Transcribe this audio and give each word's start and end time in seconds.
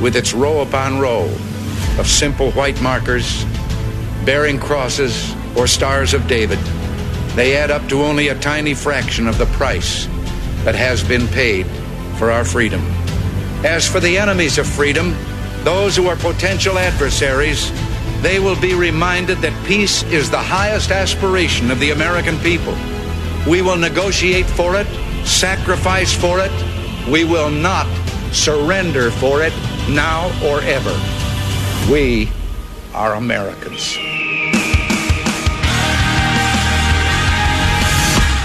with 0.00 0.16
its 0.16 0.34
row 0.34 0.60
upon 0.60 0.98
row 0.98 1.24
of 1.98 2.06
simple 2.06 2.50
white 2.52 2.80
markers 2.82 3.44
bearing 4.24 4.58
crosses 4.58 5.34
or 5.56 5.66
stars 5.66 6.12
of 6.12 6.26
David, 6.26 6.58
they 7.34 7.56
add 7.56 7.70
up 7.70 7.88
to 7.88 8.02
only 8.02 8.28
a 8.28 8.38
tiny 8.40 8.74
fraction 8.74 9.26
of 9.26 9.38
the 9.38 9.46
price 9.46 10.06
that 10.64 10.74
has 10.74 11.02
been 11.02 11.26
paid 11.28 11.66
for 12.18 12.30
our 12.30 12.44
freedom. 12.44 12.80
As 13.64 13.88
for 13.88 14.00
the 14.00 14.18
enemies 14.18 14.58
of 14.58 14.66
freedom, 14.66 15.14
those 15.64 15.96
who 15.96 16.08
are 16.08 16.16
potential 16.16 16.78
adversaries, 16.78 17.70
they 18.20 18.38
will 18.38 18.60
be 18.60 18.74
reminded 18.74 19.38
that 19.38 19.66
peace 19.66 20.02
is 20.04 20.30
the 20.30 20.38
highest 20.38 20.90
aspiration 20.90 21.70
of 21.70 21.80
the 21.80 21.90
American 21.90 22.38
people. 22.38 22.76
We 23.48 23.62
will 23.62 23.76
negotiate 23.76 24.46
for 24.46 24.76
it, 24.76 24.86
sacrifice 25.26 26.12
for 26.12 26.40
it. 26.40 26.52
We 27.08 27.24
will 27.24 27.50
not 27.50 27.86
surrender 28.32 29.10
for 29.10 29.42
it 29.42 29.52
now 29.88 30.26
or 30.44 30.60
ever. 30.62 30.94
We 31.90 32.30
are 32.92 33.14
Americans. 33.14 33.96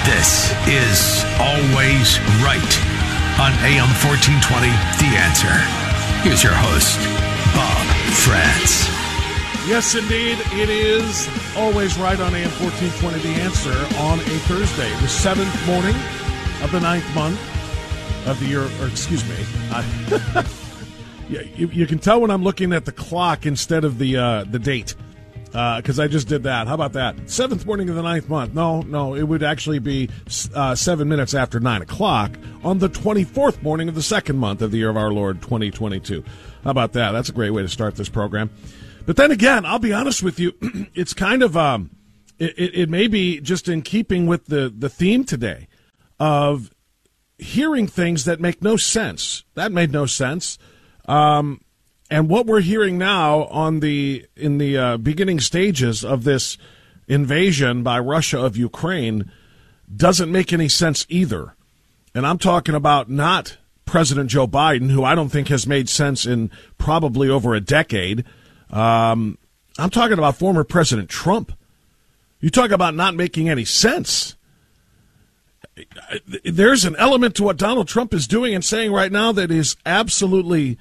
This 0.05 0.51
is 0.67 1.25
Always 1.39 2.19
Right 2.45 2.73
on 3.41 3.51
AM 3.65 3.89
1420, 4.05 4.69
The 5.01 5.17
Answer. 5.17 5.55
Here's 6.21 6.43
your 6.43 6.53
host, 6.53 6.99
Bob 7.55 7.85
Frantz. 8.21 8.85
Yes, 9.67 9.95
indeed, 9.95 10.37
it 10.53 10.69
is 10.69 11.27
always 11.55 11.97
right 11.97 12.19
on 12.19 12.35
AM 12.35 12.51
1420, 12.61 13.19
The 13.21 13.41
Answer 13.41 13.73
on 13.97 14.19
a 14.19 14.37
Thursday, 14.45 14.89
the 15.01 15.07
seventh 15.07 15.55
morning 15.65 15.95
of 16.61 16.71
the 16.71 16.79
ninth 16.79 17.15
month 17.15 17.39
of 18.27 18.39
the 18.39 18.45
year, 18.45 18.69
or 18.79 18.87
excuse 18.87 19.27
me. 19.27 19.35
I, 19.71 19.83
yeah, 20.35 20.43
you, 21.31 21.67
you, 21.67 21.87
can 21.87 21.99
tell 21.99 22.21
when 22.21 22.31
I'm 22.31 22.43
looking 22.43 22.73
at 22.73 22.85
the 22.85 22.91
clock 22.91 23.45
instead 23.45 23.83
of 23.83 23.97
the 23.97 24.17
uh, 24.17 24.43
the 24.43 24.59
date 24.59 24.95
because 25.51 25.99
uh, 25.99 26.03
I 26.03 26.07
just 26.07 26.29
did 26.29 26.43
that. 26.43 26.67
How 26.67 26.75
about 26.75 26.93
that? 26.93 27.29
Seventh 27.29 27.65
morning 27.65 27.89
of 27.89 27.95
the 27.95 28.01
ninth 28.01 28.29
month. 28.29 28.53
No, 28.53 28.81
no, 28.81 29.15
it 29.15 29.23
would 29.23 29.43
actually 29.43 29.79
be 29.79 30.09
uh, 30.55 30.75
seven 30.75 31.09
minutes 31.09 31.33
after 31.33 31.59
nine 31.59 31.81
o'clock 31.81 32.37
on 32.63 32.79
the 32.79 32.87
24th 32.87 33.61
morning 33.61 33.89
of 33.89 33.95
the 33.95 34.01
second 34.01 34.37
month 34.37 34.61
of 34.61 34.71
the 34.71 34.77
year 34.77 34.89
of 34.89 34.95
our 34.95 35.11
Lord 35.11 35.41
2022. 35.41 36.23
How 36.63 36.71
about 36.71 36.93
that? 36.93 37.11
That's 37.11 37.27
a 37.27 37.33
great 37.33 37.49
way 37.49 37.63
to 37.63 37.67
start 37.67 37.95
this 37.95 38.07
program. 38.07 38.49
But 39.05 39.17
then 39.17 39.31
again, 39.31 39.65
I'll 39.65 39.79
be 39.79 39.91
honest 39.91 40.23
with 40.23 40.39
you, 40.39 40.53
it's 40.93 41.13
kind 41.13 41.43
of 41.43 41.57
um, 41.57 41.89
it, 42.39 42.53
it 42.57 42.89
may 42.89 43.07
be 43.07 43.41
just 43.41 43.67
in 43.67 43.81
keeping 43.81 44.27
with 44.27 44.45
the 44.45 44.73
the 44.75 44.89
theme 44.89 45.25
today 45.25 45.67
of 46.17 46.71
hearing 47.37 47.87
things 47.87 48.23
that 48.25 48.39
make 48.39 48.61
no 48.61 48.77
sense. 48.77 49.43
That 49.55 49.71
made 49.71 49.91
no 49.91 50.05
sense. 50.05 50.57
Um, 51.05 51.61
and 52.09 52.29
what 52.29 52.45
we're 52.45 52.61
hearing 52.61 52.97
now 52.97 53.45
on 53.45 53.79
the 53.79 54.25
in 54.35 54.57
the 54.57 54.77
uh, 54.77 54.97
beginning 54.97 55.39
stages 55.39 56.03
of 56.03 56.23
this 56.23 56.57
invasion 57.07 57.83
by 57.83 57.99
Russia 57.99 58.39
of 58.39 58.57
Ukraine 58.57 59.31
doesn't 59.93 60.31
make 60.31 60.53
any 60.53 60.69
sense 60.69 61.05
either. 61.09 61.55
And 62.13 62.27
I'm 62.27 62.37
talking 62.37 62.75
about 62.75 63.09
not 63.09 63.57
President 63.85 64.29
Joe 64.29 64.47
Biden, 64.47 64.91
who 64.91 65.03
I 65.03 65.15
don't 65.15 65.29
think 65.29 65.47
has 65.47 65.67
made 65.67 65.89
sense 65.89 66.25
in 66.25 66.51
probably 66.77 67.29
over 67.29 67.53
a 67.53 67.61
decade. 67.61 68.25
Um, 68.69 69.37
I'm 69.77 69.89
talking 69.89 70.17
about 70.17 70.37
former 70.37 70.63
President 70.63 71.09
Trump. 71.09 71.53
You 72.39 72.49
talk 72.49 72.71
about 72.71 72.95
not 72.95 73.15
making 73.15 73.49
any 73.49 73.65
sense. 73.65 74.35
There's 76.43 76.85
an 76.85 76.95
element 76.97 77.35
to 77.35 77.43
what 77.43 77.57
Donald 77.57 77.87
Trump 77.87 78.13
is 78.13 78.27
doing 78.27 78.53
and 78.53 78.63
saying 78.63 78.91
right 78.91 79.11
now 79.11 79.31
that 79.31 79.51
is 79.51 79.77
absolutely 79.85 80.77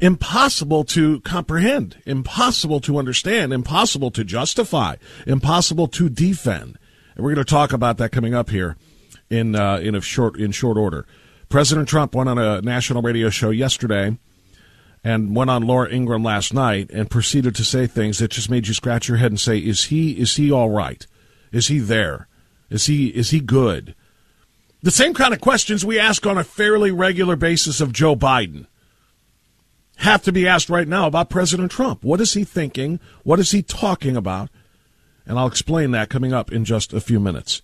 impossible 0.00 0.84
to 0.84 1.20
comprehend, 1.20 2.02
impossible 2.06 2.80
to 2.80 2.98
understand, 2.98 3.52
impossible 3.52 4.10
to 4.10 4.24
justify, 4.24 4.96
impossible 5.26 5.88
to 5.88 6.08
defend. 6.08 6.78
And 7.14 7.24
we're 7.24 7.34
going 7.34 7.44
to 7.44 7.50
talk 7.50 7.72
about 7.72 7.98
that 7.98 8.12
coming 8.12 8.34
up 8.34 8.50
here 8.50 8.76
in 9.28 9.54
uh, 9.54 9.76
in 9.76 9.94
a 9.94 10.00
short 10.00 10.38
in 10.38 10.52
short 10.52 10.76
order. 10.76 11.06
President 11.48 11.88
Trump 11.88 12.14
went 12.14 12.28
on 12.28 12.38
a 12.38 12.60
national 12.62 13.02
radio 13.02 13.30
show 13.30 13.50
yesterday 13.50 14.16
and 15.02 15.34
went 15.34 15.50
on 15.50 15.66
Laura 15.66 15.90
Ingraham 15.90 16.22
last 16.22 16.52
night 16.52 16.90
and 16.90 17.10
proceeded 17.10 17.54
to 17.56 17.64
say 17.64 17.86
things 17.86 18.18
that 18.18 18.30
just 18.30 18.50
made 18.50 18.68
you 18.68 18.74
scratch 18.74 19.08
your 19.08 19.18
head 19.18 19.32
and 19.32 19.40
say, 19.40 19.58
"Is 19.58 19.84
he 19.84 20.12
is 20.12 20.36
he 20.36 20.50
all 20.50 20.70
right? 20.70 21.06
Is 21.52 21.68
he 21.68 21.78
there? 21.78 22.28
Is 22.68 22.86
he 22.86 23.08
is 23.08 23.30
he 23.30 23.40
good?" 23.40 23.94
The 24.82 24.90
same 24.90 25.12
kind 25.12 25.34
of 25.34 25.40
questions 25.40 25.84
we 25.84 25.98
ask 25.98 26.26
on 26.26 26.38
a 26.38 26.44
fairly 26.44 26.90
regular 26.90 27.36
basis 27.36 27.80
of 27.80 27.92
Joe 27.92 28.16
Biden 28.16 28.66
have 29.98 30.22
to 30.22 30.32
be 30.32 30.48
asked 30.48 30.70
right 30.70 30.88
now 30.88 31.06
about 31.06 31.28
President 31.28 31.70
Trump. 31.70 32.02
What 32.02 32.20
is 32.20 32.32
he 32.32 32.44
thinking? 32.44 32.98
What 33.22 33.38
is 33.38 33.50
he 33.50 33.60
talking 33.60 34.16
about? 34.16 34.48
And 35.26 35.38
I'll 35.38 35.46
explain 35.46 35.90
that 35.90 36.08
coming 36.08 36.32
up 36.32 36.50
in 36.50 36.64
just 36.64 36.94
a 36.94 37.00
few 37.00 37.20
minutes. 37.20 37.60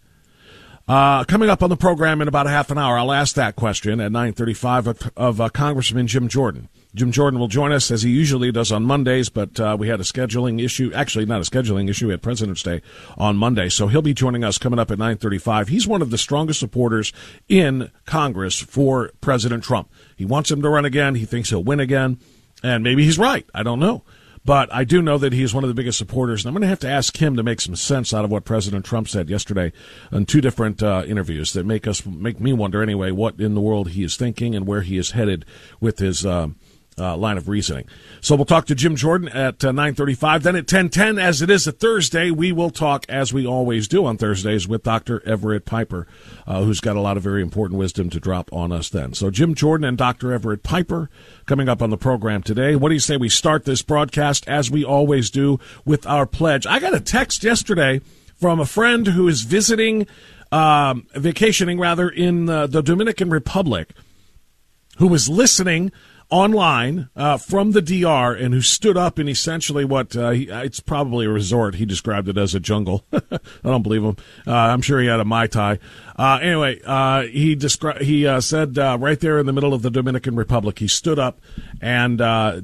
Uh, 0.86 1.24
coming 1.24 1.48
up 1.48 1.62
on 1.62 1.70
the 1.70 1.76
program 1.76 2.20
in 2.20 2.28
about 2.28 2.46
a 2.46 2.50
half 2.50 2.70
an 2.70 2.78
hour, 2.78 2.98
I'll 2.98 3.12
ask 3.12 3.34
that 3.34 3.56
question 3.56 3.98
at 3.98 4.12
9:35 4.12 4.86
of, 4.86 5.12
of 5.16 5.40
uh, 5.40 5.48
Congressman 5.48 6.06
Jim 6.06 6.28
Jordan. 6.28 6.68
Jim 6.96 7.12
Jordan 7.12 7.38
will 7.38 7.46
join 7.46 7.72
us 7.72 7.90
as 7.90 8.02
he 8.02 8.10
usually 8.10 8.50
does 8.50 8.72
on 8.72 8.82
Mondays, 8.82 9.28
but 9.28 9.60
uh, 9.60 9.76
we 9.78 9.88
had 9.88 10.00
a 10.00 10.02
scheduling 10.02 10.64
issue. 10.64 10.90
Actually, 10.94 11.26
not 11.26 11.42
a 11.42 11.44
scheduling 11.44 11.90
issue. 11.90 12.10
at 12.10 12.22
President's 12.22 12.62
Day 12.62 12.80
on 13.18 13.36
Monday, 13.36 13.68
so 13.68 13.86
he'll 13.88 14.00
be 14.00 14.14
joining 14.14 14.42
us 14.42 14.56
coming 14.56 14.78
up 14.78 14.90
at 14.90 14.98
9:35. 14.98 15.68
He's 15.68 15.86
one 15.86 16.00
of 16.00 16.08
the 16.08 16.16
strongest 16.16 16.58
supporters 16.58 17.12
in 17.50 17.90
Congress 18.06 18.58
for 18.58 19.10
President 19.20 19.62
Trump. 19.62 19.90
He 20.16 20.24
wants 20.24 20.50
him 20.50 20.62
to 20.62 20.70
run 20.70 20.86
again. 20.86 21.16
He 21.16 21.26
thinks 21.26 21.50
he'll 21.50 21.62
win 21.62 21.80
again, 21.80 22.18
and 22.62 22.82
maybe 22.82 23.04
he's 23.04 23.18
right. 23.18 23.46
I 23.54 23.62
don't 23.62 23.78
know. 23.78 24.02
But 24.46 24.72
I 24.72 24.84
do 24.84 25.02
know 25.02 25.18
that 25.18 25.34
he 25.34 25.42
is 25.42 25.52
one 25.52 25.64
of 25.64 25.68
the 25.68 25.74
biggest 25.74 25.98
supporters, 25.98 26.44
and 26.44 26.48
I'm 26.48 26.54
going 26.54 26.62
to 26.62 26.68
have 26.68 26.78
to 26.80 26.88
ask 26.88 27.20
him 27.20 27.36
to 27.36 27.42
make 27.42 27.60
some 27.60 27.76
sense 27.76 28.14
out 28.14 28.24
of 28.24 28.30
what 28.30 28.46
President 28.46 28.86
Trump 28.86 29.08
said 29.08 29.28
yesterday 29.28 29.70
in 30.10 30.24
two 30.24 30.40
different 30.40 30.82
uh, 30.82 31.02
interviews 31.06 31.52
that 31.52 31.66
make 31.66 31.86
us 31.86 32.06
make 32.06 32.40
me 32.40 32.54
wonder 32.54 32.80
anyway 32.80 33.10
what 33.10 33.38
in 33.38 33.54
the 33.54 33.60
world 33.60 33.90
he 33.90 34.02
is 34.02 34.16
thinking 34.16 34.54
and 34.54 34.66
where 34.66 34.80
he 34.80 34.96
is 34.96 35.10
headed 35.10 35.44
with 35.78 35.98
his. 35.98 36.24
Um, 36.24 36.56
uh, 36.98 37.16
line 37.16 37.36
of 37.36 37.48
reasoning. 37.48 37.84
So 38.20 38.34
we'll 38.36 38.46
talk 38.46 38.66
to 38.66 38.74
Jim 38.74 38.96
Jordan 38.96 39.28
at 39.28 39.64
uh, 39.64 39.70
9:35. 39.70 40.42
Then 40.42 40.56
at 40.56 40.66
10:10, 40.66 41.20
as 41.20 41.42
it 41.42 41.50
is 41.50 41.66
a 41.66 41.72
Thursday, 41.72 42.30
we 42.30 42.52
will 42.52 42.70
talk 42.70 43.04
as 43.08 43.32
we 43.32 43.46
always 43.46 43.86
do 43.86 44.06
on 44.06 44.16
Thursdays 44.16 44.66
with 44.66 44.82
Dr. 44.82 45.26
Everett 45.26 45.64
Piper, 45.64 46.06
uh, 46.46 46.62
who's 46.62 46.80
got 46.80 46.96
a 46.96 47.00
lot 47.00 47.16
of 47.16 47.22
very 47.22 47.42
important 47.42 47.78
wisdom 47.78 48.08
to 48.10 48.20
drop 48.20 48.52
on 48.52 48.72
us. 48.72 48.88
Then, 48.88 49.12
so 49.12 49.30
Jim 49.30 49.54
Jordan 49.54 49.84
and 49.84 49.98
Dr. 49.98 50.32
Everett 50.32 50.62
Piper 50.62 51.10
coming 51.44 51.68
up 51.68 51.82
on 51.82 51.90
the 51.90 51.98
program 51.98 52.42
today. 52.42 52.76
What 52.76 52.88
do 52.88 52.94
you 52.94 53.00
say 53.00 53.16
we 53.16 53.28
start 53.28 53.64
this 53.64 53.82
broadcast 53.82 54.48
as 54.48 54.70
we 54.70 54.84
always 54.84 55.30
do 55.30 55.60
with 55.84 56.06
our 56.06 56.26
pledge? 56.26 56.66
I 56.66 56.78
got 56.78 56.94
a 56.94 57.00
text 57.00 57.44
yesterday 57.44 58.00
from 58.36 58.60
a 58.60 58.66
friend 58.66 59.06
who 59.06 59.28
is 59.28 59.42
visiting, 59.42 60.06
um, 60.50 61.06
vacationing 61.14 61.78
rather 61.78 62.08
in 62.08 62.46
the 62.46 62.66
Dominican 62.82 63.30
Republic, 63.30 63.90
who 64.98 65.08
was 65.08 65.28
listening 65.28 65.92
online 66.30 67.08
uh, 67.14 67.36
from 67.36 67.72
the 67.72 67.82
DR 67.82 68.32
and 68.34 68.52
who 68.52 68.60
stood 68.60 68.96
up 68.96 69.18
in 69.18 69.28
essentially 69.28 69.84
what 69.84 70.16
uh, 70.16 70.30
he, 70.30 70.48
it's 70.50 70.80
probably 70.80 71.26
a 71.26 71.30
resort. 71.30 71.76
He 71.76 71.86
described 71.86 72.28
it 72.28 72.36
as 72.36 72.54
a 72.54 72.60
jungle. 72.60 73.04
I 73.12 73.38
don't 73.62 73.82
believe 73.82 74.02
him. 74.02 74.16
Uh, 74.46 74.52
I'm 74.52 74.82
sure 74.82 75.00
he 75.00 75.06
had 75.06 75.20
a 75.20 75.24
mai 75.24 75.46
tai. 75.46 75.78
Uh, 76.16 76.38
anyway, 76.42 76.80
uh, 76.84 77.22
he 77.22 77.54
described. 77.54 78.02
He 78.02 78.26
uh, 78.26 78.40
said 78.40 78.76
right 78.76 79.20
there 79.20 79.38
in 79.38 79.46
the 79.46 79.52
middle 79.52 79.74
of 79.74 79.82
the 79.82 79.90
Dominican 79.90 80.36
Republic, 80.36 80.78
he 80.78 80.88
stood 80.88 81.18
up 81.18 81.40
and 81.80 82.18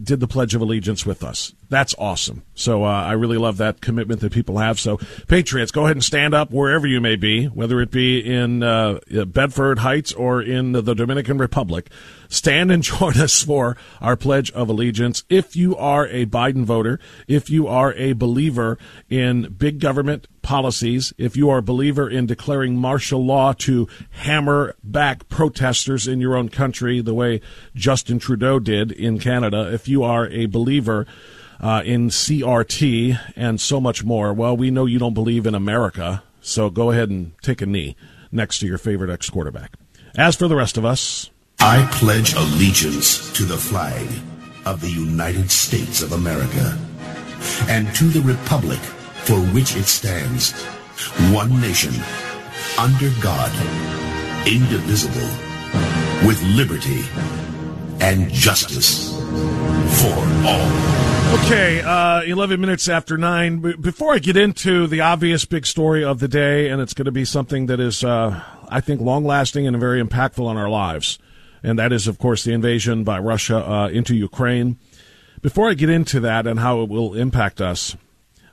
did 0.05 0.21
the 0.21 0.29
Pledge 0.29 0.55
of 0.55 0.63
Allegiance 0.63 1.07
with 1.07 1.23
us. 1.23 1.53
That's 1.73 1.95
awesome. 1.97 2.43
So 2.53 2.85
uh, 2.85 2.89
I 2.89 3.13
really 3.13 3.39
love 3.39 3.57
that 3.57 3.81
commitment 3.81 4.21
that 4.21 4.31
people 4.31 4.59
have. 4.59 4.79
So 4.79 4.99
patriots, 5.27 5.73
go 5.73 5.85
ahead 5.85 5.97
and 5.97 6.05
stand 6.05 6.35
up 6.35 6.51
wherever 6.51 6.87
you 6.87 7.01
may 7.01 7.17
be, 7.17 7.47
whether 7.47 7.81
it 7.81 7.91
be 7.91 8.19
in 8.21 8.63
uh, 8.63 9.01
uh, 9.11 9.25
Bedford 9.25 9.79
Heights 9.79 10.13
or 10.13 10.43
in 10.43 10.73
the 10.73 10.83
Dominican 10.83 11.39
Republic. 11.39 11.89
Stand 12.29 12.71
and 12.71 12.83
join 12.83 13.19
us 13.19 13.43
for 13.43 13.79
our 14.03 14.19
Pledge 14.19 14.51
of 14.51 14.69
Allegiance. 14.69 15.25
If 15.31 15.57
you 15.57 15.75
are 15.75 16.07
a 16.09 16.27
Biden 16.27 16.65
voter, 16.65 17.01
if 17.27 17.49
you 17.49 17.67
are 17.69 17.95
a 17.95 18.13
believer 18.13 18.77
in 19.09 19.55
big 19.55 19.81
government 19.81 20.29
policies, 20.43 21.15
if 21.17 21.39
you 21.39 21.49
are 21.49 21.59
a 21.59 21.63
believer 21.63 22.07
in 22.07 22.27
declaring 22.27 22.77
martial 22.77 23.25
law 23.25 23.55
to 23.55 23.89
hammer 24.11 24.75
back 24.85 25.27
protesters 25.31 26.07
in 26.07 26.21
your 26.21 26.37
own 26.37 26.51
country, 26.51 27.01
the 27.01 27.15
way 27.15 27.41
Justin 27.75 28.19
Trudeau 28.19 28.59
did 28.59 28.93
in 28.93 29.19
Canada, 29.19 29.73
if 29.73 29.89
you 29.89 30.03
are 30.03 30.29
a 30.29 30.45
believer 30.45 31.07
uh, 31.63 31.83
in 31.85 32.09
CRT 32.09 33.19
and 33.37 33.61
so 33.61 33.81
much 33.81 34.05
more, 34.05 34.33
well, 34.33 34.57
we 34.57 34.71
know 34.71 34.85
you 34.85 34.99
don't 34.99 35.15
believe 35.15 35.47
in 35.47 35.55
America, 35.55 36.23
so 36.41 36.69
go 36.69 36.91
ahead 36.91 37.09
and 37.09 37.33
take 37.41 37.63
a 37.63 37.67
knee 37.67 37.97
next 38.33 38.59
to 38.59 38.67
your 38.67 38.79
favorite 38.79 39.11
ex 39.11 39.31
quarterback. 39.31 39.73
As 40.17 40.35
for 40.35 40.49
the 40.49 40.57
rest 40.57 40.77
of 40.77 40.85
us, 40.85 41.31
I 41.61 41.89
pledge 41.93 42.35
allegiance 42.35 43.33
to 43.35 43.45
the 43.45 43.57
flag 43.57 44.09
of 44.67 44.81
the 44.81 44.91
United 44.91 45.51
States 45.51 46.03
of 46.03 46.13
America 46.13 46.77
and 47.69 47.95
to 47.95 48.05
the 48.05 48.21
republic 48.23 48.81
for 49.25 49.39
which 49.55 49.77
it 49.77 49.85
stands, 49.85 50.53
one 51.33 51.61
nation, 51.61 51.95
under 52.79 53.11
God, 53.21 53.53
indivisible, 54.47 55.29
with 56.27 56.43
liberty 56.57 57.05
and 58.01 58.31
justice 58.33 59.13
for 60.01 60.19
all. 60.45 61.12
Okay, 61.33 61.81
uh, 61.81 62.23
11 62.23 62.61
minutes 62.61 62.89
after 62.89 63.17
9. 63.17 63.81
Before 63.81 64.15
I 64.15 64.19
get 64.19 64.37
into 64.37 64.87
the 64.87 65.01
obvious 65.01 65.45
big 65.45 65.67
story 65.67 66.05
of 66.05 66.21
the 66.21 66.29
day, 66.29 66.69
and 66.69 66.81
it's 66.81 66.95
going 66.95 67.07
to 67.07 67.13
be 67.13 67.25
something 67.25 67.67
that 67.67 67.81
is, 67.81 68.05
uh, 68.05 68.43
I 68.69 68.81
think, 68.81 69.01
long 69.01 69.25
lasting 69.25 69.67
and 69.67 69.79
very 69.79 70.03
impactful 70.03 70.45
on 70.45 70.57
our 70.57 70.69
lives 70.69 71.19
and 71.63 71.79
that 71.79 71.93
is, 71.93 72.07
of 72.07 72.19
course, 72.19 72.45
the 72.45 72.53
invasion 72.53 73.05
by 73.05 73.19
Russia 73.19 73.59
uh, 73.59 73.89
into 73.89 74.15
Ukraine. 74.15 74.79
Before 75.41 75.69
I 75.69 75.75
get 75.75 75.91
into 75.91 76.21
that 76.21 76.47
and 76.47 76.61
how 76.61 76.83
it 76.83 76.89
will 76.89 77.15
impact 77.15 77.61
us, 77.61 77.97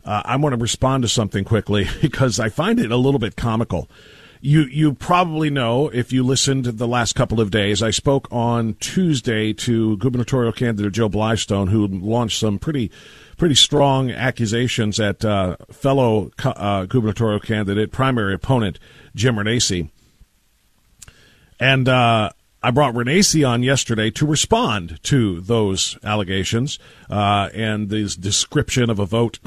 uh, 0.06 0.22
I 0.26 0.36
want 0.38 0.54
to 0.54 0.62
respond 0.62 1.04
to 1.04 1.10
something 1.10 1.44
quickly 1.44 1.88
because 2.02 2.40
I 2.40 2.50
find 2.50 2.80
it 2.80 2.92
a 2.92 2.98
little 2.98 3.20
bit 3.20 3.36
comical. 3.36 3.90
You 4.42 4.62
you 4.64 4.94
probably 4.94 5.50
know 5.50 5.90
if 5.90 6.14
you 6.14 6.24
listened 6.24 6.64
the 6.64 6.88
last 6.88 7.14
couple 7.14 7.42
of 7.42 7.52
days. 7.52 7.84
I 7.84 7.92
spoke 7.92 8.30
on 8.32 8.76
Tuesday 8.76 9.52
to 9.54 9.98
gubernatorial 9.98 10.54
candidate 10.54 10.94
Joe 10.94 11.10
Blystone, 11.10 11.70
who 11.70 11.86
launched 11.88 12.40
some 12.40 12.58
pretty 12.58 12.90
pretty 13.38 13.56
strong 13.56 14.12
accusations 14.12 14.98
at 14.98 15.26
uh, 15.26 15.58
fellow 15.72 16.32
uh, 16.46 16.86
gubernatorial 16.86 17.42
candidate, 17.42 17.92
primary 17.92 18.34
opponent 18.34 18.80
Jim 19.14 19.36
Renacci. 19.36 19.90
And 21.60 21.90
uh, 21.90 22.30
I 22.64 22.72
brought 22.72 22.94
Renacci 22.94 23.48
on 23.48 23.62
yesterday 23.62 24.10
to 24.12 24.26
respond 24.26 25.04
to 25.04 25.42
those 25.42 25.98
allegations 26.02 26.80
uh, 27.10 27.50
and 27.54 27.90
this 27.90 28.16
description 28.16 28.90
of 28.90 29.00
a 29.00 29.06
vote, 29.06 29.40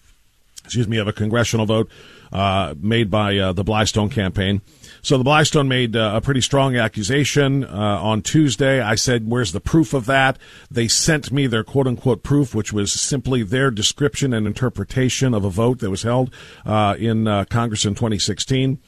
excuse 0.64 0.88
me, 0.88 0.98
of 0.98 1.08
a 1.08 1.12
congressional 1.14 1.64
vote 1.64 1.90
uh, 2.32 2.74
made 2.80 3.10
by 3.10 3.36
uh, 3.36 3.52
the 3.52 3.64
Blystone 3.64 4.10
campaign. 4.10 4.60
So 5.02 5.18
the 5.18 5.24
Blystone 5.24 5.68
made 5.68 5.94
uh, 5.94 6.12
a 6.14 6.20
pretty 6.20 6.40
strong 6.40 6.76
accusation 6.76 7.64
uh, 7.64 7.68
on 7.68 8.22
Tuesday. 8.22 8.80
I 8.80 8.94
said, 8.94 9.28
"Where's 9.28 9.52
the 9.52 9.60
proof 9.60 9.94
of 9.94 10.06
that?" 10.06 10.38
They 10.70 10.88
sent 10.88 11.30
me 11.30 11.46
their 11.46 11.64
quote 11.64 11.86
unquote 11.86 12.22
proof, 12.22 12.54
which 12.54 12.72
was 12.72 12.92
simply 12.92 13.42
their 13.42 13.70
description 13.70 14.32
and 14.32 14.46
interpretation 14.46 15.34
of 15.34 15.44
a 15.44 15.50
vote 15.50 15.78
that 15.80 15.90
was 15.90 16.02
held 16.02 16.32
uh, 16.64 16.96
in 16.98 17.26
Congress 17.50 17.84
in 17.84 17.94
2016. 17.94 18.78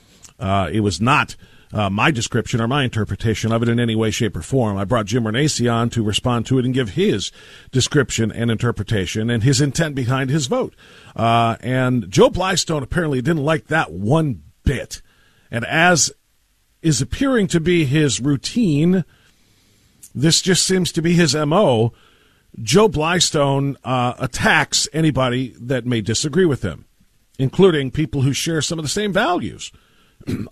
it 0.40 0.82
was 0.82 1.00
not 1.00 1.37
uh, 1.73 1.91
my 1.91 2.11
description 2.11 2.61
or 2.61 2.69
my 2.69 2.85
interpretation 2.85 3.53
of 3.53 3.62
it 3.62 3.69
in 3.69 3.79
any 3.79 3.94
way, 3.94 4.11
shape, 4.11 4.37
or 4.37 4.43
form. 4.43 4.76
I 4.76 4.85
brought 4.85 5.06
Jim 5.06 5.25
Renacci 5.25 5.73
on 5.73 5.91
to 5.91 6.03
respond 6.03 6.47
to 6.47 6.59
it 6.59 6.65
and 6.65 6.75
give 6.75 6.91
his 6.91 7.31
description 7.70 8.32
and 8.32 8.50
interpretation 8.50 9.31
and 9.31 9.43
his 9.43 9.61
intent 9.61 9.94
behind 9.94 10.31
his 10.31 10.47
vote. 10.47 10.75
Uh, 11.15 11.56
and 11.61 12.11
Joe 12.11 12.31
Blystone 12.31 12.82
apparently 12.82 13.20
didn't 13.20 13.44
like 13.44 13.67
that 13.67 13.93
one 13.93 14.43
bit. 14.65 15.03
And 15.50 15.65
as 15.65 16.12
is 16.82 17.03
appearing 17.03 17.49
to 17.49 17.61
be 17.61 17.85
his 17.85 18.21
routine, 18.21 19.05
this 20.14 20.41
just 20.41 20.64
seems 20.64 20.93
to 20.93 21.03
be 21.03 21.14
his 21.14 21.35
MO. 21.35 21.93
Joe 22.62 22.88
Blystone 22.88 23.76
uh, 23.85 24.14
attacks 24.19 24.88
anybody 24.93 25.55
that 25.61 25.87
may 25.87 26.00
disagree 26.00 26.47
with 26.47 26.62
him, 26.62 26.87
including 27.38 27.91
people 27.91 28.23
who 28.23 28.32
share 28.32 28.62
some 28.62 28.79
of 28.79 28.85
the 28.85 28.88
same 28.88 29.12
values. 29.12 29.71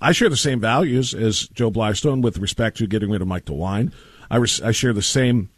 I 0.00 0.12
share 0.12 0.28
the 0.28 0.36
same 0.36 0.60
values 0.60 1.14
as 1.14 1.48
Joe 1.48 1.70
Blystone 1.70 2.22
with 2.22 2.38
respect 2.38 2.78
to 2.78 2.86
getting 2.86 3.10
rid 3.10 3.22
of 3.22 3.28
Mike 3.28 3.44
DeWine. 3.44 3.92
I, 4.30 4.36
res- 4.36 4.62
I 4.62 4.72
share 4.72 4.92
the 4.92 5.02
same 5.02 5.50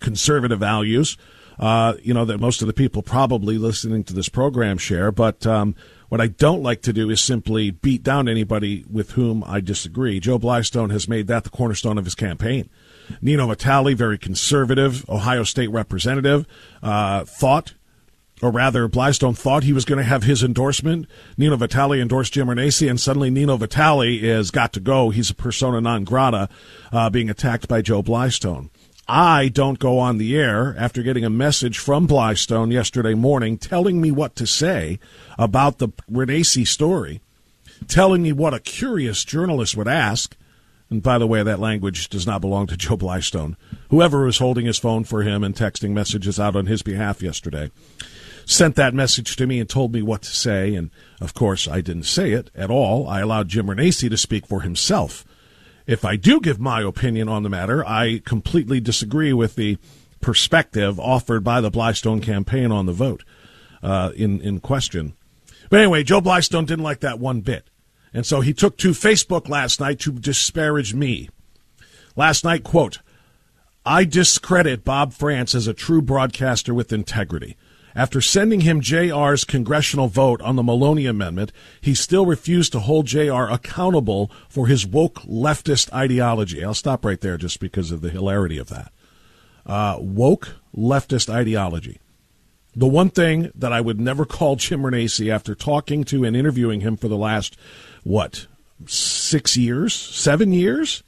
conservative 0.00 0.60
values, 0.60 1.16
uh, 1.58 1.94
you 2.02 2.14
know, 2.14 2.24
that 2.24 2.38
most 2.38 2.62
of 2.62 2.66
the 2.66 2.72
people 2.72 3.02
probably 3.02 3.58
listening 3.58 4.04
to 4.04 4.14
this 4.14 4.28
program 4.28 4.78
share. 4.78 5.12
But 5.12 5.46
um, 5.46 5.74
what 6.08 6.20
I 6.20 6.28
don't 6.28 6.62
like 6.62 6.82
to 6.82 6.92
do 6.92 7.10
is 7.10 7.20
simply 7.20 7.70
beat 7.70 8.02
down 8.02 8.28
anybody 8.28 8.84
with 8.90 9.12
whom 9.12 9.44
I 9.46 9.60
disagree. 9.60 10.20
Joe 10.20 10.38
Blystone 10.38 10.90
has 10.90 11.08
made 11.08 11.26
that 11.28 11.44
the 11.44 11.50
cornerstone 11.50 11.98
of 11.98 12.04
his 12.04 12.14
campaign. 12.14 12.70
Nino 13.20 13.46
Vitale, 13.46 13.94
very 13.94 14.18
conservative 14.18 15.08
Ohio 15.08 15.44
State 15.44 15.70
representative, 15.70 16.46
uh, 16.82 17.24
thought 17.24 17.74
or 18.44 18.50
rather, 18.50 18.90
Blystone 18.90 19.34
thought 19.34 19.62
he 19.62 19.72
was 19.72 19.86
going 19.86 19.96
to 19.96 20.04
have 20.04 20.24
his 20.24 20.42
endorsement. 20.42 21.06
Nino 21.38 21.56
Vitale 21.56 21.98
endorsed 21.98 22.34
Jim 22.34 22.48
Renacci, 22.48 22.90
and 22.90 23.00
suddenly 23.00 23.30
Nino 23.30 23.56
Vitale 23.56 24.22
is 24.22 24.50
got 24.50 24.74
to 24.74 24.80
go. 24.80 25.08
He's 25.08 25.30
a 25.30 25.34
persona 25.34 25.80
non 25.80 26.04
grata, 26.04 26.50
uh, 26.92 27.08
being 27.08 27.30
attacked 27.30 27.68
by 27.68 27.80
Joe 27.80 28.02
Blystone. 28.02 28.68
I 29.08 29.48
don't 29.48 29.78
go 29.78 29.98
on 29.98 30.18
the 30.18 30.36
air 30.36 30.74
after 30.78 31.02
getting 31.02 31.24
a 31.24 31.30
message 31.30 31.78
from 31.78 32.06
Blystone 32.06 32.70
yesterday 32.70 33.14
morning 33.14 33.56
telling 33.56 33.98
me 33.98 34.10
what 34.10 34.36
to 34.36 34.46
say 34.46 34.98
about 35.38 35.78
the 35.78 35.88
Renacci 36.12 36.66
story, 36.66 37.22
telling 37.88 38.22
me 38.22 38.32
what 38.32 38.52
a 38.52 38.60
curious 38.60 39.24
journalist 39.24 39.74
would 39.74 39.88
ask. 39.88 40.36
And 40.90 41.02
by 41.02 41.16
the 41.16 41.26
way, 41.26 41.42
that 41.42 41.60
language 41.60 42.10
does 42.10 42.26
not 42.26 42.42
belong 42.42 42.66
to 42.66 42.76
Joe 42.76 42.98
Blystone. 42.98 43.56
Whoever 43.88 44.26
was 44.26 44.36
holding 44.36 44.66
his 44.66 44.78
phone 44.78 45.04
for 45.04 45.22
him 45.22 45.42
and 45.42 45.54
texting 45.54 45.92
messages 45.92 46.38
out 46.38 46.54
on 46.54 46.66
his 46.66 46.82
behalf 46.82 47.22
yesterday 47.22 47.70
sent 48.46 48.76
that 48.76 48.94
message 48.94 49.36
to 49.36 49.46
me 49.46 49.60
and 49.60 49.68
told 49.68 49.92
me 49.92 50.02
what 50.02 50.22
to 50.22 50.30
say. 50.30 50.74
And 50.74 50.90
of 51.20 51.34
course, 51.34 51.66
I 51.68 51.80
didn't 51.80 52.04
say 52.04 52.32
it 52.32 52.50
at 52.54 52.70
all. 52.70 53.08
I 53.08 53.20
allowed 53.20 53.48
Jim 53.48 53.66
Renacci 53.66 54.10
to 54.10 54.16
speak 54.16 54.46
for 54.46 54.60
himself. 54.60 55.24
If 55.86 56.04
I 56.04 56.16
do 56.16 56.40
give 56.40 56.58
my 56.58 56.82
opinion 56.82 57.28
on 57.28 57.42
the 57.42 57.50
matter, 57.50 57.86
I 57.86 58.22
completely 58.24 58.80
disagree 58.80 59.32
with 59.32 59.54
the 59.54 59.78
perspective 60.20 60.98
offered 60.98 61.44
by 61.44 61.60
the 61.60 61.70
Blystone 61.70 62.22
campaign 62.22 62.72
on 62.72 62.86
the 62.86 62.92
vote 62.92 63.22
uh, 63.82 64.12
in 64.16 64.40
in 64.40 64.60
question. 64.60 65.14
But 65.68 65.80
anyway, 65.80 66.02
Joe 66.02 66.20
Blystone 66.20 66.66
didn't 66.66 66.84
like 66.84 67.00
that 67.00 67.18
one 67.18 67.42
bit, 67.42 67.68
and 68.14 68.24
so 68.24 68.40
he 68.40 68.54
took 68.54 68.78
to 68.78 68.90
Facebook 68.90 69.48
last 69.48 69.80
night 69.80 70.00
to 70.00 70.12
disparage 70.12 70.94
me. 70.94 71.28
Last 72.16 72.44
night, 72.44 72.64
quote, 72.64 73.00
I 73.84 74.04
discredit 74.04 74.84
Bob 74.84 75.12
Frantz 75.12 75.54
as 75.54 75.66
a 75.66 75.74
true 75.74 76.00
broadcaster 76.00 76.72
with 76.72 76.92
integrity. 76.92 77.56
After 77.96 78.20
sending 78.20 78.60
him 78.60 78.80
JR's 78.80 79.44
congressional 79.44 80.08
vote 80.08 80.42
on 80.42 80.56
the 80.56 80.64
Maloney 80.64 81.06
Amendment, 81.06 81.52
he 81.80 81.94
still 81.94 82.26
refused 82.26 82.72
to 82.72 82.80
hold 82.80 83.06
JR 83.06 83.44
accountable 83.44 84.32
for 84.48 84.66
his 84.66 84.84
woke 84.84 85.20
leftist 85.22 85.92
ideology. 85.92 86.64
I'll 86.64 86.74
stop 86.74 87.04
right 87.04 87.20
there 87.20 87.36
just 87.36 87.60
because 87.60 87.92
of 87.92 88.00
the 88.00 88.10
hilarity 88.10 88.58
of 88.58 88.68
that. 88.68 88.92
Uh, 89.64 89.98
woke 90.00 90.56
leftist 90.76 91.32
ideology. 91.32 92.00
The 92.74 92.88
one 92.88 93.10
thing 93.10 93.52
that 93.54 93.72
I 93.72 93.80
would 93.80 94.00
never 94.00 94.24
call 94.24 94.56
Jim 94.56 94.82
Renacci 94.82 95.32
after 95.32 95.54
talking 95.54 96.02
to 96.04 96.24
and 96.24 96.36
interviewing 96.36 96.80
him 96.80 96.96
for 96.96 97.06
the 97.06 97.16
last, 97.16 97.56
what, 98.02 98.48
six 98.86 99.56
years? 99.56 99.94
Seven 99.94 100.52
years? 100.52 101.04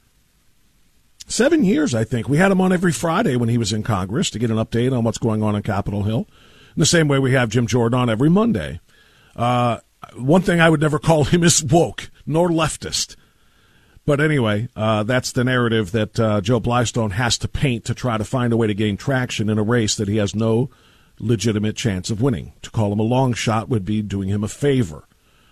Seven 1.27 1.65
years, 1.65 1.93
I 1.93 2.05
think. 2.05 2.29
We 2.29 2.37
had 2.37 2.53
him 2.53 2.61
on 2.61 2.71
every 2.71 2.93
Friday 2.93 3.35
when 3.35 3.49
he 3.49 3.57
was 3.57 3.73
in 3.73 3.83
Congress 3.83 4.29
to 4.29 4.39
get 4.39 4.49
an 4.49 4.55
update 4.55 4.97
on 4.97 5.03
what's 5.03 5.17
going 5.17 5.43
on 5.43 5.55
on 5.55 5.61
Capitol 5.61 6.03
Hill 6.03 6.25
in 6.77 6.81
the 6.81 6.85
same 6.85 7.07
way 7.07 7.17
we 7.17 7.31
have 7.31 7.49
Jim 7.49 7.65
Jordan 7.65 7.99
on 7.99 8.07
every 8.07 8.29
Monday. 8.29 8.79
Uh, 9.35 9.79
one 10.15 10.43
thing 10.43 10.61
I 10.61 10.69
would 10.69 10.79
never 10.79 10.99
call 11.09 11.23
him 11.23 11.43
is 11.43 11.63
woke 11.63 12.11
nor 12.23 12.49
leftist. 12.49 13.15
But 14.05 14.21
anyway, 14.21 14.69
uh, 14.75 15.01
that's 15.01 15.31
the 15.31 15.43
narrative 15.43 15.91
that 15.91 16.19
uh, 16.19 16.39
Joe 16.39 16.61
Blystone 16.61 17.13
has 17.13 17.39
to 17.39 17.47
paint 17.47 17.83
to 17.85 17.95
try 17.95 18.19
to 18.19 18.23
find 18.23 18.53
a 18.53 18.57
way 18.57 18.67
to 18.67 18.75
gain 18.75 18.95
traction 18.95 19.49
in 19.49 19.57
a 19.57 19.63
race 19.63 19.95
that 19.95 20.07
he 20.07 20.17
has 20.17 20.35
no 20.35 20.69
legitimate 21.19 21.75
chance 21.75 22.11
of 22.11 22.21
winning. 22.21 22.53
To 22.61 22.69
call 22.69 22.93
him 22.93 22.99
a 22.99 23.03
long 23.03 23.33
shot 23.33 23.69
would 23.69 23.83
be 23.83 24.03
doing 24.03 24.29
him 24.29 24.43
a 24.43 24.47
favor. 24.47 25.07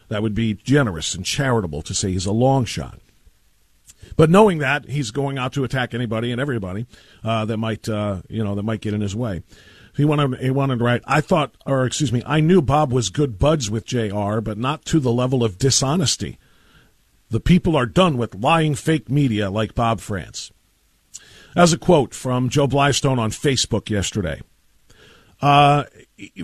That 0.10 0.22
would 0.22 0.36
be 0.36 0.53
generous 0.53 1.15
and 1.15 1.25
charitable 1.25 1.82
to 1.82 1.96
say 1.96 2.12
he's 2.12 2.27
a 2.27 2.32
long 2.32 2.65
shot. 2.65 3.00
But 4.15 4.29
knowing 4.29 4.60
that, 4.60 4.88
he's 4.88 5.10
going 5.10 5.39
out 5.39 5.53
to 5.53 5.63
attack 5.63 5.96
anybody 5.96 6.32
and 6.32 6.39
everybody 6.39 6.86
uh, 7.24 7.46
that 7.46 7.58
might, 7.58 7.89
uh, 7.89 8.22
you 8.29 8.44
know, 8.44 8.53
that 8.53 8.63
might 8.63 8.82
get 8.82 8.94
in 8.94 9.01
his 9.01 9.15
way. 9.15 9.41
He 9.96 10.04
wanted, 10.04 10.40
he 10.42 10.50
wanted 10.50 10.80
to 10.80 10.84
write. 10.84 11.04
I 11.06 11.22
thought, 11.22 11.56
or 11.66 11.86
excuse 11.86 12.12
me, 12.12 12.22
I 12.25 12.42
knew 12.42 12.62
Bob 12.62 12.92
was 12.92 13.10
good 13.10 13.40
buds 13.40 13.70
with 13.72 13.86
JR, 13.86 14.40
but 14.42 14.58
not 14.58 14.84
to 14.86 15.00
the 15.00 15.12
level 15.12 15.44
of 15.44 15.58
dishonesty. 15.58 16.38
The 17.30 17.40
people 17.40 17.75
are 17.75 17.86
done 17.86 18.18
with 18.18 18.36
lying 18.36 18.75
fake 18.75 19.10
media 19.10 19.50
like 19.50 19.74
Bob 19.74 20.00
Frantz. 20.00 20.52
As 21.56 21.72
a 21.72 21.78
quote 21.78 22.14
from 22.14 22.50
Joe 22.50 22.68
Blystone 22.68 23.18
on 23.18 23.32
Facebook 23.32 23.90
yesterday. 23.90 24.42
Uh, 25.42 25.86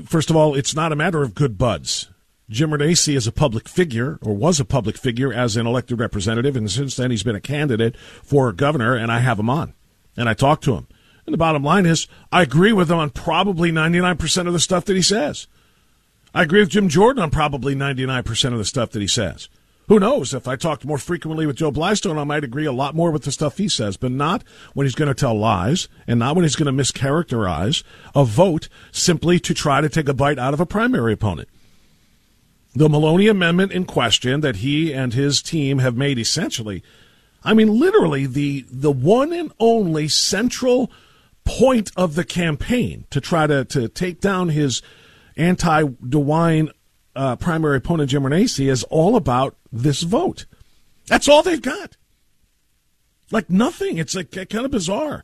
first 0.05 0.29
of 0.29 0.35
all, 0.35 0.55
it's 0.55 0.75
not 0.75 0.91
a 0.91 0.95
matter 0.95 1.21
of 1.21 1.35
good 1.35 1.57
buds. 1.57 2.09
Jim 2.49 2.71
Renacci 2.71 3.15
is 3.15 3.27
a 3.27 3.31
public 3.31 3.69
figure, 3.69 4.19
or 4.21 4.33
was 4.33 4.59
a 4.59 4.65
public 4.65 4.97
figure 4.97 5.31
as 5.31 5.55
an 5.55 5.65
elected 5.65 5.99
representative, 5.99 6.55
and 6.55 6.69
since 6.69 6.97
then 6.97 7.11
he's 7.11 7.23
been 7.23 7.35
a 7.35 7.41
candidate 7.41 7.97
for 7.97 8.51
governor, 8.51 8.95
and 8.95 9.11
I 9.11 9.19
have 9.19 9.39
him 9.39 9.49
on. 9.49 9.73
And 10.17 10.27
I 10.27 10.33
talk 10.33 10.59
to 10.61 10.75
him. 10.75 10.87
And 11.31 11.35
the 11.35 11.37
bottom 11.37 11.63
line 11.63 11.85
is, 11.85 12.09
I 12.29 12.41
agree 12.41 12.73
with 12.73 12.91
him 12.91 12.97
on 12.97 13.09
probably 13.09 13.71
99% 13.71 14.47
of 14.47 14.51
the 14.51 14.59
stuff 14.59 14.83
that 14.83 14.97
he 14.97 15.01
says. 15.01 15.47
I 16.33 16.43
agree 16.43 16.59
with 16.59 16.71
Jim 16.71 16.89
Jordan 16.89 17.23
on 17.23 17.31
probably 17.31 17.73
99% 17.73 18.51
of 18.51 18.57
the 18.57 18.65
stuff 18.65 18.91
that 18.91 19.01
he 19.01 19.07
says. 19.07 19.47
Who 19.87 19.97
knows? 19.97 20.33
If 20.33 20.45
I 20.45 20.57
talked 20.57 20.83
more 20.83 20.97
frequently 20.97 21.45
with 21.45 21.55
Joe 21.55 21.71
Blystone, 21.71 22.19
I 22.19 22.25
might 22.25 22.43
agree 22.43 22.65
a 22.65 22.73
lot 22.73 22.95
more 22.95 23.11
with 23.11 23.23
the 23.23 23.31
stuff 23.31 23.57
he 23.57 23.69
says, 23.69 23.95
but 23.95 24.11
not 24.11 24.43
when 24.73 24.85
he's 24.85 24.93
going 24.93 25.07
to 25.07 25.13
tell 25.13 25.33
lies 25.33 25.87
and 26.05 26.19
not 26.19 26.35
when 26.35 26.43
he's 26.43 26.57
going 26.57 26.75
to 26.75 26.83
mischaracterize 26.83 27.81
a 28.13 28.25
vote 28.25 28.67
simply 28.91 29.39
to 29.39 29.53
try 29.53 29.79
to 29.79 29.87
take 29.87 30.09
a 30.09 30.13
bite 30.13 30.37
out 30.37 30.53
of 30.53 30.59
a 30.59 30.65
primary 30.65 31.13
opponent. 31.13 31.47
The 32.75 32.89
Maloney 32.89 33.29
Amendment 33.29 33.71
in 33.71 33.85
question 33.85 34.41
that 34.41 34.57
he 34.57 34.93
and 34.93 35.13
his 35.13 35.41
team 35.41 35.79
have 35.79 35.95
made 35.95 36.19
essentially, 36.19 36.83
I 37.41 37.53
mean, 37.53 37.79
literally 37.79 38.25
the, 38.25 38.65
the 38.69 38.91
one 38.91 39.33
and 39.33 39.53
only 39.59 40.07
central 40.07 40.91
point 41.45 41.91
of 41.95 42.15
the 42.15 42.23
campaign 42.23 43.05
to 43.09 43.21
try 43.21 43.47
to, 43.47 43.65
to 43.65 43.87
take 43.87 44.19
down 44.19 44.49
his 44.49 44.81
anti 45.35 45.83
DeWine 45.83 46.71
uh, 47.15 47.35
primary 47.35 47.77
opponent, 47.77 48.09
Jim 48.09 48.23
Renacci, 48.23 48.69
is 48.69 48.83
all 48.85 49.15
about 49.15 49.55
this 49.71 50.01
vote. 50.01 50.45
That's 51.07 51.27
all 51.27 51.43
they've 51.43 51.61
got. 51.61 51.97
Like 53.31 53.49
nothing. 53.49 53.97
It's 53.97 54.15
like 54.15 54.31
kind 54.31 54.65
of 54.65 54.71
bizarre. 54.71 55.23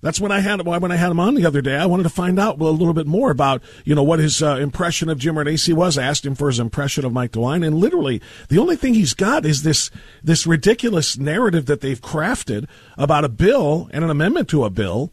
That's 0.00 0.20
when 0.20 0.30
I 0.30 0.40
had 0.40 0.64
when 0.64 0.92
I 0.92 0.96
had 0.96 1.10
him 1.10 1.18
on 1.18 1.34
the 1.34 1.44
other 1.44 1.60
day. 1.60 1.74
I 1.74 1.86
wanted 1.86 2.04
to 2.04 2.08
find 2.08 2.38
out 2.38 2.60
a 2.60 2.64
little 2.64 2.94
bit 2.94 3.08
more 3.08 3.32
about 3.32 3.62
you 3.84 3.96
know 3.96 4.02
what 4.04 4.20
his 4.20 4.40
uh, 4.40 4.56
impression 4.56 5.08
of 5.08 5.18
Jim 5.18 5.34
Renacci 5.34 5.74
was. 5.74 5.98
I 5.98 6.04
asked 6.04 6.24
him 6.24 6.36
for 6.36 6.46
his 6.48 6.60
impression 6.60 7.04
of 7.04 7.12
Mike 7.12 7.32
DeWine, 7.32 7.66
and 7.66 7.76
literally 7.76 8.22
the 8.48 8.58
only 8.58 8.76
thing 8.76 8.94
he's 8.94 9.14
got 9.14 9.44
is 9.44 9.64
this 9.64 9.90
this 10.22 10.46
ridiculous 10.46 11.18
narrative 11.18 11.66
that 11.66 11.80
they've 11.80 12.00
crafted 12.00 12.68
about 12.96 13.24
a 13.24 13.28
bill 13.28 13.88
and 13.92 14.04
an 14.04 14.10
amendment 14.10 14.48
to 14.50 14.64
a 14.64 14.70
bill 14.70 15.12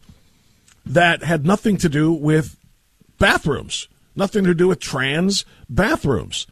that 0.86 1.22
had 1.22 1.44
nothing 1.44 1.76
to 1.78 1.88
do 1.88 2.12
with 2.12 2.56
bathrooms, 3.18 3.88
nothing 4.14 4.44
to 4.44 4.54
do 4.54 4.68
with 4.68 4.80
trans 4.80 5.44
bathrooms, 5.68 6.46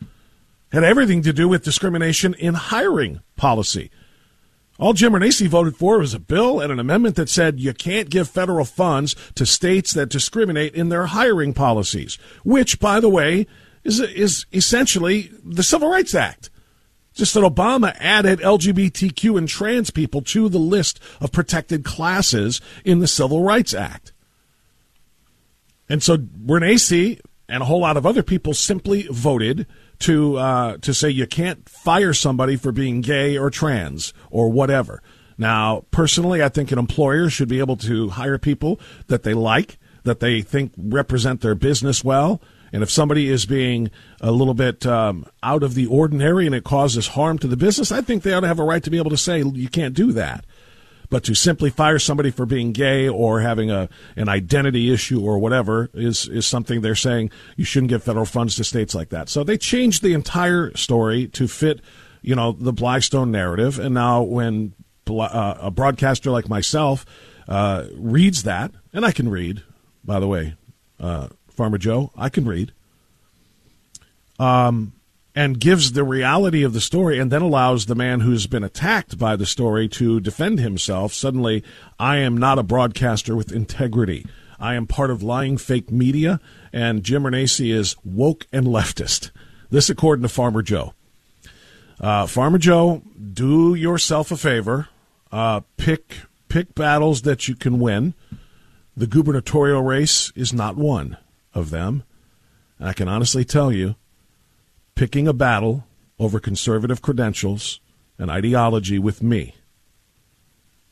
had 0.73 0.85
everything 0.85 1.23
to 1.23 1.33
do 1.33 1.49
with 1.49 1.65
discrimination 1.65 2.35
in 2.35 2.55
hiring 2.55 3.21
policy. 3.37 3.91
All 4.77 4.93
Jim 4.93 5.13
Renacci 5.13 5.47
voted 5.47 5.77
for 5.77 5.99
was 6.01 6.15
a 6.15 6.19
bill 6.19 6.59
and 6.59 6.73
an 6.73 6.81
amendment 6.81 7.15
that 7.15 7.29
said 7.29 7.61
you 7.61 7.73
can't 7.73 8.11
give 8.11 8.29
federal 8.29 8.65
funds 8.65 9.15
to 9.37 9.47
states 9.47 9.93
that 9.93 10.09
discriminate 10.09 10.75
in 10.75 10.89
their 10.89 11.07
hiring 11.07 11.55
policies, 11.55 12.19
which, 12.43 12.81
by 12.81 12.99
the 12.99 13.09
way, 13.09 13.47
is, 13.85 14.01
is 14.01 14.47
essentially 14.53 15.31
the 15.45 15.63
Civil 15.63 15.89
Rights 15.89 16.15
Act. 16.15 16.51
Just 17.13 17.35
that 17.35 17.45
Obama 17.45 17.95
added 18.01 18.41
LGBTQ 18.41 19.39
and 19.39 19.49
trans 19.49 19.93
people 19.93 20.23
to 20.23 20.49
the 20.49 20.59
list 20.59 20.99
of 21.21 21.31
protected 21.31 21.85
classes 21.85 22.61
in 22.85 22.99
the 22.99 23.07
Civil 23.07 23.45
Rights 23.45 23.73
Act. 23.73 24.13
And 25.95 26.03
so 26.03 26.17
Renacci 26.17 27.21
and 27.49 27.63
a 27.63 27.67
whole 27.67 27.79
lot 27.79 27.97
of 27.97 28.05
other 28.05 28.25
people 28.25 28.53
simply 28.53 29.07
voted 29.13 29.65
to 30.01 30.37
uh, 30.39 30.77
to 30.79 30.93
say 30.93 31.09
you 31.09 31.29
can't 31.29 31.69
fire 31.69 32.13
somebody 32.13 32.57
for 32.57 32.73
being 32.73 33.01
gay 33.01 33.39
or 33.39 33.49
trans 33.49 34.13
or 34.29 34.49
whatever. 34.49 35.05
Now, 35.39 35.85
personally, 35.93 36.43
I 36.43 36.49
think 36.49 36.73
an 36.73 36.81
employer 36.81 37.31
should 37.31 37.49
be 37.49 37.61
able 37.61 37.77
to 37.77 38.09
hire 38.09 38.39
people 38.39 38.81
that 39.07 39.23
they 39.23 39.35
like, 39.35 39.79
that 40.03 40.19
they 40.19 40.43
think 40.43 40.73
represent 40.77 41.43
their 41.43 41.55
business 41.55 42.03
well. 42.03 42.43
And 42.73 42.83
if 42.83 42.91
somebody 42.91 43.29
is 43.29 43.47
being 43.47 43.89
a 44.21 44.33
little 44.33 44.55
bit 44.55 44.85
um, 44.85 45.27
out 45.45 45.63
of 45.63 45.75
the 45.75 45.87
ordinary 45.87 46.45
and 46.45 46.57
it 46.57 46.65
causes 46.65 47.07
harm 47.07 47.39
to 47.39 47.47
the 47.47 47.57
business, 47.57 47.93
I 47.93 48.01
think 48.01 48.25
they 48.25 48.33
ought 48.33 48.41
to 48.41 48.49
have 48.49 48.59
a 48.59 48.65
right 48.65 48.83
to 48.83 48.91
be 48.91 48.99
able 48.99 49.11
to 49.11 49.17
say 49.17 49.45
you 49.45 49.69
can't 49.69 49.95
do 49.95 50.11
that. 50.11 50.45
But 51.11 51.25
to 51.25 51.35
simply 51.35 51.71
fire 51.71 51.99
somebody 51.99 52.31
for 52.31 52.47
being 52.47 52.73
gay 52.73 53.09
or 53.09 53.41
having 53.41 53.71
a 53.71 53.89
an 54.17 54.29
identity 54.29 54.93
issue 54.93 55.21
or 55.21 55.39
whatever 55.39 55.91
is 55.95 56.29
is 56.29 56.47
something 56.47 56.81
they're 56.81 56.95
saying 56.95 57.31
you 57.57 57.65
shouldn't 57.65 57.91
give 57.91 58.03
federal 58.03 58.27
funds 58.27 58.57
to 58.57 58.65
states 58.65 58.95
like 58.95 59.11
that. 59.11 59.29
So 59.29 59.45
they 59.45 59.59
changed 59.59 60.03
the 60.03 60.15
entire 60.15 60.75
story 60.77 61.29
to 61.29 61.47
fit, 61.47 61.81
you 62.23 62.35
know, 62.35 62.53
the 62.53 62.73
Blystone 62.73 63.31
narrative. 63.31 63.79
And 63.79 63.95
now 63.95 64.23
when 64.23 64.75
uh, 65.09 65.55
a 65.61 65.71
broadcaster 65.71 66.31
like 66.31 66.49
myself 66.49 67.05
uh, 67.49 67.87
reads 67.95 68.45
that, 68.45 68.73
and 68.93 69.05
I 69.05 69.13
can 69.13 69.29
read, 69.29 69.63
by 70.03 70.21
the 70.21 70.27
way, 70.27 70.55
uh, 70.99 71.29
Farmer 71.49 71.79
Joe, 71.79 72.11
I 72.17 72.29
can 72.29 72.47
read. 72.47 72.73
Um, 74.39 74.93
and 75.35 75.59
gives 75.59 75.93
the 75.93 76.05
reality 76.05 76.63
of 76.63 76.73
the 76.73 76.81
story 76.81 77.19
and 77.19 77.31
then 77.33 77.43
allows 77.43 77.87
the 77.87 77.95
man 77.95 78.21
who's 78.21 78.47
been 78.47 78.63
attacked 78.63 79.19
by 79.19 79.35
the 79.35 79.47
story 79.47 79.89
to 79.89 80.21
defend 80.21 80.61
himself. 80.61 81.13
Suddenly, 81.13 81.65
I 81.99 82.19
am 82.19 82.37
not 82.37 82.59
a 82.59 82.63
broadcaster 82.63 83.35
with 83.35 83.51
integrity. 83.51 84.27
I 84.61 84.75
am 84.75 84.87
part 84.87 85.11
of 85.11 85.23
lying 85.23 85.59
fake 85.59 85.91
media, 85.91 86.41
and 86.73 87.03
Jim 87.03 87.25
Renacci 87.25 87.73
is 87.73 87.97
woke 88.05 88.47
and 88.53 88.67
leftist. 88.67 89.31
This, 89.71 89.91
according 89.91 90.23
to 90.23 90.29
Farmer 90.29 90.63
Joe. 90.63 90.95
Uh, 92.01 92.27
Farmer 92.27 92.59
Joe, 92.59 93.03
do 93.33 93.75
yourself 93.75 94.31
a 94.31 94.37
favor. 94.37 94.89
Uh, 95.33 95.63
pick 95.77 96.19
pick 96.49 96.75
battles 96.77 97.23
that 97.23 97.49
you 97.49 97.57
can 97.57 97.81
win. 97.81 98.15
The 98.97 99.09
gubernatorial 99.09 99.83
race 99.83 100.33
is 100.37 100.53
not 100.53 100.77
one 100.77 101.17
of 101.53 101.71
them. 101.71 102.05
And 102.79 102.89
I 102.89 102.93
can 102.93 103.09
honestly 103.09 103.45
tell 103.45 103.73
you, 103.73 103.97
picking 104.95 105.27
a 105.27 105.33
battle 105.33 105.85
over 106.19 106.39
conservative 106.39 107.03
credentials 107.03 107.81
and 108.19 108.31
ideology 108.31 108.99
with 108.99 109.23
me 109.23 109.55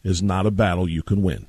is 0.02 0.22
not 0.22 0.46
a 0.46 0.50
battle 0.50 0.88
you 0.88 1.02
can 1.02 1.22
win. 1.22 1.46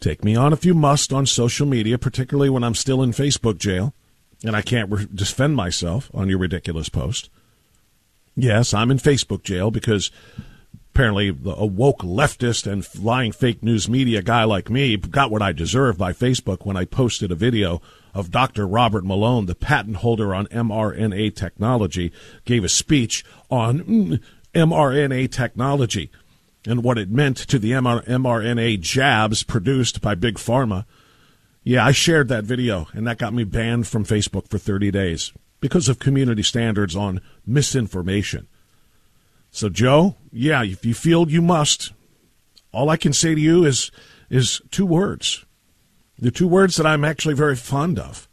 Take 0.00 0.24
me 0.24 0.34
on 0.34 0.52
if 0.52 0.64
you 0.64 0.74
must 0.74 1.12
on 1.12 1.26
social 1.26 1.66
media, 1.66 1.98
particularly 1.98 2.48
when 2.48 2.64
I'm 2.64 2.74
still 2.74 3.02
in 3.02 3.12
Facebook 3.12 3.58
jail 3.58 3.94
and 4.42 4.56
I 4.56 4.62
can't 4.62 4.90
re- 4.90 5.06
defend 5.14 5.56
myself 5.56 6.10
on 6.14 6.28
your 6.28 6.38
ridiculous 6.38 6.88
post. 6.88 7.28
Yes, 8.34 8.72
I'm 8.72 8.90
in 8.90 8.96
Facebook 8.96 9.42
jail 9.42 9.70
because 9.70 10.10
apparently 10.94 11.28
a 11.28 11.66
woke 11.66 12.00
leftist 12.00 12.70
and 12.70 12.86
lying 13.02 13.32
fake 13.32 13.62
news 13.62 13.88
media 13.88 14.22
guy 14.22 14.44
like 14.44 14.70
me 14.70 14.96
got 14.96 15.30
what 15.30 15.42
I 15.42 15.52
deserve 15.52 15.98
by 15.98 16.12
Facebook 16.12 16.64
when 16.64 16.76
I 16.76 16.84
posted 16.84 17.30
a 17.30 17.36
video 17.36 17.80
of 18.14 18.30
Dr. 18.30 18.66
Robert 18.66 19.04
Malone, 19.04 19.46
the 19.46 19.54
patent 19.54 19.96
holder 19.96 20.34
on 20.34 20.46
mRNA 20.46 21.34
technology, 21.34 22.12
gave 22.44 22.64
a 22.64 22.68
speech 22.68 23.24
on 23.50 23.80
mm, 23.80 24.20
mRNA 24.54 25.30
technology 25.30 26.10
and 26.66 26.84
what 26.84 26.98
it 26.98 27.10
meant 27.10 27.36
to 27.36 27.58
the 27.58 27.72
mRNA 27.72 28.80
jabs 28.80 29.42
produced 29.42 30.00
by 30.00 30.14
Big 30.14 30.34
Pharma. 30.34 30.84
Yeah, 31.62 31.84
I 31.84 31.92
shared 31.92 32.28
that 32.28 32.44
video, 32.44 32.88
and 32.92 33.06
that 33.06 33.18
got 33.18 33.34
me 33.34 33.44
banned 33.44 33.86
from 33.86 34.04
Facebook 34.04 34.48
for 34.48 34.58
30 34.58 34.90
days 34.90 35.32
because 35.60 35.88
of 35.88 35.98
community 35.98 36.42
standards 36.42 36.96
on 36.96 37.20
misinformation. 37.46 38.48
So, 39.50 39.68
Joe, 39.68 40.16
yeah, 40.32 40.62
if 40.62 40.84
you 40.84 40.94
feel 40.94 41.30
you 41.30 41.42
must, 41.42 41.92
all 42.72 42.88
I 42.88 42.96
can 42.96 43.12
say 43.12 43.34
to 43.34 43.40
you 43.40 43.64
is 43.64 43.90
is 44.28 44.62
two 44.70 44.86
words 44.86 45.44
the 46.20 46.30
two 46.30 46.46
words 46.46 46.76
that 46.76 46.86
I'm 46.86 47.04
actually 47.04 47.34
very 47.34 47.56
fond 47.56 47.98
of. 47.98 48.28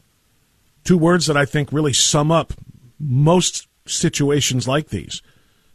Two 0.83 0.97
words 0.97 1.25
that 1.27 1.37
I 1.37 1.45
think 1.45 1.71
really 1.71 1.93
sum 1.93 2.31
up 2.31 2.53
most 2.99 3.67
situations 3.85 4.67
like 4.67 4.89
these. 4.89 5.21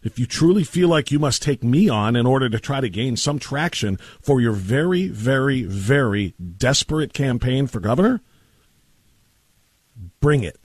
If 0.02 0.18
you 0.18 0.26
truly 0.26 0.64
feel 0.64 0.88
like 0.88 1.10
you 1.10 1.18
must 1.18 1.42
take 1.42 1.62
me 1.62 1.88
on 1.88 2.16
in 2.16 2.26
order 2.26 2.48
to 2.48 2.58
try 2.58 2.80
to 2.80 2.88
gain 2.88 3.16
some 3.16 3.38
traction 3.38 3.98
for 4.20 4.40
your 4.40 4.52
very, 4.52 5.06
very, 5.08 5.62
very 5.62 6.34
desperate 6.56 7.12
campaign 7.12 7.68
for 7.68 7.78
governor, 7.78 8.20
bring 10.20 10.42
it. 10.42 10.58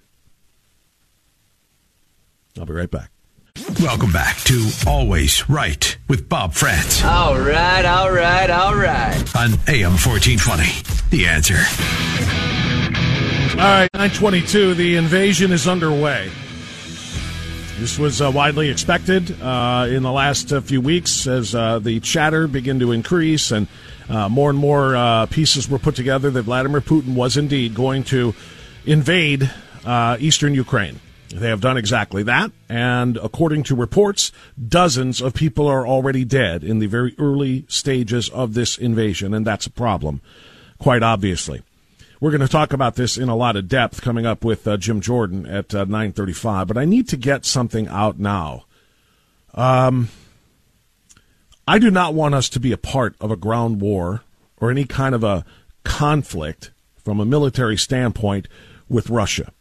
I'll 2.57 2.65
be 2.65 2.73
right 2.73 2.89
back. 2.89 3.11
Welcome 3.79 4.11
back 4.11 4.37
to 4.45 4.69
Always 4.87 5.47
Right 5.49 5.97
with 6.07 6.29
Bob 6.29 6.53
Frantz 6.53 7.03
All 7.03 7.39
right, 7.39 7.85
all 7.85 8.11
right, 8.11 8.49
all 8.49 8.75
right. 8.75 9.35
on 9.35 9.53
AM 9.67 9.93
1420. 9.93 10.96
The 11.09 11.25
answer. 11.27 11.57
All 13.59 13.63
right, 13.63 13.89
922. 13.93 14.73
The 14.73 14.97
invasion 14.97 15.51
is 15.51 15.67
underway. 15.67 16.29
This 17.79 17.97
was 17.97 18.21
uh, 18.21 18.31
widely 18.31 18.69
expected 18.69 19.39
uh, 19.41 19.87
in 19.87 20.03
the 20.03 20.11
last 20.11 20.51
uh, 20.51 20.61
few 20.61 20.81
weeks 20.81 21.27
as 21.27 21.53
uh, 21.53 21.79
the 21.79 21.99
chatter 21.99 22.47
began 22.47 22.79
to 22.79 22.91
increase 22.91 23.51
and 23.51 23.67
uh, 24.09 24.27
more 24.27 24.49
and 24.49 24.57
more 24.57 24.95
uh, 24.95 25.27
pieces 25.27 25.69
were 25.69 25.77
put 25.77 25.95
together 25.95 26.31
that 26.31 26.41
Vladimir 26.41 26.81
Putin 26.81 27.13
was 27.13 27.37
indeed 27.37 27.75
going 27.75 28.03
to 28.05 28.33
invade 28.85 29.49
eastern 30.19 30.53
Ukraine. 30.55 30.99
They 31.29 31.49
have 31.49 31.61
done 31.61 31.77
exactly 31.77 32.23
that, 32.23 32.51
and 32.69 33.17
according 33.17 33.63
to 33.63 33.75
reports, 33.75 34.31
dozens 34.67 35.21
of 35.21 35.33
people 35.33 35.67
are 35.67 35.85
already 35.85 36.25
dead 36.25 36.63
in 36.63 36.79
the 36.79 36.87
very 36.87 37.13
early 37.19 37.65
stages 37.67 38.29
of 38.29 38.53
this 38.53 38.77
invasion, 38.77 39.33
and 39.33 39.45
that's 39.45 39.67
a 39.67 39.71
problem, 39.71 40.21
quite 40.77 41.03
obviously. 41.03 41.61
We're 42.19 42.31
going 42.31 42.41
to 42.41 42.47
talk 42.47 42.73
about 42.73 42.95
this 42.95 43.17
in 43.17 43.29
a 43.29 43.35
lot 43.35 43.55
of 43.55 43.67
depth 43.67 44.01
coming 44.01 44.25
up 44.25 44.43
with 44.43 44.67
uh, 44.67 44.77
Jim 44.77 45.01
Jordan 45.01 45.45
at 45.45 45.75
uh, 45.75 45.85
9:35, 45.85 46.67
but 46.67 46.77
I 46.77 46.85
need 46.85 47.07
to 47.09 47.17
get 47.17 47.45
something 47.45 47.87
out 47.87 48.17
now. 48.17 48.65
Um, 49.53 50.09
I 51.67 51.79
do 51.79 51.91
not 51.91 52.13
want 52.13 52.35
us 52.35 52.49
to 52.49 52.59
be 52.59 52.71
a 52.71 52.77
part 52.77 53.15
of 53.21 53.29
a 53.29 53.35
ground 53.35 53.81
war 53.81 54.23
or 54.59 54.71
any 54.71 54.85
kind 54.85 55.13
of 55.13 55.23
a 55.23 55.45
conflict 55.83 56.71
from 56.95 57.19
a 57.19 57.25
military 57.25 57.77
standpoint 57.77 58.47
with 58.89 59.09
Russia 59.09 59.51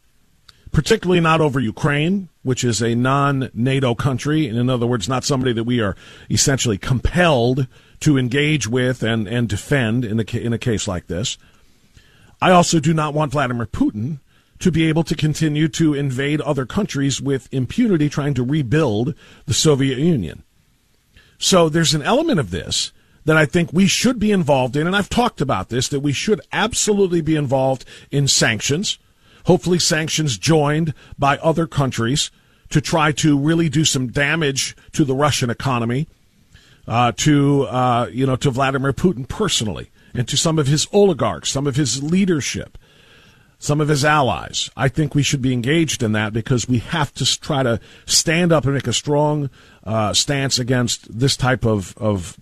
particularly 0.77 1.21
not 1.23 1.41
over 1.41 1.59
Ukraine, 1.59 2.29
which 2.43 2.63
is 2.63 2.83
a 2.83 2.95
non 2.95 3.49
NATO 3.55 3.95
country. 3.95 4.47
And 4.47 4.59
in 4.59 4.69
other 4.69 4.87
words, 4.87 5.09
not 5.09 5.25
somebody 5.25 5.55
that 5.55 5.65
we 5.65 5.81
are 5.81 5.97
essentially 6.31 6.77
compelled 6.77 7.67
to 8.01 8.19
engage 8.19 8.67
with 8.67 9.03
and, 9.03 9.27
and 9.27 9.49
defend 9.49 10.05
in 10.05 10.21
a, 10.21 10.37
in 10.37 10.53
a 10.53 10.59
case 10.59 10.87
like 10.87 11.07
this. 11.07 11.39
I 12.41 12.51
also 12.51 12.81
do 12.81 12.93
not 12.93 13.15
want 13.15 13.33
Vladimir 13.33 13.67
Putin 13.67 14.21
to 14.59 14.71
be 14.71 14.89
able 14.89 15.05
to 15.05 15.15
continue 15.15 15.69
to 15.69 15.95
invade 15.95 16.41
other 16.41 16.67
countries 16.67 17.21
with 17.21 17.53
impunity, 17.53 18.09
trying 18.09 18.35
to 18.35 18.43
rebuild 18.43 19.15
the 19.47 19.55
Soviet 19.55 19.99
Union. 19.99 20.43
So 21.39 21.69
there's 21.69 21.95
an 21.95 22.03
element 22.03 22.41
of 22.41 22.51
this 22.51 22.93
that 23.25 23.37
I 23.37 23.45
think 23.45 23.73
we 23.73 23.87
should 23.87 24.19
be 24.19 24.33
involved 24.33 24.77
in, 24.77 24.87
and 24.87 24.95
I've 24.95 25.11
talked 25.11 25.41
about 25.41 25.69
this, 25.69 25.89
that 25.89 26.01
we 26.01 26.13
should 26.13 26.41
absolutely 26.53 27.21
be 27.21 27.37
involved 27.37 27.85
in 28.11 28.29
sanctions 28.29 28.99
hopefully 29.47 29.79
sanctions 29.79 30.39
joined 30.39 30.93
by 31.19 31.39
other 31.39 31.67
countries 31.67 32.31
to 32.69 32.81
try 32.81 33.13
to 33.13 33.39
really 33.39 33.69
do 33.69 33.85
some 33.85 34.09
damage 34.09 34.77
to 34.93 35.05
the 35.05 35.15
Russian 35.15 35.51
economy, 35.51 36.09
uh, 36.87 37.13
to 37.13 37.63
uh, 37.65 38.09
you 38.13 38.27
know 38.27 38.37
to 38.37 38.51
Vladimir 38.51 38.93
Putin 38.93 39.29
personally, 39.29 39.91
and 40.15 40.29
to 40.29 40.37
some 40.37 40.59
of 40.59 40.67
his 40.67 40.87
oligarchs, 40.93 41.51
some 41.51 41.67
of 41.67 41.77
his 41.77 42.03
leadership, 42.03 42.79
some 43.59 43.81
of 43.81 43.89
his 43.89 44.05
allies. 44.05 44.71
I 44.77 44.89
think 44.89 45.15
we 45.15 45.23
should 45.23 45.43
be 45.43 45.53
engaged 45.53 46.03
in 46.03 46.13
that 46.13 46.33
because 46.33 46.69
we 46.69 46.79
have 46.79 47.13
to 47.15 47.41
try 47.41 47.63
to 47.63 47.81
stand 48.05 48.53
up 48.53 48.65
and 48.65 48.75
make 48.75 48.87
a 48.87 48.93
strong 48.93 49.51
uh, 49.85 50.13
stance 50.13 50.59
against 50.59 51.19
this 51.19 51.37
type 51.37 51.65
of 51.65 51.97
of 51.99 52.39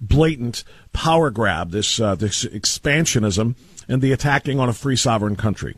blatant 0.00 0.64
power 0.92 1.30
grab, 1.30 1.70
this 1.70 2.00
uh, 2.00 2.14
this 2.14 2.44
expansionism, 2.44 3.54
and 3.88 4.02
the 4.02 4.12
attacking 4.12 4.58
on 4.58 4.68
a 4.68 4.74
free 4.74 4.96
sovereign 4.96 5.36
country 5.36 5.76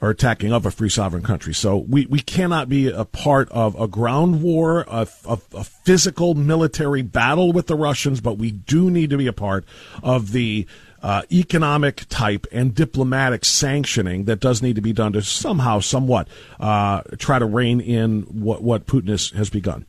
or 0.00 0.10
attacking 0.10 0.52
of 0.52 0.66
a 0.66 0.70
free 0.70 0.90
sovereign 0.90 1.22
country. 1.22 1.54
So 1.54 1.76
we, 1.76 2.06
we 2.06 2.20
cannot 2.20 2.68
be 2.68 2.88
a 2.88 3.04
part 3.04 3.50
of 3.50 3.80
a 3.80 3.88
ground 3.88 4.42
war, 4.42 4.84
a, 4.88 5.08
a, 5.26 5.38
a, 5.54 5.64
physical 5.64 6.34
military 6.34 7.00
battle 7.00 7.52
with 7.52 7.66
the 7.66 7.76
Russians, 7.76 8.20
but 8.20 8.36
we 8.36 8.50
do 8.50 8.90
need 8.90 9.10
to 9.10 9.16
be 9.16 9.26
a 9.26 9.32
part 9.32 9.64
of 10.02 10.32
the 10.32 10.66
uh, 11.02 11.22
economic 11.32 12.04
type 12.08 12.46
and 12.52 12.74
diplomatic 12.74 13.44
sanctioning 13.44 14.24
that 14.24 14.40
does 14.40 14.60
need 14.60 14.76
to 14.76 14.82
be 14.82 14.92
done 14.92 15.12
to 15.12 15.22
somehow, 15.22 15.80
somewhat, 15.80 16.28
uh, 16.60 17.00
try 17.18 17.38
to 17.38 17.46
rein 17.46 17.80
in 17.80 18.22
what, 18.22 18.62
what 18.62 18.86
Putin 18.86 19.08
has, 19.08 19.30
has 19.30 19.48
begun. 19.48 19.86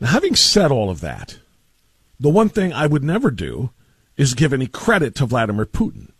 Now, 0.00 0.08
having 0.08 0.36
said 0.36 0.70
all 0.70 0.90
of 0.90 1.00
that, 1.00 1.38
the 2.18 2.30
one 2.30 2.48
thing 2.48 2.72
I 2.72 2.86
would 2.86 3.04
never 3.04 3.30
do 3.30 3.70
is 4.16 4.34
give 4.34 4.52
any 4.52 4.66
credit 4.66 5.14
to 5.16 5.26
Vladimir 5.26 5.66
Putin. 5.66 6.11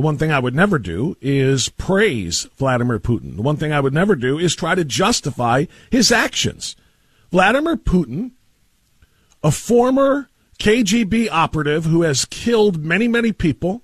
The 0.00 0.06
one 0.06 0.16
thing 0.16 0.32
I 0.32 0.38
would 0.38 0.54
never 0.54 0.78
do 0.78 1.18
is 1.20 1.68
praise 1.68 2.44
Vladimir 2.56 2.98
Putin. 2.98 3.36
The 3.36 3.42
one 3.42 3.58
thing 3.58 3.70
I 3.70 3.80
would 3.80 3.92
never 3.92 4.16
do 4.16 4.38
is 4.38 4.56
try 4.56 4.74
to 4.74 4.82
justify 4.82 5.66
his 5.90 6.10
actions. 6.10 6.74
Vladimir 7.30 7.76
Putin, 7.76 8.30
a 9.42 9.50
former 9.50 10.30
KGB 10.58 11.28
operative 11.30 11.84
who 11.84 12.00
has 12.00 12.24
killed 12.24 12.82
many, 12.82 13.08
many 13.08 13.30
people, 13.30 13.82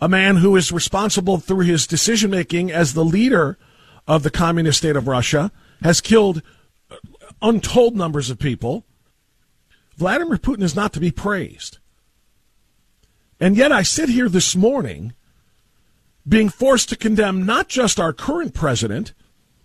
a 0.00 0.08
man 0.08 0.36
who 0.36 0.54
is 0.54 0.70
responsible 0.70 1.38
through 1.38 1.66
his 1.66 1.88
decision 1.88 2.30
making 2.30 2.70
as 2.70 2.94
the 2.94 3.04
leader 3.04 3.58
of 4.06 4.22
the 4.22 4.30
communist 4.30 4.78
state 4.78 4.94
of 4.94 5.08
Russia, 5.08 5.50
has 5.82 6.00
killed 6.00 6.40
uh, 6.88 6.94
untold 7.42 7.96
numbers 7.96 8.30
of 8.30 8.38
people. 8.38 8.84
Vladimir 9.96 10.38
Putin 10.38 10.62
is 10.62 10.76
not 10.76 10.92
to 10.92 11.00
be 11.00 11.10
praised. 11.10 11.78
And 13.40 13.56
yet 13.56 13.72
I 13.72 13.82
sit 13.82 14.08
here 14.08 14.28
this 14.28 14.54
morning 14.54 15.14
being 16.26 16.48
forced 16.48 16.88
to 16.88 16.96
condemn 16.96 17.44
not 17.44 17.68
just 17.68 17.98
our 17.98 18.12
current 18.12 18.54
president 18.54 19.12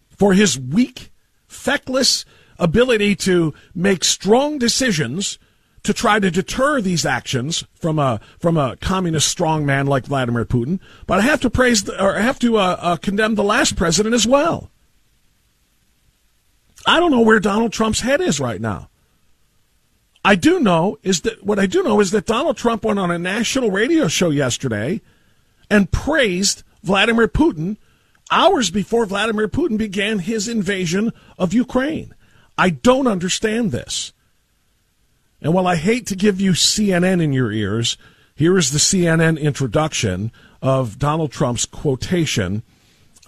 for 0.10 0.34
his 0.34 0.60
weak, 0.60 1.12
feckless 1.48 2.26
ability 2.60 3.16
to 3.16 3.54
make 3.76 4.04
strong 4.04 4.58
decisions 4.58 5.38
to 5.84 5.94
try 5.94 6.20
to 6.20 6.30
deter 6.32 6.82
these 6.82 7.06
actions 7.06 7.64
from 7.74 7.98
a 8.00 8.20
from 8.40 8.58
a 8.58 8.76
communist 8.78 9.36
strongman 9.36 9.88
like 9.88 10.06
Vladimir 10.06 10.44
Putin, 10.44 10.80
but 11.06 11.20
I 11.20 11.22
have 11.22 11.40
to 11.42 11.50
praise 11.50 11.84
the, 11.84 12.04
or 12.04 12.18
I 12.18 12.22
have 12.22 12.40
to 12.40 12.58
uh, 12.58 12.78
uh, 12.80 12.96
condemn 12.98 13.36
the 13.36 13.44
last 13.44 13.76
president 13.76 14.14
as 14.14 14.28
well. 14.28 14.70
I 16.86 17.00
don't 17.00 17.12
know 17.12 17.22
where 17.22 17.40
Donald 17.40 17.72
Trump's 17.72 18.02
head 18.02 18.22
is 18.22 18.40
right 18.40 18.60
now. 18.60 18.90
I 20.26 20.36
do 20.36 20.60
know 20.60 20.98
is 21.04 21.22
that 21.22 21.46
what 21.46 21.60
I 21.60 21.68
do 21.68 21.84
know 21.84 22.02
is 22.02 22.12
that 22.12 22.26
Donald 22.26 22.58
Trump 22.58 22.84
went 22.84 23.00
on 23.00 23.12
a 23.12 23.18
national 23.18 23.72
radio 23.72 24.10
show 24.10 24.30
yesterday 24.30 25.02
and 25.70 25.92
praised 25.92 26.64
Vladimir 26.84 27.28
Putin 27.28 27.78
hours 28.32 28.70
before 28.70 29.06
Vladimir 29.06 29.48
Putin 29.48 29.78
began 29.78 30.20
his 30.20 30.48
invasion 30.48 31.12
of 31.38 31.54
Ukraine. 31.54 32.14
I 32.58 32.70
don't 32.72 33.08
understand 33.08 33.72
this. 33.72 34.14
And 35.42 35.54
while 35.54 35.68
I 35.68 35.76
hate 35.76 36.08
to 36.08 36.16
give 36.16 36.42
you 36.42 36.52
CNN 36.54 37.22
in 37.22 37.32
your 37.32 37.52
ears, 37.52 37.98
here 38.36 38.58
is 38.58 38.72
the 38.72 38.80
CNN 38.80 39.40
introduction 39.40 40.32
of 40.62 40.98
Donald 40.98 41.32
Trump's 41.32 41.66
quotation 41.66 42.64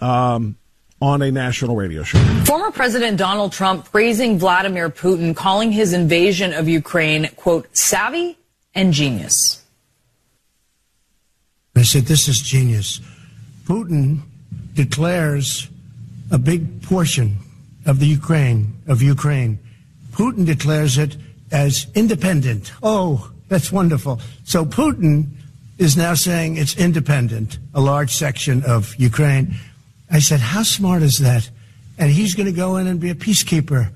um, 0.00 0.56
on 1.00 1.22
a 1.22 1.30
national 1.30 1.76
radio 1.76 2.02
show. 2.02 2.18
Former 2.44 2.70
President 2.70 3.16
Donald 3.16 3.52
Trump 3.52 3.86
praising 3.90 4.38
Vladimir 4.38 4.90
Putin, 4.90 5.34
calling 5.34 5.72
his 5.72 5.92
invasion 5.92 6.52
of 6.52 6.68
Ukraine, 6.68 7.28
quote, 7.36 7.74
savvy 7.76 8.36
and 8.74 8.92
genius. 8.92 9.59
I 11.76 11.82
said, 11.82 12.04
This 12.04 12.28
is 12.28 12.40
genius. 12.40 13.00
Putin 13.64 14.20
declares 14.74 15.68
a 16.30 16.38
big 16.38 16.82
portion 16.82 17.38
of 17.86 17.98
the 17.98 18.06
Ukraine, 18.06 18.74
of 18.86 19.02
Ukraine. 19.02 19.58
Putin 20.12 20.44
declares 20.44 20.98
it 20.98 21.16
as 21.50 21.86
independent. 21.94 22.72
Oh, 22.82 23.30
that's 23.48 23.72
wonderful. 23.72 24.20
So 24.44 24.64
Putin 24.64 25.30
is 25.78 25.96
now 25.96 26.14
saying 26.14 26.56
it's 26.56 26.76
independent, 26.76 27.58
a 27.74 27.80
large 27.80 28.14
section 28.14 28.62
of 28.64 28.94
Ukraine. 28.96 29.54
I 30.10 30.18
said, 30.18 30.40
How 30.40 30.62
smart 30.62 31.02
is 31.02 31.18
that? 31.18 31.48
And 31.98 32.10
he's 32.10 32.34
going 32.34 32.46
to 32.46 32.52
go 32.52 32.76
in 32.76 32.86
and 32.86 33.00
be 33.00 33.10
a 33.10 33.14
peacekeeper. 33.14 33.90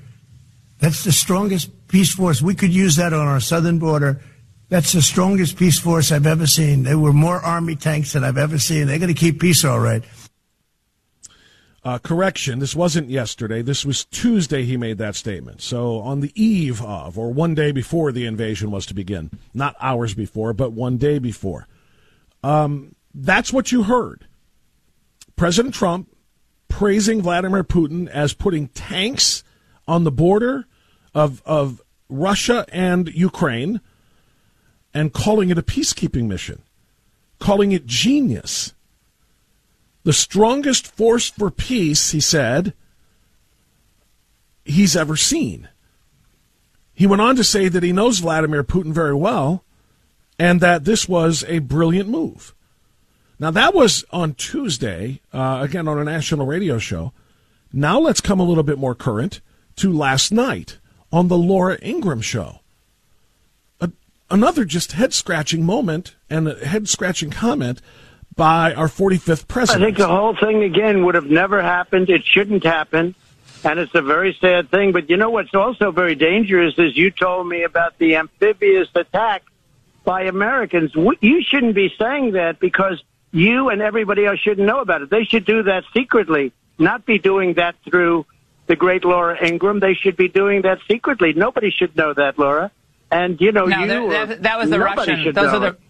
That's 0.80 1.04
the 1.04 1.12
strongest 1.12 1.88
peace 1.88 2.14
force. 2.14 2.42
We 2.42 2.54
could 2.54 2.72
use 2.72 2.96
that 2.96 3.12
on 3.12 3.26
our 3.26 3.40
southern 3.40 3.78
border 3.78 4.20
that's 4.68 4.92
the 4.92 5.02
strongest 5.02 5.56
peace 5.56 5.78
force 5.78 6.10
I've 6.10 6.26
ever 6.26 6.46
seen. 6.46 6.84
There 6.84 6.98
were 6.98 7.12
more 7.12 7.38
army 7.38 7.76
tanks 7.76 8.12
than 8.12 8.24
I've 8.24 8.38
ever 8.38 8.58
seen. 8.58 8.86
They're 8.86 8.98
going 8.98 9.12
to 9.12 9.18
keep 9.18 9.40
peace 9.40 9.64
all 9.64 9.80
right. 9.80 10.02
Uh, 11.84 11.98
correction, 11.98 12.60
this 12.60 12.74
wasn't 12.74 13.10
yesterday. 13.10 13.60
This 13.60 13.84
was 13.84 14.06
Tuesday 14.06 14.64
he 14.64 14.78
made 14.78 14.96
that 14.98 15.16
statement. 15.16 15.60
So 15.60 15.98
on 15.98 16.20
the 16.20 16.32
eve 16.34 16.80
of, 16.80 17.18
or 17.18 17.30
one 17.30 17.54
day 17.54 17.72
before 17.72 18.10
the 18.10 18.24
invasion 18.24 18.70
was 18.70 18.86
to 18.86 18.94
begin. 18.94 19.30
Not 19.52 19.76
hours 19.80 20.14
before, 20.14 20.54
but 20.54 20.72
one 20.72 20.96
day 20.96 21.18
before. 21.18 21.68
Um, 22.42 22.94
that's 23.14 23.52
what 23.52 23.70
you 23.70 23.82
heard. 23.82 24.26
President 25.36 25.74
Trump 25.74 26.08
praising 26.68 27.20
Vladimir 27.20 27.64
Putin 27.64 28.08
as 28.08 28.32
putting 28.32 28.68
tanks 28.68 29.44
on 29.86 30.04
the 30.04 30.10
border 30.10 30.64
of, 31.14 31.42
of 31.44 31.82
Russia 32.08 32.64
and 32.72 33.08
Ukraine– 33.08 33.82
and 34.94 35.12
calling 35.12 35.50
it 35.50 35.58
a 35.58 35.62
peacekeeping 35.62 36.26
mission, 36.26 36.62
calling 37.40 37.72
it 37.72 37.84
genius. 37.84 38.72
The 40.04 40.12
strongest 40.12 40.86
force 40.86 41.30
for 41.30 41.50
peace, 41.50 42.12
he 42.12 42.20
said, 42.20 42.72
he's 44.64 44.96
ever 44.96 45.16
seen. 45.16 45.68
He 46.94 47.06
went 47.06 47.22
on 47.22 47.34
to 47.36 47.44
say 47.44 47.68
that 47.68 47.82
he 47.82 47.92
knows 47.92 48.20
Vladimir 48.20 48.62
Putin 48.62 48.92
very 48.92 49.14
well 49.14 49.64
and 50.38 50.60
that 50.60 50.84
this 50.84 51.08
was 51.08 51.44
a 51.48 51.58
brilliant 51.58 52.08
move. 52.08 52.54
Now, 53.38 53.50
that 53.50 53.74
was 53.74 54.04
on 54.10 54.34
Tuesday, 54.34 55.20
uh, 55.32 55.58
again 55.62 55.88
on 55.88 55.98
a 55.98 56.04
national 56.04 56.46
radio 56.46 56.78
show. 56.78 57.12
Now, 57.72 57.98
let's 57.98 58.20
come 58.20 58.38
a 58.38 58.44
little 58.44 58.62
bit 58.62 58.78
more 58.78 58.94
current 58.94 59.40
to 59.76 59.92
last 59.92 60.30
night 60.30 60.78
on 61.12 61.26
the 61.26 61.36
Laura 61.36 61.76
Ingraham 61.82 62.20
show. 62.20 62.60
Another 64.34 64.64
just 64.64 64.90
head 64.90 65.14
scratching 65.14 65.64
moment 65.64 66.16
and 66.28 66.48
a 66.48 66.66
head 66.66 66.88
scratching 66.88 67.30
comment 67.30 67.80
by 68.34 68.74
our 68.74 68.88
45th 68.88 69.46
president. 69.46 69.84
I 69.84 69.86
think 69.86 69.96
the 69.96 70.08
whole 70.08 70.34
thing, 70.34 70.64
again, 70.64 71.04
would 71.04 71.14
have 71.14 71.26
never 71.26 71.62
happened. 71.62 72.10
It 72.10 72.24
shouldn't 72.24 72.64
happen. 72.64 73.14
And 73.62 73.78
it's 73.78 73.94
a 73.94 74.02
very 74.02 74.36
sad 74.40 74.72
thing. 74.72 74.90
But 74.90 75.08
you 75.08 75.16
know 75.16 75.30
what's 75.30 75.54
also 75.54 75.92
very 75.92 76.16
dangerous 76.16 76.74
is 76.78 76.96
you 76.96 77.12
told 77.12 77.46
me 77.46 77.62
about 77.62 77.96
the 77.98 78.16
amphibious 78.16 78.88
attack 78.96 79.44
by 80.02 80.22
Americans. 80.22 80.90
You 81.20 81.40
shouldn't 81.40 81.76
be 81.76 81.94
saying 81.96 82.32
that 82.32 82.58
because 82.58 83.00
you 83.30 83.68
and 83.68 83.80
everybody 83.80 84.26
else 84.26 84.40
shouldn't 84.40 84.66
know 84.66 84.80
about 84.80 85.02
it. 85.02 85.10
They 85.10 85.22
should 85.22 85.44
do 85.44 85.62
that 85.62 85.84
secretly, 85.94 86.52
not 86.76 87.06
be 87.06 87.20
doing 87.20 87.54
that 87.54 87.76
through 87.88 88.26
the 88.66 88.74
great 88.74 89.04
Laura 89.04 89.38
Ingraham. 89.40 89.78
They 89.78 89.94
should 89.94 90.16
be 90.16 90.26
doing 90.26 90.62
that 90.62 90.80
secretly. 90.88 91.34
Nobody 91.34 91.70
should 91.70 91.96
know 91.96 92.12
that, 92.14 92.36
Laura. 92.36 92.72
And 93.14 93.40
you 93.40 93.52
know, 93.52 93.64
no, 93.64 93.78
you 93.78 93.86
that, 93.86 94.28
that, 94.28 94.42
that 94.42 94.58
was 94.58 94.70
the 94.70 94.80
Russian. 94.80 95.32
Those 95.32 95.46
are 95.46 95.60
the. 95.60 95.66
It. 95.68 95.80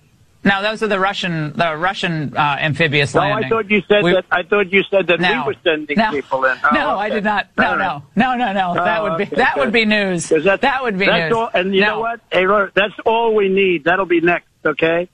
No, 0.44 0.60
those 0.60 0.82
are 0.82 0.88
the 0.88 1.00
Russian, 1.00 1.54
the 1.54 1.74
Russian 1.74 2.36
uh, 2.36 2.58
amphibious 2.60 3.14
no, 3.14 3.20
landing. 3.20 3.46
I 3.46 3.48
thought 3.48 3.70
you 3.70 3.80
said 3.88 4.04
we, 4.04 4.12
that. 4.12 4.26
I 4.30 4.42
thought 4.42 4.70
you 4.70 4.82
said 4.90 5.06
that 5.06 5.18
no, 5.18 5.40
we 5.40 5.46
were 5.46 5.60
sending 5.64 5.96
no, 5.96 6.10
people 6.10 6.44
in. 6.44 6.58
Oh, 6.62 6.70
no, 6.74 6.90
okay. 6.90 7.00
I 7.00 7.08
did 7.08 7.24
not. 7.24 7.48
No, 7.56 7.76
no, 7.76 8.02
no, 8.14 8.36
no, 8.36 8.52
no. 8.52 8.74
That 8.74 9.02
would 9.02 9.16
be 9.16 9.24
okay, 9.24 9.36
that 9.36 9.56
would 9.56 9.72
be 9.72 9.86
news. 9.86 10.28
That, 10.28 10.60
that 10.60 10.82
would 10.82 10.98
be 10.98 11.06
that's 11.06 11.30
news. 11.30 11.38
All, 11.38 11.50
and 11.54 11.74
you 11.74 11.80
know 11.80 12.00
what? 12.00 12.20
Hey, 12.30 12.44
that's 12.74 12.92
all 13.06 13.34
we 13.34 13.48
need. 13.48 13.84
That'll 13.84 14.04
be 14.04 14.20
next. 14.20 14.48
Okay. 14.66 15.08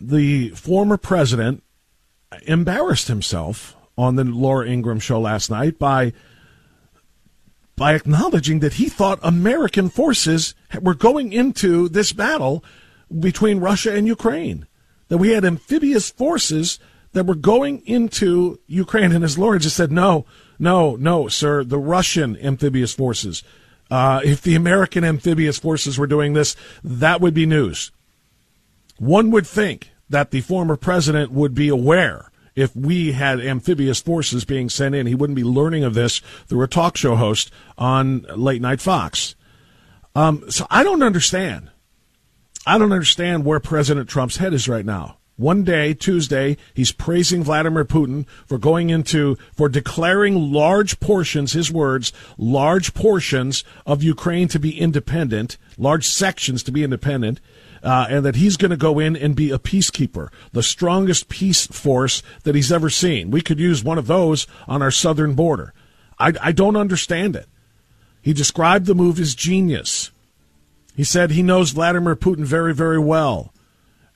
The 0.00 0.50
former 0.50 0.96
president 0.96 1.64
embarrassed 2.46 3.08
himself 3.08 3.76
on 3.96 4.14
the 4.14 4.22
Laura 4.22 4.68
Ingraham 4.68 5.00
show 5.00 5.18
last 5.20 5.50
night 5.50 5.80
by 5.80 6.12
by 7.78 7.94
acknowledging 7.94 8.58
that 8.58 8.74
he 8.74 8.88
thought 8.88 9.20
American 9.22 9.88
forces 9.88 10.54
were 10.82 10.94
going 10.94 11.32
into 11.32 11.88
this 11.88 12.12
battle 12.12 12.62
between 13.20 13.60
Russia 13.60 13.94
and 13.94 14.06
Ukraine. 14.06 14.66
That 15.08 15.18
we 15.18 15.30
had 15.30 15.44
amphibious 15.44 16.10
forces 16.10 16.78
that 17.12 17.24
were 17.24 17.34
going 17.34 17.86
into 17.86 18.58
Ukraine. 18.66 19.12
And 19.12 19.24
as 19.24 19.38
Laura 19.38 19.58
just 19.58 19.76
said, 19.76 19.92
no, 19.92 20.26
no, 20.58 20.96
no, 20.96 21.28
sir, 21.28 21.64
the 21.64 21.78
Russian 21.78 22.36
amphibious 22.36 22.92
forces. 22.92 23.42
Uh, 23.90 24.20
if 24.22 24.42
the 24.42 24.54
American 24.54 25.04
amphibious 25.04 25.58
forces 25.58 25.98
were 25.98 26.06
doing 26.06 26.34
this, 26.34 26.56
that 26.84 27.20
would 27.20 27.32
be 27.32 27.46
news. 27.46 27.90
One 28.98 29.30
would 29.30 29.46
think 29.46 29.92
that 30.10 30.32
the 30.32 30.40
former 30.40 30.76
president 30.76 31.30
would 31.30 31.54
be 31.54 31.68
aware 31.68 32.30
if 32.58 32.74
we 32.74 33.12
had 33.12 33.40
amphibious 33.40 34.00
forces 34.00 34.44
being 34.44 34.68
sent 34.68 34.92
in. 34.92 35.06
He 35.06 35.14
wouldn't 35.14 35.36
be 35.36 35.44
learning 35.44 35.84
of 35.84 35.94
this 35.94 36.18
through 36.46 36.62
a 36.62 36.66
talk 36.66 36.96
show 36.96 37.14
host 37.14 37.52
on 37.78 38.26
late 38.34 38.60
night 38.60 38.80
Fox. 38.80 39.36
Um, 40.16 40.50
so 40.50 40.66
I 40.68 40.82
don't 40.82 41.04
understand. 41.04 41.70
I 42.66 42.76
don't 42.76 42.92
understand 42.92 43.44
where 43.44 43.60
President 43.60 44.08
Trump's 44.08 44.38
head 44.38 44.52
is 44.52 44.68
right 44.68 44.84
now. 44.84 45.18
One 45.36 45.62
day, 45.62 45.94
Tuesday, 45.94 46.56
he's 46.74 46.90
praising 46.90 47.44
Vladimir 47.44 47.84
Putin 47.84 48.26
for 48.44 48.58
going 48.58 48.90
into, 48.90 49.36
for 49.54 49.68
declaring 49.68 50.52
large 50.52 50.98
portions, 50.98 51.52
his 51.52 51.70
words, 51.70 52.12
large 52.36 52.92
portions 52.92 53.62
of 53.86 54.02
Ukraine 54.02 54.48
to 54.48 54.58
be 54.58 54.76
independent, 54.76 55.56
large 55.76 56.08
sections 56.08 56.64
to 56.64 56.72
be 56.72 56.82
independent 56.82 57.38
uh, 57.82 58.06
and 58.08 58.24
that 58.24 58.36
he's 58.36 58.56
going 58.56 58.70
to 58.70 58.76
go 58.76 58.98
in 58.98 59.16
and 59.16 59.36
be 59.36 59.50
a 59.50 59.58
peacekeeper, 59.58 60.28
the 60.52 60.62
strongest 60.62 61.28
peace 61.28 61.66
force 61.66 62.22
that 62.44 62.54
he's 62.54 62.72
ever 62.72 62.90
seen. 62.90 63.30
We 63.30 63.40
could 63.40 63.58
use 63.58 63.84
one 63.84 63.98
of 63.98 64.06
those 64.06 64.46
on 64.66 64.82
our 64.82 64.90
southern 64.90 65.34
border. 65.34 65.72
I, 66.18 66.32
I 66.40 66.52
don't 66.52 66.76
understand 66.76 67.36
it. 67.36 67.46
He 68.22 68.32
described 68.32 68.86
the 68.86 68.94
move 68.94 69.18
as 69.20 69.34
genius. 69.34 70.10
He 70.96 71.04
said 71.04 71.30
he 71.30 71.42
knows 71.42 71.70
Vladimir 71.70 72.16
Putin 72.16 72.44
very, 72.44 72.74
very 72.74 72.98
well, 72.98 73.52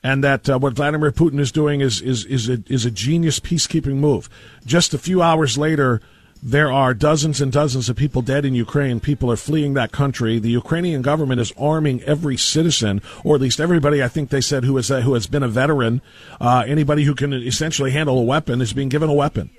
and 0.03 0.23
that 0.23 0.49
uh, 0.49 0.59
what 0.59 0.73
Vladimir 0.73 1.11
Putin 1.11 1.39
is 1.39 1.51
doing 1.51 1.79
is 1.79 2.01
is 2.01 2.25
is 2.25 2.49
a, 2.49 2.61
is 2.67 2.85
a 2.85 2.91
genius 2.91 3.39
peacekeeping 3.39 3.95
move. 3.95 4.29
Just 4.65 4.93
a 4.93 4.97
few 4.97 5.21
hours 5.21 5.57
later, 5.57 6.01
there 6.45 6.69
are 6.69 6.93
dozens 6.93 7.39
and 7.39 7.53
dozens 7.53 7.87
of 7.87 7.95
people 7.95 8.21
dead 8.21 8.43
in 8.43 8.53
Ukraine. 8.53 8.99
People 8.99 9.31
are 9.31 9.37
fleeing 9.37 9.75
that 9.75 9.93
country. 9.93 10.39
The 10.39 10.49
Ukrainian 10.49 11.01
government 11.01 11.39
is 11.39 11.53
arming 11.57 12.03
every 12.03 12.35
citizen, 12.35 13.01
or 13.23 13.35
at 13.35 13.41
least 13.41 13.61
everybody. 13.61 14.03
I 14.03 14.09
think 14.09 14.29
they 14.29 14.41
said 14.41 14.65
who 14.65 14.75
has 14.75 14.91
uh, 14.91 15.01
who 15.01 15.13
has 15.13 15.25
been 15.25 15.41
a 15.41 15.47
veteran, 15.47 16.01
uh, 16.41 16.65
anybody 16.67 17.05
who 17.05 17.15
can 17.15 17.31
essentially 17.31 17.91
handle 17.91 18.19
a 18.19 18.23
weapon 18.23 18.59
is 18.59 18.73
being 18.73 18.89
given 18.89 19.09
a 19.09 19.13
weapon 19.13 19.51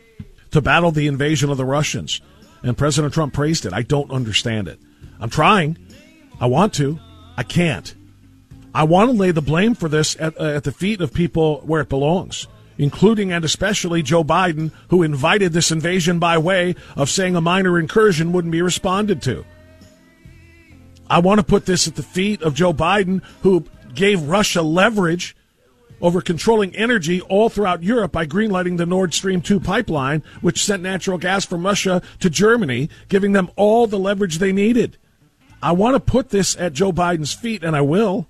to 0.50 0.60
battle 0.60 0.90
the 0.90 1.06
invasion 1.06 1.48
of 1.48 1.56
the 1.56 1.64
Russians. 1.64 2.20
And 2.62 2.76
President 2.76 3.14
Trump 3.14 3.32
praised 3.32 3.64
it. 3.64 3.72
I 3.72 3.80
don't 3.80 4.10
understand 4.10 4.68
it. 4.68 4.78
I'm 5.20 5.30
trying. 5.30 5.78
I 6.38 6.46
want 6.46 6.74
to. 6.74 6.98
I 7.38 7.44
can't. 7.44 7.94
I 8.74 8.84
want 8.84 9.10
to 9.10 9.16
lay 9.16 9.30
the 9.30 9.40
blame 9.40 9.74
for 9.74 9.88
this 9.88 10.16
at, 10.20 10.38
uh, 10.38 10.44
at 10.44 10.64
the 10.64 10.72
feet 10.72 11.00
of 11.00 11.14
people 11.14 11.62
where 11.64 11.80
it 11.80 11.88
belongs 11.88 12.46
including 12.78 13.32
and 13.32 13.44
especially 13.44 14.02
Joe 14.02 14.24
Biden, 14.24 14.72
who 14.88 15.02
invited 15.02 15.52
this 15.52 15.70
invasion 15.70 16.18
by 16.18 16.38
way 16.38 16.74
of 16.96 17.10
saying 17.10 17.36
a 17.36 17.40
minor 17.40 17.78
incursion 17.78 18.32
wouldn't 18.32 18.52
be 18.52 18.62
responded 18.62 19.22
to. 19.22 19.44
I 21.08 21.18
want 21.18 21.38
to 21.38 21.46
put 21.46 21.66
this 21.66 21.86
at 21.86 21.96
the 21.96 22.02
feet 22.02 22.42
of 22.42 22.54
Joe 22.54 22.72
Biden, 22.72 23.22
who 23.42 23.66
gave 23.94 24.22
Russia 24.22 24.62
leverage 24.62 25.36
over 26.00 26.20
controlling 26.20 26.74
energy 26.74 27.20
all 27.22 27.48
throughout 27.48 27.82
Europe 27.82 28.12
by 28.12 28.26
greenlighting 28.26 28.76
the 28.76 28.86
Nord 28.86 29.14
Stream 29.14 29.40
2 29.40 29.60
pipeline, 29.60 30.22
which 30.40 30.64
sent 30.64 30.82
natural 30.82 31.18
gas 31.18 31.44
from 31.44 31.64
Russia 31.64 32.02
to 32.20 32.28
Germany, 32.28 32.90
giving 33.08 33.32
them 33.32 33.50
all 33.56 33.86
the 33.86 33.98
leverage 33.98 34.38
they 34.38 34.52
needed. 34.52 34.98
I 35.62 35.72
want 35.72 35.94
to 35.94 36.00
put 36.00 36.30
this 36.30 36.56
at 36.56 36.74
Joe 36.74 36.92
Biden's 36.92 37.32
feet, 37.32 37.62
and 37.62 37.74
I 37.74 37.80
will. 37.80 38.26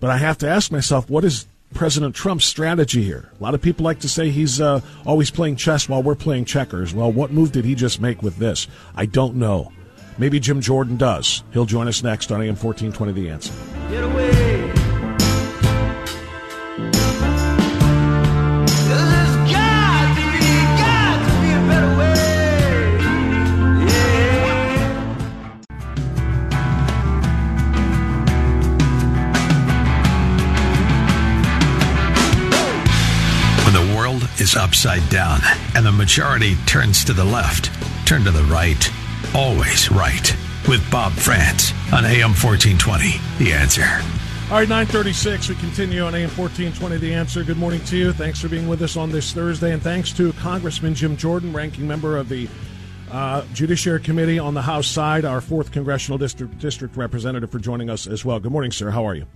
But 0.00 0.10
I 0.10 0.16
have 0.18 0.38
to 0.38 0.48
ask 0.48 0.70
myself, 0.70 1.10
what 1.10 1.24
is 1.24 1.46
President 1.74 2.14
Trump's 2.14 2.46
strategy 2.46 3.02
here. 3.02 3.30
A 3.38 3.42
lot 3.42 3.54
of 3.54 3.60
people 3.60 3.84
like 3.84 3.98
to 4.00 4.08
say 4.08 4.30
he's 4.30 4.60
uh, 4.60 4.80
always 5.04 5.30
playing 5.30 5.56
chess 5.56 5.88
while 5.88 6.02
we're 6.02 6.14
playing 6.14 6.44
checkers. 6.46 6.94
Well, 6.94 7.12
what 7.12 7.32
move 7.32 7.52
did 7.52 7.64
he 7.64 7.74
just 7.74 8.00
make 8.00 8.22
with 8.22 8.36
this? 8.36 8.68
I 8.94 9.06
don't 9.06 9.34
know. 9.34 9.72
Maybe 10.16 10.38
Jim 10.38 10.60
Jordan 10.60 10.96
does. 10.96 11.42
He'll 11.52 11.66
join 11.66 11.88
us 11.88 12.02
next 12.02 12.30
on 12.30 12.40
AM 12.40 12.56
1420 12.56 13.12
The 13.12 13.28
Answer. 13.28 14.83
Is 34.54 34.56
upside 34.56 35.08
down 35.10 35.40
and 35.74 35.84
the 35.84 35.92
majority 35.92 36.54
turns 36.66 37.04
to 37.04 37.12
the 37.12 37.24
left, 37.24 37.70
turn 38.06 38.24
to 38.24 38.30
the 38.30 38.42
right. 38.44 38.90
Always 39.34 39.90
right. 39.90 40.36
With 40.68 40.88
Bob 40.90 41.12
Frantz 41.12 41.72
on 41.92 42.04
AM 42.04 42.30
1420. 42.30 43.20
The 43.38 43.52
answer. 43.52 43.84
All 44.50 44.58
right, 44.58 44.68
936. 44.68 45.48
We 45.48 45.54
continue 45.56 46.02
on 46.02 46.14
AM 46.14 46.30
1420. 46.30 46.96
The 46.98 47.14
answer. 47.14 47.42
Good 47.42 47.56
morning 47.56 47.82
to 47.84 47.96
you. 47.96 48.12
Thanks 48.12 48.40
for 48.40 48.48
being 48.48 48.68
with 48.68 48.82
us 48.82 48.96
on 48.96 49.10
this 49.10 49.32
Thursday. 49.32 49.72
And 49.72 49.82
thanks 49.82 50.12
to 50.12 50.32
Congressman 50.34 50.94
Jim 50.94 51.16
Jordan, 51.16 51.52
ranking 51.52 51.86
member 51.86 52.16
of 52.16 52.28
the 52.28 52.48
uh, 53.10 53.44
Judiciary 53.52 54.00
Committee 54.00 54.38
on 54.38 54.54
the 54.54 54.62
House 54.62 54.86
side, 54.86 55.24
our 55.24 55.40
fourth 55.40 55.72
congressional 55.72 56.18
district 56.18 56.58
district 56.58 56.96
representative, 56.96 57.50
for 57.50 57.58
joining 57.58 57.90
us 57.90 58.06
as 58.06 58.24
well. 58.24 58.40
Good 58.40 58.52
morning, 58.52 58.72
sir. 58.72 58.90
How 58.90 59.06
are 59.06 59.14
you? 59.14 59.26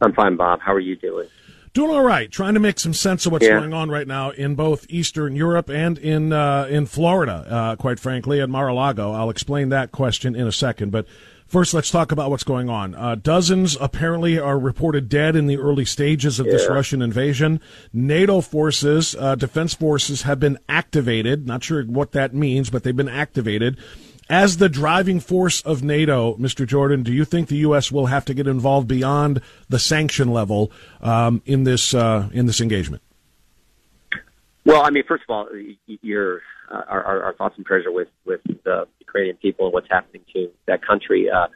I'm 0.00 0.12
fine, 0.12 0.36
Bob. 0.36 0.60
How 0.60 0.72
are 0.72 0.80
you 0.80 0.96
doing? 0.96 1.28
Doing 1.74 1.90
all 1.90 2.02
right. 2.02 2.30
Trying 2.30 2.54
to 2.54 2.60
make 2.60 2.78
some 2.78 2.94
sense 2.94 3.26
of 3.26 3.32
what's 3.32 3.44
yeah. 3.44 3.58
going 3.58 3.74
on 3.74 3.90
right 3.90 4.06
now 4.06 4.30
in 4.30 4.54
both 4.54 4.86
Eastern 4.88 5.34
Europe 5.34 5.68
and 5.68 5.98
in 5.98 6.32
uh, 6.32 6.68
in 6.70 6.86
Florida. 6.86 7.44
Uh, 7.50 7.76
quite 7.76 7.98
frankly, 7.98 8.40
at 8.40 8.48
Mar-a-Lago. 8.48 9.10
I'll 9.10 9.28
explain 9.28 9.70
that 9.70 9.92
question 9.92 10.34
in 10.34 10.46
a 10.46 10.52
second, 10.52 10.90
but. 10.90 11.06
First, 11.46 11.74
let's 11.74 11.90
talk 11.90 12.10
about 12.10 12.30
what's 12.30 12.42
going 12.42 12.70
on. 12.70 12.94
Uh, 12.94 13.16
dozens 13.16 13.76
apparently 13.78 14.38
are 14.38 14.58
reported 14.58 15.10
dead 15.10 15.36
in 15.36 15.46
the 15.46 15.58
early 15.58 15.84
stages 15.84 16.40
of 16.40 16.46
yeah. 16.46 16.52
this 16.52 16.68
Russian 16.68 17.02
invasion. 17.02 17.60
NATO 17.92 18.40
forces, 18.40 19.14
uh, 19.16 19.34
defense 19.34 19.74
forces, 19.74 20.22
have 20.22 20.40
been 20.40 20.58
activated. 20.70 21.46
Not 21.46 21.62
sure 21.62 21.84
what 21.84 22.12
that 22.12 22.34
means, 22.34 22.70
but 22.70 22.82
they've 22.82 22.96
been 22.96 23.10
activated 23.10 23.78
as 24.28 24.56
the 24.56 24.68
driving 24.68 25.20
force 25.20 25.60
of 25.62 25.82
NATO, 25.82 26.36
Mr. 26.36 26.66
Jordan, 26.66 27.02
do 27.02 27.12
you 27.12 27.24
think 27.24 27.48
the 27.48 27.58
U.S. 27.58 27.92
will 27.92 28.06
have 28.06 28.24
to 28.26 28.34
get 28.34 28.46
involved 28.46 28.88
beyond 28.88 29.40
the 29.68 29.78
sanction 29.78 30.32
level 30.32 30.72
um, 31.00 31.42
in 31.44 31.64
this 31.64 31.94
uh, 31.94 32.28
in 32.32 32.46
this 32.46 32.60
engagement? 32.60 33.02
Well, 34.64 34.82
I 34.82 34.90
mean, 34.90 35.04
first 35.06 35.24
of 35.28 35.34
all, 35.34 35.48
your 35.86 36.40
uh, 36.70 36.82
our, 36.88 37.22
our 37.24 37.34
thoughts 37.34 37.56
and 37.56 37.66
prayers 37.66 37.84
are 37.86 37.92
with 37.92 38.08
with 38.24 38.40
the 38.64 38.86
Ukrainian 39.00 39.36
people 39.36 39.66
and 39.66 39.74
what's 39.74 39.88
happening 39.90 40.22
to 40.32 40.50
that 40.66 40.84
country. 40.86 41.28
Uh, 41.30 41.48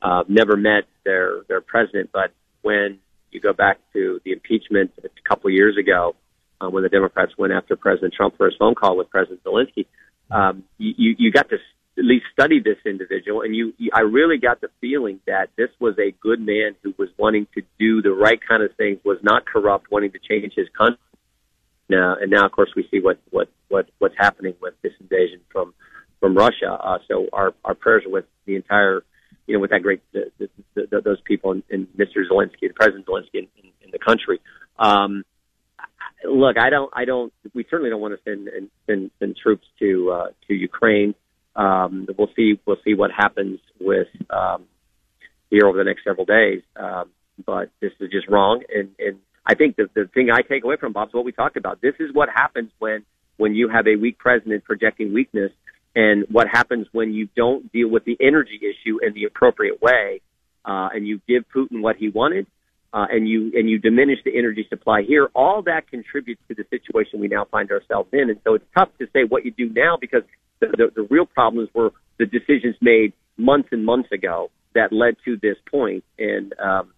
uh, 0.00 0.24
never 0.28 0.56
met 0.56 0.84
their 1.04 1.42
their 1.48 1.60
president, 1.60 2.10
but 2.12 2.32
when 2.62 2.98
you 3.30 3.40
go 3.40 3.52
back 3.52 3.78
to 3.92 4.20
the 4.24 4.32
impeachment 4.32 4.92
a 5.02 5.08
couple 5.28 5.48
of 5.48 5.54
years 5.54 5.76
ago, 5.76 6.14
uh, 6.60 6.68
when 6.70 6.82
the 6.82 6.88
Democrats 6.88 7.32
went 7.36 7.52
after 7.52 7.76
President 7.76 8.14
Trump 8.14 8.36
for 8.36 8.46
his 8.46 8.54
phone 8.58 8.74
call 8.74 8.96
with 8.96 9.10
President 9.10 9.42
Zelensky, 9.44 9.86
um, 10.30 10.64
you 10.78 11.14
you 11.18 11.30
got 11.30 11.48
to 11.50 11.56
at 11.96 12.04
least 12.04 12.24
study 12.32 12.60
this 12.60 12.78
individual, 12.84 13.42
and 13.42 13.54
you, 13.54 13.72
you 13.78 13.90
I 13.94 14.00
really 14.00 14.38
got 14.38 14.60
the 14.60 14.68
feeling 14.80 15.20
that 15.26 15.50
this 15.56 15.68
was 15.78 15.94
a 15.98 16.10
good 16.20 16.40
man 16.40 16.74
who 16.82 16.92
was 16.98 17.08
wanting 17.16 17.46
to 17.54 17.62
do 17.78 18.02
the 18.02 18.12
right 18.12 18.40
kind 18.46 18.62
of 18.62 18.74
things, 18.76 18.98
was 19.04 19.18
not 19.22 19.46
corrupt, 19.46 19.90
wanting 19.90 20.12
to 20.12 20.18
change 20.18 20.52
his 20.56 20.68
country. 20.76 20.98
Now, 21.88 22.16
and 22.20 22.30
now, 22.30 22.46
of 22.46 22.52
course, 22.52 22.70
we 22.74 22.88
see 22.90 23.00
what 23.00 23.18
what 23.30 23.48
what 23.68 23.88
what's 23.98 24.16
happening 24.18 24.54
with 24.60 24.74
this 24.82 24.92
invasion 25.00 25.40
from 25.50 25.74
from 26.20 26.36
Russia. 26.36 26.72
Uh, 26.72 26.98
so 27.06 27.28
our 27.32 27.54
our 27.64 27.74
prayers 27.74 28.04
are 28.06 28.10
with 28.10 28.24
the 28.46 28.56
entire, 28.56 29.04
you 29.46 29.54
know, 29.54 29.60
with 29.60 29.70
that 29.70 29.82
great 29.82 30.00
the, 30.12 30.32
the, 30.38 30.48
the, 30.74 31.00
those 31.00 31.20
people 31.24 31.52
and, 31.52 31.62
and 31.70 31.86
Mr. 31.96 32.28
Zelensky, 32.30 32.68
the 32.68 32.74
President 32.74 33.06
Zelensky 33.06 33.34
in, 33.34 33.48
in, 33.62 33.70
in 33.82 33.90
the 33.92 33.98
country. 33.98 34.40
Um, 34.78 35.24
look, 36.24 36.56
I 36.58 36.70
don't, 36.70 36.90
I 36.94 37.04
don't. 37.04 37.32
We 37.52 37.66
certainly 37.70 37.90
don't 37.90 38.00
want 38.00 38.14
to 38.14 38.20
send 38.24 38.48
send, 38.86 39.10
send 39.18 39.36
troops 39.36 39.66
to 39.80 40.10
uh, 40.10 40.26
to 40.48 40.54
Ukraine. 40.54 41.14
Um, 41.56 42.06
we'll 42.18 42.30
see. 42.36 42.58
We'll 42.66 42.78
see 42.84 42.94
what 42.94 43.10
happens 43.10 43.60
with 43.80 44.08
um, 44.30 44.64
here 45.50 45.66
over 45.66 45.78
the 45.78 45.84
next 45.84 46.04
several 46.04 46.26
days. 46.26 46.62
Um, 46.76 47.10
but 47.44 47.70
this 47.80 47.92
is 48.00 48.10
just 48.10 48.28
wrong, 48.28 48.62
and 48.72 48.90
and 48.98 49.18
I 49.46 49.54
think 49.54 49.76
the 49.76 49.88
the 49.94 50.08
thing 50.12 50.30
I 50.32 50.42
take 50.42 50.64
away 50.64 50.76
from 50.76 50.92
Bob 50.92 51.08
is 51.08 51.14
what 51.14 51.24
we 51.24 51.32
talked 51.32 51.56
about. 51.56 51.80
This 51.80 51.94
is 51.98 52.10
what 52.12 52.28
happens 52.28 52.70
when 52.78 53.04
when 53.36 53.54
you 53.54 53.68
have 53.68 53.86
a 53.86 53.96
weak 53.96 54.18
president 54.18 54.64
projecting 54.64 55.12
weakness, 55.12 55.52
and 55.94 56.26
what 56.30 56.46
happens 56.48 56.86
when 56.92 57.12
you 57.12 57.28
don't 57.36 57.70
deal 57.72 57.88
with 57.88 58.04
the 58.04 58.16
energy 58.20 58.60
issue 58.60 58.98
in 59.04 59.14
the 59.14 59.24
appropriate 59.24 59.82
way, 59.82 60.20
uh, 60.64 60.88
and 60.92 61.06
you 61.06 61.20
give 61.28 61.44
Putin 61.54 61.82
what 61.82 61.96
he 61.96 62.08
wanted, 62.08 62.46
uh, 62.92 63.06
and 63.10 63.28
you 63.28 63.52
and 63.54 63.68
you 63.68 63.78
diminish 63.78 64.18
the 64.24 64.36
energy 64.36 64.66
supply 64.68 65.02
here. 65.02 65.28
All 65.34 65.62
that 65.62 65.88
contributes 65.90 66.42
to 66.48 66.54
the 66.54 66.64
situation 66.70 67.20
we 67.20 67.28
now 67.28 67.44
find 67.44 67.70
ourselves 67.70 68.08
in, 68.12 68.30
and 68.30 68.38
so 68.44 68.54
it's 68.54 68.66
tough 68.76 68.90
to 69.00 69.06
say 69.12 69.24
what 69.28 69.44
you 69.44 69.50
do 69.50 69.68
now 69.70 69.96
because 70.00 70.22
the, 70.76 70.90
the, 70.94 71.02
real 71.02 71.26
problems 71.26 71.68
were 71.74 71.92
the 72.18 72.26
decisions 72.26 72.76
made 72.80 73.12
months 73.36 73.68
and 73.72 73.84
months 73.84 74.10
ago 74.12 74.50
that 74.74 74.92
led 74.92 75.16
to 75.24 75.36
this 75.36 75.56
point, 75.70 76.04
and 76.18 76.54
um, 76.58 76.92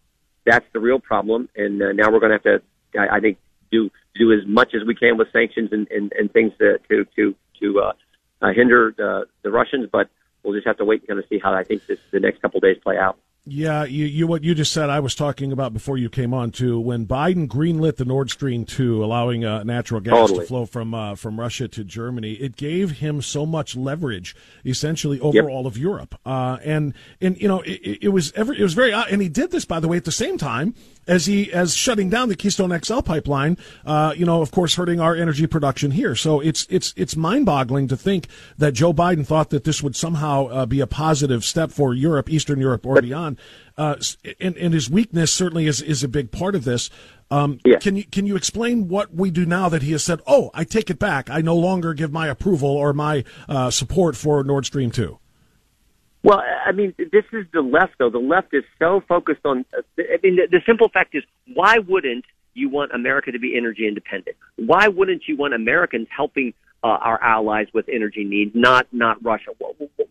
that's 0.44 0.66
the 0.72 0.80
real 0.80 0.98
problem. 0.98 1.48
And 1.56 1.82
uh, 1.82 1.92
now 1.92 2.10
we're 2.10 2.20
going 2.20 2.38
to 2.38 2.50
have 2.50 2.60
to, 2.60 2.98
I, 2.98 3.16
I 3.16 3.20
think, 3.20 3.38
do 3.70 3.90
do 4.14 4.32
as 4.32 4.46
much 4.46 4.74
as 4.74 4.86
we 4.86 4.94
can 4.94 5.18
with 5.18 5.28
sanctions 5.32 5.70
and, 5.72 5.86
and, 5.90 6.12
and 6.12 6.32
things 6.32 6.52
to 6.58 6.78
to 6.88 7.04
to, 7.16 7.34
to 7.60 7.80
uh, 7.80 7.92
uh, 8.42 8.52
hinder 8.54 8.94
the, 8.96 9.26
the 9.42 9.50
Russians. 9.50 9.88
But 9.90 10.08
we'll 10.42 10.54
just 10.54 10.66
have 10.66 10.78
to 10.78 10.84
wait 10.84 11.00
and 11.00 11.08
kind 11.08 11.18
of 11.18 11.26
see 11.28 11.38
how 11.38 11.52
I 11.52 11.64
think 11.64 11.86
this, 11.86 11.98
the 12.12 12.20
next 12.20 12.40
couple 12.40 12.58
of 12.58 12.62
days 12.62 12.76
play 12.82 12.96
out. 12.96 13.18
Yeah, 13.48 13.84
you, 13.84 14.06
you 14.06 14.26
what 14.26 14.42
you 14.42 14.56
just 14.56 14.72
said. 14.72 14.90
I 14.90 14.98
was 14.98 15.14
talking 15.14 15.52
about 15.52 15.72
before 15.72 15.96
you 15.96 16.10
came 16.10 16.34
on 16.34 16.50
too. 16.50 16.80
When 16.80 17.06
Biden 17.06 17.46
greenlit 17.46 17.94
the 17.94 18.04
Nord 18.04 18.28
Stream 18.28 18.64
two, 18.64 19.04
allowing 19.04 19.44
uh, 19.44 19.62
natural 19.62 20.00
gas 20.00 20.14
totally. 20.14 20.40
to 20.40 20.46
flow 20.46 20.66
from 20.66 20.92
uh, 20.92 21.14
from 21.14 21.38
Russia 21.38 21.68
to 21.68 21.84
Germany, 21.84 22.32
it 22.32 22.56
gave 22.56 22.98
him 22.98 23.22
so 23.22 23.46
much 23.46 23.76
leverage, 23.76 24.34
essentially 24.64 25.20
over 25.20 25.36
yep. 25.36 25.44
all 25.44 25.68
of 25.68 25.78
Europe. 25.78 26.16
Uh, 26.26 26.58
and 26.64 26.92
and 27.20 27.40
you 27.40 27.46
know 27.46 27.60
it, 27.60 27.98
it 28.02 28.08
was 28.08 28.32
ever 28.32 28.52
it 28.52 28.62
was 28.62 28.74
very 28.74 28.92
and 28.92 29.22
he 29.22 29.28
did 29.28 29.52
this 29.52 29.64
by 29.64 29.78
the 29.78 29.86
way 29.86 29.96
at 29.96 30.04
the 30.04 30.10
same 30.10 30.38
time 30.38 30.74
as 31.06 31.26
he 31.26 31.52
as 31.52 31.74
shutting 31.74 32.10
down 32.10 32.28
the 32.28 32.36
Keystone 32.36 32.76
XL 32.78 33.00
pipeline. 33.00 33.56
Uh, 33.84 34.14
you 34.16 34.26
know, 34.26 34.42
of 34.42 34.50
course, 34.50 34.74
hurting 34.74 35.00
our 35.00 35.14
energy 35.14 35.46
production 35.46 35.90
here. 35.90 36.14
So 36.14 36.40
it's 36.40 36.66
it's 36.70 36.92
it's 36.96 37.16
mind 37.16 37.46
boggling 37.46 37.88
to 37.88 37.96
think 37.96 38.28
that 38.58 38.72
Joe 38.72 38.92
Biden 38.92 39.26
thought 39.26 39.50
that 39.50 39.64
this 39.64 39.82
would 39.82 39.96
somehow 39.96 40.46
uh, 40.46 40.66
be 40.66 40.80
a 40.80 40.86
positive 40.86 41.44
step 41.44 41.70
for 41.70 41.94
Europe, 41.94 42.30
Eastern 42.30 42.60
Europe, 42.60 42.86
or 42.86 43.00
beyond. 43.00 43.38
Uh, 43.78 43.96
and, 44.40 44.56
and 44.56 44.72
his 44.72 44.88
weakness 44.88 45.32
certainly 45.32 45.66
is 45.66 45.82
is 45.82 46.02
a 46.02 46.08
big 46.08 46.32
part 46.32 46.54
of 46.54 46.64
this. 46.64 46.90
Um, 47.30 47.58
yeah. 47.64 47.78
Can 47.78 47.96
you 47.96 48.04
can 48.04 48.26
you 48.26 48.36
explain 48.36 48.88
what 48.88 49.14
we 49.14 49.30
do 49.30 49.44
now 49.44 49.68
that 49.68 49.82
he 49.82 49.92
has 49.92 50.04
said? 50.04 50.20
Oh, 50.26 50.50
I 50.54 50.64
take 50.64 50.90
it 50.90 50.98
back. 50.98 51.28
I 51.28 51.40
no 51.40 51.56
longer 51.56 51.92
give 51.92 52.12
my 52.12 52.28
approval 52.28 52.70
or 52.70 52.92
my 52.92 53.24
uh, 53.48 53.70
support 53.70 54.16
for 54.16 54.42
Nord 54.44 54.64
Stream 54.64 54.90
two. 54.90 55.18
Well, 56.22 56.42
I 56.66 56.72
mean, 56.72 56.94
this 56.98 57.24
is 57.32 57.46
the 57.52 57.60
left, 57.60 57.94
though. 57.98 58.10
The 58.10 58.18
left 58.18 58.48
is 58.52 58.64
so 58.78 59.02
focused 59.08 59.44
on. 59.44 59.64
I 59.76 60.18
mean, 60.22 60.36
the, 60.36 60.48
the 60.50 60.60
simple 60.66 60.88
fact 60.88 61.14
is, 61.14 61.22
why 61.54 61.78
wouldn't 61.78 62.24
you 62.54 62.68
want 62.68 62.92
America 62.92 63.30
to 63.32 63.38
be 63.38 63.56
energy 63.56 63.86
independent? 63.86 64.36
Why 64.56 64.88
wouldn't 64.88 65.22
you 65.28 65.36
want 65.36 65.54
Americans 65.54 66.08
helping 66.14 66.52
uh, 66.82 66.88
our 66.88 67.22
allies 67.22 67.66
with 67.72 67.88
energy 67.88 68.24
needs, 68.24 68.52
not 68.54 68.86
not 68.92 69.22
Russia? 69.24 69.50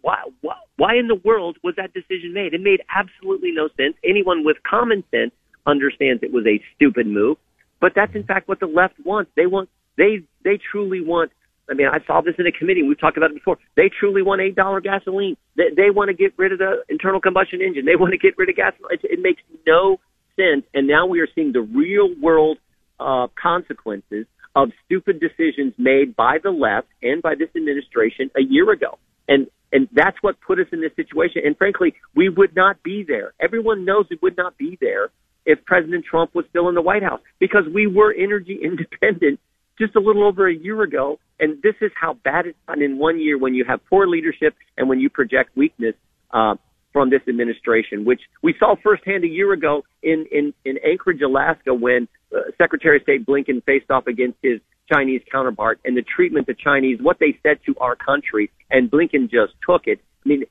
Why, 0.01 0.21
why 0.41 0.55
why 0.77 0.95
in 0.95 1.07
the 1.07 1.15
world 1.15 1.57
was 1.63 1.75
that 1.77 1.93
decision 1.93 2.33
made? 2.33 2.53
It 2.53 2.61
made 2.61 2.81
absolutely 2.93 3.51
no 3.51 3.69
sense. 3.75 3.95
Anyone 4.03 4.45
with 4.45 4.57
common 4.63 5.03
sense 5.11 5.31
understands 5.65 6.21
it 6.23 6.31
was 6.31 6.45
a 6.45 6.61
stupid 6.75 7.07
move, 7.07 7.37
but 7.81 7.93
that's 7.95 8.13
in 8.15 8.23
fact 8.23 8.47
what 8.47 8.59
the 8.59 8.67
left 8.67 8.95
wants. 9.03 9.31
They 9.35 9.47
want 9.47 9.69
they 9.97 10.23
they 10.43 10.59
truly 10.71 11.01
want 11.01 11.31
I 11.69 11.73
mean, 11.73 11.87
I 11.87 11.97
saw 12.05 12.21
this 12.21 12.35
in 12.37 12.45
a 12.45 12.51
committee. 12.51 12.83
We've 12.83 12.99
talked 12.99 13.17
about 13.17 13.31
it 13.31 13.35
before. 13.35 13.57
They 13.75 13.89
truly 13.89 14.21
want 14.21 14.41
eight 14.41 14.55
dollar 14.55 14.81
gasoline. 14.81 15.35
They, 15.55 15.69
they 15.75 15.89
want 15.89 16.09
to 16.09 16.13
get 16.13 16.33
rid 16.37 16.51
of 16.51 16.59
the 16.59 16.83
internal 16.89 17.19
combustion 17.19 17.61
engine. 17.61 17.85
They 17.85 17.95
want 17.95 18.11
to 18.11 18.17
get 18.17 18.37
rid 18.37 18.49
of 18.49 18.55
gasoline. 18.55 18.91
It, 18.91 19.01
it 19.03 19.19
makes 19.21 19.41
no 19.65 19.99
sense. 20.35 20.65
And 20.73 20.87
now 20.87 21.05
we 21.05 21.21
are 21.21 21.27
seeing 21.33 21.53
the 21.53 21.61
real 21.61 22.09
world 22.21 22.57
uh, 22.99 23.27
consequences 23.41 24.25
of 24.55 24.69
stupid 24.85 25.19
decisions 25.19 25.73
made 25.77 26.15
by 26.15 26.37
the 26.41 26.51
left 26.51 26.87
and 27.01 27.21
by 27.21 27.35
this 27.35 27.49
administration 27.55 28.29
a 28.37 28.41
year 28.41 28.71
ago. 28.71 28.97
And 29.27 29.47
and 29.71 29.89
that's 29.91 30.17
what 30.21 30.39
put 30.39 30.59
us 30.59 30.67
in 30.71 30.79
this 30.79 30.95
situation. 30.95 31.41
And 31.45 31.57
frankly, 31.57 31.95
we 32.15 32.29
would 32.29 32.55
not 32.55 32.81
be 32.83 33.03
there. 33.03 33.33
Everyone 33.41 33.83
knows 33.83 34.05
we 34.09 34.17
would 34.21 34.37
not 34.37 34.57
be 34.57 34.77
there 34.79 35.09
if 35.45 35.63
President 35.65 36.05
Trump 36.05 36.33
was 36.33 36.45
still 36.49 36.69
in 36.69 36.75
the 36.75 36.81
White 36.81 37.03
House 37.03 37.19
because 37.39 37.63
we 37.73 37.87
were 37.87 38.13
energy 38.13 38.59
independent 38.63 39.39
just 39.79 39.95
a 39.95 39.99
little 39.99 40.23
over 40.23 40.47
a 40.47 40.55
year 40.55 40.81
ago. 40.81 41.19
And 41.39 41.61
this 41.61 41.75
is 41.81 41.91
how 41.99 42.13
bad 42.13 42.47
it's 42.47 42.57
gotten 42.67 42.83
in 42.83 42.97
one 42.97 43.19
year 43.19 43.37
when 43.37 43.53
you 43.53 43.65
have 43.65 43.85
poor 43.89 44.07
leadership 44.07 44.55
and 44.77 44.87
when 44.87 44.99
you 44.99 45.09
project 45.09 45.55
weakness 45.55 45.95
uh, 46.31 46.55
from 46.93 47.09
this 47.09 47.21
administration, 47.27 48.05
which 48.05 48.21
we 48.41 48.55
saw 48.57 48.75
firsthand 48.81 49.25
a 49.25 49.27
year 49.27 49.51
ago 49.51 49.83
in, 50.01 50.25
in, 50.31 50.53
in 50.63 50.77
Anchorage, 50.85 51.21
Alaska, 51.21 51.73
when 51.73 52.07
uh, 52.33 52.39
Secretary 52.57 52.97
of 52.97 53.03
State 53.03 53.25
Blinken 53.25 53.63
faced 53.65 53.91
off 53.91 54.07
against 54.07 54.37
his 54.41 54.61
Chinese 54.89 55.21
counterpart 55.29 55.79
and 55.83 55.97
the 55.97 56.03
treatment 56.03 56.47
the 56.47 56.53
Chinese, 56.53 56.99
what 57.01 57.19
they 57.19 57.37
said 57.43 57.59
to 57.65 57.75
our 57.81 57.95
country, 57.97 58.49
and 58.71 58.89
Blinken 58.89 59.29
just 59.29 59.53
took 59.67 59.87
it. 59.87 59.99
I 60.25 60.29
mean, 60.29 60.43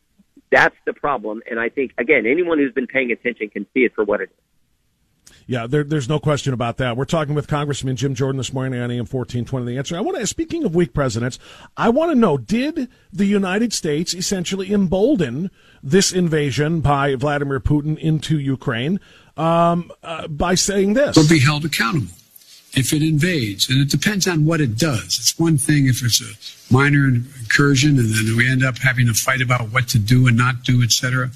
that's 0.53 0.77
the 0.85 0.93
problem. 0.93 1.43
And 1.51 1.59
I 1.59 1.69
think, 1.71 1.93
again, 1.99 2.27
anyone 2.27 2.59
who's 2.59 2.73
been 2.73 2.87
paying 2.87 3.11
attention 3.11 3.49
can 3.49 3.65
see 3.73 3.81
it 3.81 3.95
for 3.95 4.05
what 4.05 4.21
it 4.21 4.31
is. 4.31 4.54
Yeah, 5.47 5.67
there, 5.67 5.85
there's 5.85 6.09
no 6.09 6.19
question 6.19 6.53
about 6.53 6.79
that. 6.79 6.97
We're 6.97 7.05
talking 7.05 7.35
with 7.35 7.49
Congressman 7.49 7.97
Jim 7.97 8.15
Jordan 8.15 8.39
this 8.39 8.53
morning 8.53 8.81
on 8.81 8.91
AM 8.91 9.07
1420. 9.07 9.67
The 9.67 9.79
answer. 9.79 9.97
I 9.97 10.01
want 10.01 10.19
to, 10.19 10.27
speaking 10.27 10.65
of 10.65 10.75
weak 10.75 10.95
presidents, 10.95 11.39
I 11.77 11.91
want 11.91 12.13
to 12.13 12.15
know, 12.15 12.39
did 12.39 12.89
the 13.13 13.27
United 13.27 13.73
States 13.73 14.15
essentially 14.15 14.73
embolden 14.73 15.51
this 15.83 16.13
invasion 16.13 16.81
by 16.81 17.15
Vladimir 17.15 17.61
Putin 17.61 17.99
into 17.99 18.39
Ukraine 18.39 19.01
um, 19.37 19.91
uh, 20.03 20.29
by 20.29 20.55
saying 20.55 20.95
this? 20.95 21.17
Will 21.17 21.29
be 21.29 21.41
held 21.41 21.65
accountable 21.65 22.09
if 22.77 22.93
it 22.93 23.03
invades. 23.03 23.69
And 23.69 23.81
it 23.81 23.91
depends 23.91 24.27
on 24.27 24.45
what 24.45 24.61
it 24.61 24.77
does. 24.77 25.05
It's 25.05 25.39
one 25.39 25.59
thing 25.59 25.87
if 25.87 26.03
it's 26.05 26.21
a 26.21 26.73
minor 26.73 27.07
incursion 27.07 27.99
and 27.99 28.11
then 28.11 28.37
we 28.37 28.51
end 28.51 28.65
up 28.65 28.79
having 28.79 29.07
to 29.07 29.15
fight 29.15 29.41
about 29.41 29.71
what 29.71 29.89
to 29.89 29.99
do 29.99 30.27
and 30.27 30.37
not 30.37 30.63
do, 30.65 30.83
etc. 30.83 31.31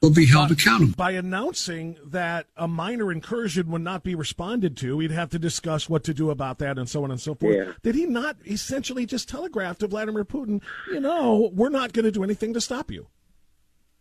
We'll 0.00 0.12
be 0.12 0.26
held 0.26 0.50
uh, 0.50 0.54
accountable. 0.54 0.94
By 0.96 1.12
announcing 1.12 1.96
that 2.04 2.46
a 2.56 2.68
minor 2.68 3.10
incursion 3.10 3.70
would 3.70 3.82
not 3.82 4.02
be 4.02 4.14
responded 4.14 4.76
to, 4.78 4.96
we'd 4.96 5.10
have 5.10 5.30
to 5.30 5.38
discuss 5.38 5.88
what 5.88 6.04
to 6.04 6.14
do 6.14 6.30
about 6.30 6.58
that 6.58 6.78
and 6.78 6.88
so 6.88 7.04
on 7.04 7.10
and 7.10 7.20
so 7.20 7.34
forth. 7.34 7.56
Yeah. 7.56 7.72
Did 7.82 7.94
he 7.94 8.06
not 8.06 8.36
essentially 8.46 9.06
just 9.06 9.28
telegraph 9.28 9.78
to 9.78 9.86
Vladimir 9.86 10.24
Putin, 10.24 10.62
you 10.88 11.00
know, 11.00 11.50
we're 11.54 11.70
not 11.70 11.92
going 11.92 12.04
to 12.04 12.12
do 12.12 12.22
anything 12.22 12.54
to 12.54 12.60
stop 12.60 12.90
you? 12.90 13.06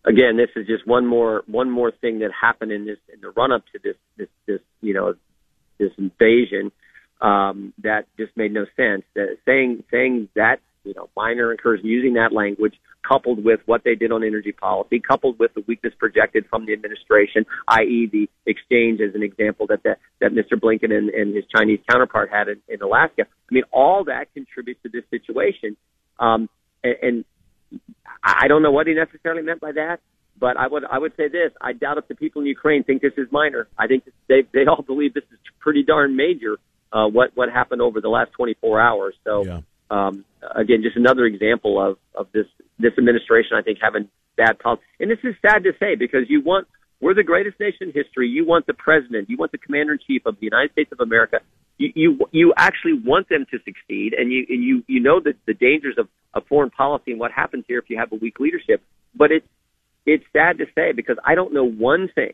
Again, 0.05 0.35
this 0.35 0.49
is 0.57 0.67
just 0.67 0.85
one 0.85 1.05
more 1.05 1.43
one 1.47 1.69
more 1.69 1.89
thing 1.89 2.19
that 2.19 2.31
happened 2.33 2.73
in 2.73 2.85
this 2.85 2.97
in 3.13 3.21
the 3.21 3.29
run 3.29 3.53
up 3.53 3.63
to 3.71 3.79
this 3.81 3.95
this 4.17 4.27
this 4.45 4.59
you 4.81 4.93
know 4.93 5.15
this 5.79 5.91
invasion 5.97 6.73
um, 7.23 7.73
that 7.81 8.05
just 8.17 8.35
made 8.35 8.53
no 8.53 8.65
sense. 8.75 9.03
That 9.15 9.37
saying 9.45 9.83
saying 9.89 10.27
that 10.35 10.57
you 10.83 10.93
know 10.93 11.09
minor 11.15 11.51
incursion, 11.51 11.87
using 11.87 12.13
that 12.15 12.33
language, 12.33 12.75
coupled 13.07 13.43
with 13.43 13.61
what 13.65 13.83
they 13.83 13.95
did 13.95 14.11
on 14.11 14.23
energy 14.23 14.51
policy, 14.51 14.99
coupled 14.99 15.39
with 15.39 15.53
the 15.53 15.63
weakness 15.65 15.93
projected 15.97 16.45
from 16.49 16.65
the 16.65 16.73
administration, 16.73 17.45
i.e., 17.69 18.09
the 18.11 18.29
exchange 18.45 18.99
as 18.99 19.15
an 19.15 19.23
example 19.23 19.65
that 19.67 19.81
that, 19.83 19.99
that 20.19 20.31
Mr. 20.31 20.59
Blinken 20.59 20.95
and, 20.95 21.09
and 21.09 21.33
his 21.33 21.45
Chinese 21.55 21.79
counterpart 21.89 22.29
had 22.29 22.49
in, 22.49 22.61
in 22.67 22.81
Alaska. 22.81 23.23
I 23.23 23.53
mean, 23.53 23.63
all 23.71 24.03
that 24.05 24.33
contributes 24.33 24.81
to 24.83 24.89
this 24.89 25.03
situation. 25.09 25.77
Um, 26.19 26.49
and, 26.83 26.95
and 27.01 27.25
I 28.21 28.47
don't 28.49 28.61
know 28.61 28.71
what 28.71 28.87
he 28.87 28.93
necessarily 28.93 29.41
meant 29.41 29.61
by 29.61 29.71
that. 29.71 29.99
But 30.37 30.57
I 30.57 30.67
would 30.67 30.83
I 30.83 30.97
would 30.97 31.15
say 31.15 31.29
this: 31.29 31.51
I 31.61 31.71
doubt 31.71 31.99
if 31.99 32.07
the 32.09 32.15
people 32.15 32.41
in 32.41 32.47
Ukraine 32.47 32.83
think 32.83 33.01
this 33.01 33.13
is 33.15 33.27
minor. 33.31 33.69
I 33.77 33.87
think 33.87 34.03
they 34.27 34.43
they 34.51 34.65
all 34.65 34.81
believe 34.81 35.13
this 35.13 35.23
is 35.31 35.39
pretty 35.61 35.83
darn 35.83 36.17
major 36.17 36.57
uh, 36.93 37.07
what 37.07 37.31
what 37.35 37.49
happened 37.49 37.81
over 37.81 37.99
the 37.99 38.09
last 38.09 38.31
24 38.33 38.79
hours. 38.79 39.15
So 39.23 39.45
yeah. 39.45 39.61
um, 39.89 40.23
again, 40.55 40.81
just 40.83 40.95
another 40.95 41.25
example 41.25 41.81
of 41.81 41.97
of 42.15 42.27
this 42.31 42.45
this 42.79 42.93
administration. 42.97 43.57
I 43.57 43.61
think 43.63 43.79
having 43.81 44.07
bad 44.37 44.59
policy, 44.59 44.83
and 44.99 45.09
this 45.09 45.19
is 45.23 45.35
sad 45.41 45.63
to 45.63 45.71
say 45.79 45.95
because 45.95 46.29
you 46.29 46.41
want 46.41 46.67
we're 47.01 47.15
the 47.15 47.23
greatest 47.23 47.59
nation 47.59 47.89
in 47.89 47.91
history. 47.91 48.29
You 48.29 48.45
want 48.45 48.67
the 48.67 48.73
president, 48.73 49.29
you 49.29 49.35
want 49.35 49.51
the 49.51 49.57
commander 49.57 49.93
in 49.93 49.99
chief 50.05 50.25
of 50.25 50.39
the 50.39 50.45
United 50.45 50.71
States 50.71 50.91
of 50.91 50.99
America. 50.99 51.39
You, 51.77 51.91
you 51.95 52.19
you 52.31 52.53
actually 52.55 52.93
want 52.93 53.27
them 53.29 53.45
to 53.51 53.57
succeed, 53.65 54.13
and 54.13 54.31
you 54.31 54.45
and 54.47 54.63
you 54.63 54.83
you 54.87 54.99
know 54.99 55.19
that 55.19 55.35
the 55.47 55.55
dangers 55.55 55.95
of, 55.97 56.07
of 56.33 56.45
foreign 56.47 56.69
policy 56.69 57.11
and 57.11 57.19
what 57.19 57.31
happens 57.31 57.65
here 57.67 57.79
if 57.79 57.89
you 57.89 57.97
have 57.97 58.11
a 58.11 58.15
weak 58.15 58.39
leadership. 58.39 58.81
But 59.15 59.31
it's 59.31 59.47
it's 60.05 60.23
sad 60.31 60.59
to 60.59 60.65
say 60.75 60.91
because 60.91 61.17
I 61.25 61.33
don't 61.33 61.53
know 61.53 61.65
one 61.65 62.09
thing, 62.13 62.33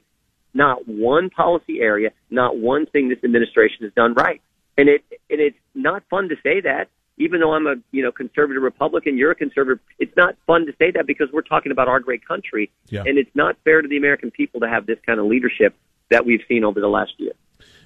not 0.53 0.87
one 0.87 1.29
policy 1.29 1.79
area, 1.79 2.09
not 2.29 2.57
one 2.57 2.85
thing 2.85 3.07
this 3.07 3.23
administration 3.23 3.83
has 3.83 3.93
done 3.93 4.13
right. 4.13 4.41
And 4.79 4.87
it 4.87 5.03
and 5.29 5.39
it's 5.41 5.57
not 5.75 6.03
fun 6.09 6.29
to 6.29 6.35
say 6.41 6.61
that, 6.61 6.87
even 7.17 7.41
though 7.41 7.53
I'm 7.53 7.67
a 7.67 7.75
you 7.91 8.01
know 8.01 8.11
conservative 8.13 8.63
Republican, 8.63 9.17
you're 9.17 9.31
a 9.31 9.35
conservative. 9.35 9.79
It's 9.99 10.15
not 10.15 10.35
fun 10.47 10.65
to 10.67 10.73
say 10.79 10.91
that 10.91 11.05
because 11.05 11.27
we're 11.33 11.41
talking 11.41 11.71
about 11.71 11.87
our 11.89 11.99
great 11.99 12.25
country, 12.25 12.71
Yeah. 12.89 13.03
and 13.05 13.17
it's 13.17 13.35
not 13.35 13.57
fair 13.65 13.81
to 13.81 13.87
the 13.87 13.97
American 13.97 14.31
people 14.31 14.61
to 14.61 14.69
have 14.69 14.85
this 14.85 14.97
kind 15.05 15.19
of 15.19 15.25
leadership 15.25 15.75
that 16.09 16.25
we've 16.25 16.41
seen 16.47 16.63
over 16.63 16.79
the 16.79 16.87
last 16.87 17.11
year. 17.17 17.33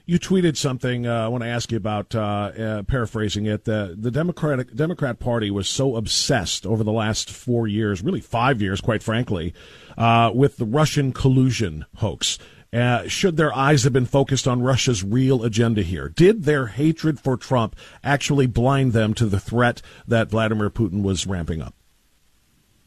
You 0.06 0.20
tweeted 0.20 0.58
something. 0.58 1.08
Uh, 1.08 1.26
I 1.26 1.28
want 1.30 1.44
to 1.44 1.50
ask 1.50 1.72
you 1.72 1.78
about. 1.78 2.14
Uh, 2.14 2.20
uh, 2.22 2.84
paraphrasing 2.84 3.46
it, 3.48 3.64
the 3.64 3.96
the 3.98 4.12
Democratic 4.12 4.76
Democrat 4.76 5.18
Party 5.20 5.50
was 5.50 5.68
so 5.68 5.96
obsessed 5.96 6.66
over 6.68 6.84
the 6.84 6.92
last 6.92 7.32
four 7.32 7.68
years, 7.68 8.04
really 8.04 8.22
five 8.22 8.62
years, 8.62 8.82
quite 8.82 9.02
frankly, 9.02 9.54
uh, 9.98 10.30
with 10.36 10.58
the 10.58 10.66
Russian 10.66 11.12
collusion 11.12 11.86
hoax. 11.96 12.38
Uh, 12.74 13.08
should 13.08 13.38
their 13.38 13.54
eyes 13.54 13.84
have 13.84 13.94
been 13.94 14.06
focused 14.06 14.48
on 14.48 14.64
Russia's 14.64 15.04
real 15.04 15.44
agenda 15.44 15.84
here? 15.84 16.10
Did 16.10 16.44
their 16.44 16.68
hatred 16.68 17.20
for 17.20 17.38
Trump 17.38 17.76
actually 18.04 18.48
blind 18.48 18.94
them 18.94 19.14
to 19.16 19.28
the 19.28 19.40
threat 19.40 19.82
that 20.08 20.30
Vladimir 20.30 20.72
Putin 20.72 21.04
was 21.04 21.28
ramping 21.28 21.62
up? 21.62 21.76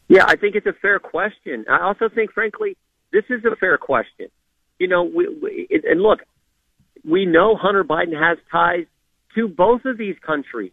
Yeah, 0.08 0.24
I 0.26 0.36
think 0.36 0.56
it's 0.56 0.66
a 0.66 0.72
fair 0.72 0.98
question. 0.98 1.64
I 1.70 1.82
also 1.82 2.08
think, 2.08 2.32
frankly, 2.32 2.76
this 3.12 3.24
is 3.28 3.44
a 3.44 3.54
fair 3.56 3.78
question. 3.78 4.28
You 4.78 4.88
know, 4.88 5.04
we, 5.04 5.28
we, 5.40 5.68
and 5.84 6.00
look, 6.00 6.20
we 7.04 7.24
know 7.24 7.56
Hunter 7.56 7.84
Biden 7.84 8.18
has 8.18 8.38
ties 8.50 8.86
to 9.36 9.48
both 9.48 9.84
of 9.84 9.98
these 9.98 10.16
countries, 10.24 10.72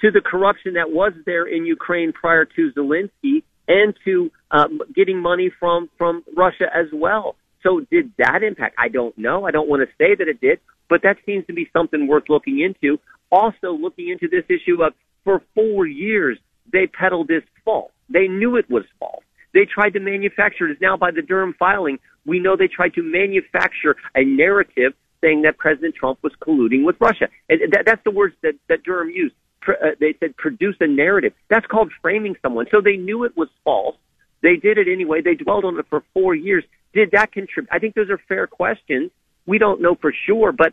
to 0.00 0.10
the 0.10 0.20
corruption 0.20 0.74
that 0.74 0.90
was 0.90 1.12
there 1.24 1.46
in 1.46 1.64
Ukraine 1.64 2.12
prior 2.12 2.44
to 2.44 2.72
Zelensky, 2.72 3.44
and 3.68 3.94
to 4.04 4.30
um, 4.50 4.80
getting 4.94 5.20
money 5.20 5.50
from 5.60 5.88
from 5.96 6.24
Russia 6.36 6.66
as 6.74 6.86
well. 6.92 7.36
So, 7.62 7.80
did 7.90 8.12
that 8.18 8.42
impact? 8.42 8.74
I 8.78 8.88
don't 8.88 9.16
know. 9.16 9.46
I 9.46 9.50
don't 9.50 9.68
want 9.68 9.88
to 9.88 9.94
say 9.96 10.14
that 10.14 10.28
it 10.28 10.40
did, 10.40 10.60
but 10.88 11.02
that 11.02 11.16
seems 11.24 11.46
to 11.46 11.52
be 11.52 11.68
something 11.72 12.06
worth 12.06 12.24
looking 12.28 12.60
into. 12.60 12.98
Also, 13.30 13.72
looking 13.72 14.08
into 14.08 14.28
this 14.28 14.44
issue 14.48 14.82
of 14.82 14.94
for 15.24 15.42
four 15.54 15.86
years 15.86 16.38
they 16.70 16.86
peddled 16.86 17.28
this 17.28 17.42
false. 17.64 17.92
They 18.08 18.28
knew 18.28 18.56
it 18.56 18.68
was 18.70 18.84
false. 18.98 19.24
They 19.54 19.66
tried 19.66 19.90
to 19.90 20.00
manufacture 20.00 20.68
it. 20.68 20.80
Now, 20.80 20.96
by 20.96 21.10
the 21.10 21.22
Durham 21.22 21.54
filing, 21.58 21.98
we 22.24 22.40
know 22.40 22.56
they 22.56 22.68
tried 22.68 22.94
to 22.94 23.02
manufacture 23.02 23.96
a 24.14 24.24
narrative 24.24 24.94
saying 25.20 25.42
that 25.42 25.58
President 25.58 25.94
Trump 25.94 26.18
was 26.22 26.32
colluding 26.40 26.84
with 26.84 26.96
Russia. 27.00 27.28
And 27.48 27.72
that, 27.72 27.84
that's 27.86 28.02
the 28.04 28.10
words 28.10 28.34
that, 28.42 28.54
that 28.68 28.82
Durham 28.82 29.10
used. 29.10 29.34
Pr- 29.60 29.72
uh, 29.72 29.90
they 30.00 30.14
said 30.18 30.36
produce 30.36 30.76
a 30.80 30.86
narrative. 30.86 31.32
That's 31.48 31.66
called 31.66 31.92
framing 32.00 32.34
someone. 32.42 32.66
So 32.70 32.80
they 32.80 32.96
knew 32.96 33.24
it 33.24 33.36
was 33.36 33.48
false. 33.62 33.96
They 34.42 34.56
did 34.56 34.78
it 34.78 34.88
anyway. 34.88 35.20
They 35.22 35.34
dwelled 35.34 35.64
on 35.64 35.78
it 35.78 35.86
for 35.88 36.02
four 36.14 36.34
years. 36.34 36.64
Did 36.92 37.12
that 37.12 37.32
contribute? 37.32 37.70
I 37.72 37.78
think 37.78 37.94
those 37.94 38.10
are 38.10 38.20
fair 38.28 38.46
questions. 38.46 39.10
We 39.46 39.58
don't 39.58 39.80
know 39.80 39.96
for 40.00 40.12
sure, 40.26 40.52
but 40.52 40.72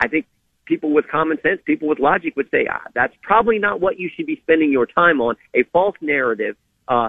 I 0.00 0.08
think 0.08 0.26
people 0.64 0.92
with 0.92 1.08
common 1.08 1.38
sense, 1.42 1.60
people 1.64 1.88
with 1.88 1.98
logic 1.98 2.36
would 2.36 2.50
say 2.50 2.66
ah, 2.70 2.82
that's 2.94 3.14
probably 3.22 3.58
not 3.58 3.80
what 3.80 3.98
you 3.98 4.10
should 4.14 4.26
be 4.26 4.40
spending 4.42 4.70
your 4.72 4.86
time 4.86 5.20
on. 5.20 5.36
A 5.54 5.64
false 5.72 5.96
narrative, 6.00 6.56
uh, 6.88 7.08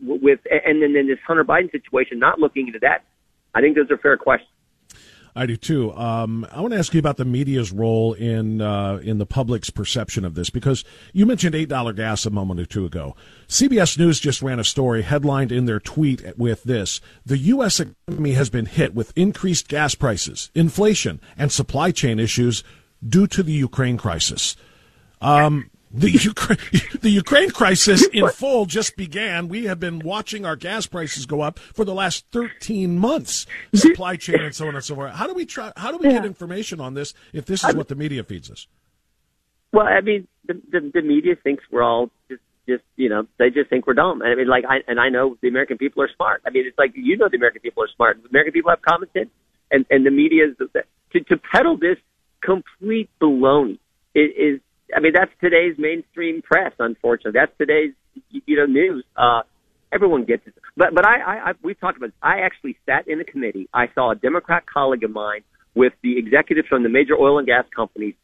with, 0.00 0.40
and 0.50 0.82
then 0.82 0.96
in 0.96 1.08
this 1.08 1.18
Hunter 1.26 1.44
Biden 1.44 1.70
situation, 1.72 2.18
not 2.18 2.38
looking 2.38 2.66
into 2.66 2.78
that. 2.80 3.04
I 3.54 3.60
think 3.60 3.76
those 3.76 3.90
are 3.90 3.98
fair 3.98 4.16
questions. 4.16 4.50
I 5.36 5.46
do 5.46 5.56
too. 5.56 5.92
Um, 5.94 6.46
I 6.52 6.60
want 6.60 6.74
to 6.74 6.78
ask 6.78 6.94
you 6.94 7.00
about 7.00 7.16
the 7.16 7.24
media's 7.24 7.72
role 7.72 8.12
in 8.12 8.60
uh, 8.60 9.00
in 9.02 9.18
the 9.18 9.26
public's 9.26 9.68
perception 9.68 10.24
of 10.24 10.36
this 10.36 10.48
because 10.48 10.84
you 11.12 11.26
mentioned 11.26 11.56
eight 11.56 11.68
dollar 11.68 11.92
gas 11.92 12.24
a 12.24 12.30
moment 12.30 12.60
or 12.60 12.66
two 12.66 12.84
ago. 12.84 13.16
CBS 13.48 13.98
News 13.98 14.20
just 14.20 14.42
ran 14.42 14.60
a 14.60 14.64
story 14.64 15.02
headlined 15.02 15.50
in 15.50 15.66
their 15.66 15.80
tweet 15.80 16.38
with 16.38 16.62
this: 16.62 17.00
"The 17.26 17.38
U.S. 17.38 17.80
economy 17.80 18.34
has 18.34 18.48
been 18.48 18.66
hit 18.66 18.94
with 18.94 19.12
increased 19.16 19.66
gas 19.66 19.96
prices, 19.96 20.50
inflation, 20.54 21.20
and 21.36 21.50
supply 21.50 21.90
chain 21.90 22.20
issues 22.20 22.62
due 23.06 23.26
to 23.26 23.42
the 23.42 23.52
Ukraine 23.52 23.96
crisis." 23.96 24.54
Um, 25.20 25.70
the 25.94 26.10
Ukraine, 26.10 26.58
the 27.00 27.10
Ukraine 27.10 27.50
crisis 27.50 28.06
in 28.12 28.28
full 28.30 28.66
just 28.66 28.96
began. 28.96 29.48
We 29.48 29.64
have 29.66 29.78
been 29.78 30.00
watching 30.00 30.44
our 30.44 30.56
gas 30.56 30.86
prices 30.86 31.24
go 31.24 31.40
up 31.40 31.58
for 31.58 31.84
the 31.84 31.94
last 31.94 32.26
13 32.32 32.98
months. 32.98 33.46
Supply 33.74 34.16
chain 34.16 34.40
and 34.40 34.54
so 34.54 34.68
on 34.68 34.74
and 34.74 34.84
so 34.84 34.94
forth. 34.94 35.14
How 35.14 35.26
do 35.26 35.34
we 35.34 35.46
try? 35.46 35.72
How 35.76 35.92
do 35.92 35.98
we 35.98 36.08
get 36.08 36.24
information 36.24 36.80
on 36.80 36.94
this 36.94 37.14
if 37.32 37.46
this 37.46 37.64
is 37.64 37.74
what 37.74 37.88
the 37.88 37.94
media 37.94 38.24
feeds 38.24 38.50
us? 38.50 38.66
Well, 39.72 39.86
I 39.86 40.00
mean, 40.00 40.26
the, 40.46 40.54
the 40.70 40.90
the 40.94 41.02
media 41.02 41.34
thinks 41.42 41.64
we're 41.70 41.82
all 41.82 42.10
just 42.28 42.42
just 42.68 42.82
you 42.96 43.08
know 43.08 43.26
they 43.38 43.50
just 43.50 43.70
think 43.70 43.86
we're 43.86 43.94
dumb. 43.94 44.22
I 44.22 44.34
mean, 44.34 44.48
like 44.48 44.64
I 44.68 44.78
and 44.88 44.98
I 44.98 45.08
know 45.08 45.36
the 45.40 45.48
American 45.48 45.78
people 45.78 46.02
are 46.02 46.10
smart. 46.14 46.42
I 46.46 46.50
mean, 46.50 46.64
it's 46.66 46.78
like 46.78 46.92
you 46.94 47.16
know 47.16 47.28
the 47.28 47.36
American 47.36 47.60
people 47.60 47.82
are 47.82 47.88
smart. 47.94 48.22
The 48.22 48.28
American 48.28 48.52
people 48.52 48.70
have 48.70 48.82
common 48.82 49.08
sense, 49.12 49.30
and 49.70 49.84
and 49.90 50.04
the 50.04 50.10
media 50.10 50.46
is 50.48 50.56
to 51.12 51.20
to 51.20 51.36
peddle 51.52 51.76
this 51.76 51.98
complete 52.40 53.10
baloney 53.20 53.78
is, 54.14 54.30
is 54.36 54.60
I 54.94 55.00
mean 55.00 55.12
that's 55.14 55.30
today's 55.40 55.76
mainstream 55.78 56.42
press. 56.42 56.72
Unfortunately, 56.78 57.38
that's 57.38 57.56
today's 57.58 57.92
you 58.30 58.56
know 58.56 58.66
news. 58.66 59.04
Uh, 59.16 59.42
everyone 59.92 60.24
gets 60.24 60.46
it. 60.46 60.54
But 60.76 60.94
but 60.94 61.06
I, 61.06 61.20
I, 61.20 61.50
I 61.50 61.52
we've 61.62 61.78
talked 61.78 61.96
about. 61.96 62.08
This. 62.08 62.16
I 62.22 62.40
actually 62.40 62.76
sat 62.86 63.08
in 63.08 63.20
a 63.20 63.24
committee. 63.24 63.68
I 63.72 63.86
saw 63.94 64.10
a 64.10 64.14
Democrat 64.14 64.64
colleague 64.66 65.04
of 65.04 65.10
mine 65.10 65.42
with 65.74 65.92
the 66.02 66.18
executives 66.18 66.68
from 66.68 66.82
the 66.82 66.88
major 66.88 67.14
oil 67.14 67.38
and 67.38 67.46
gas 67.46 67.64
companies 67.74 68.14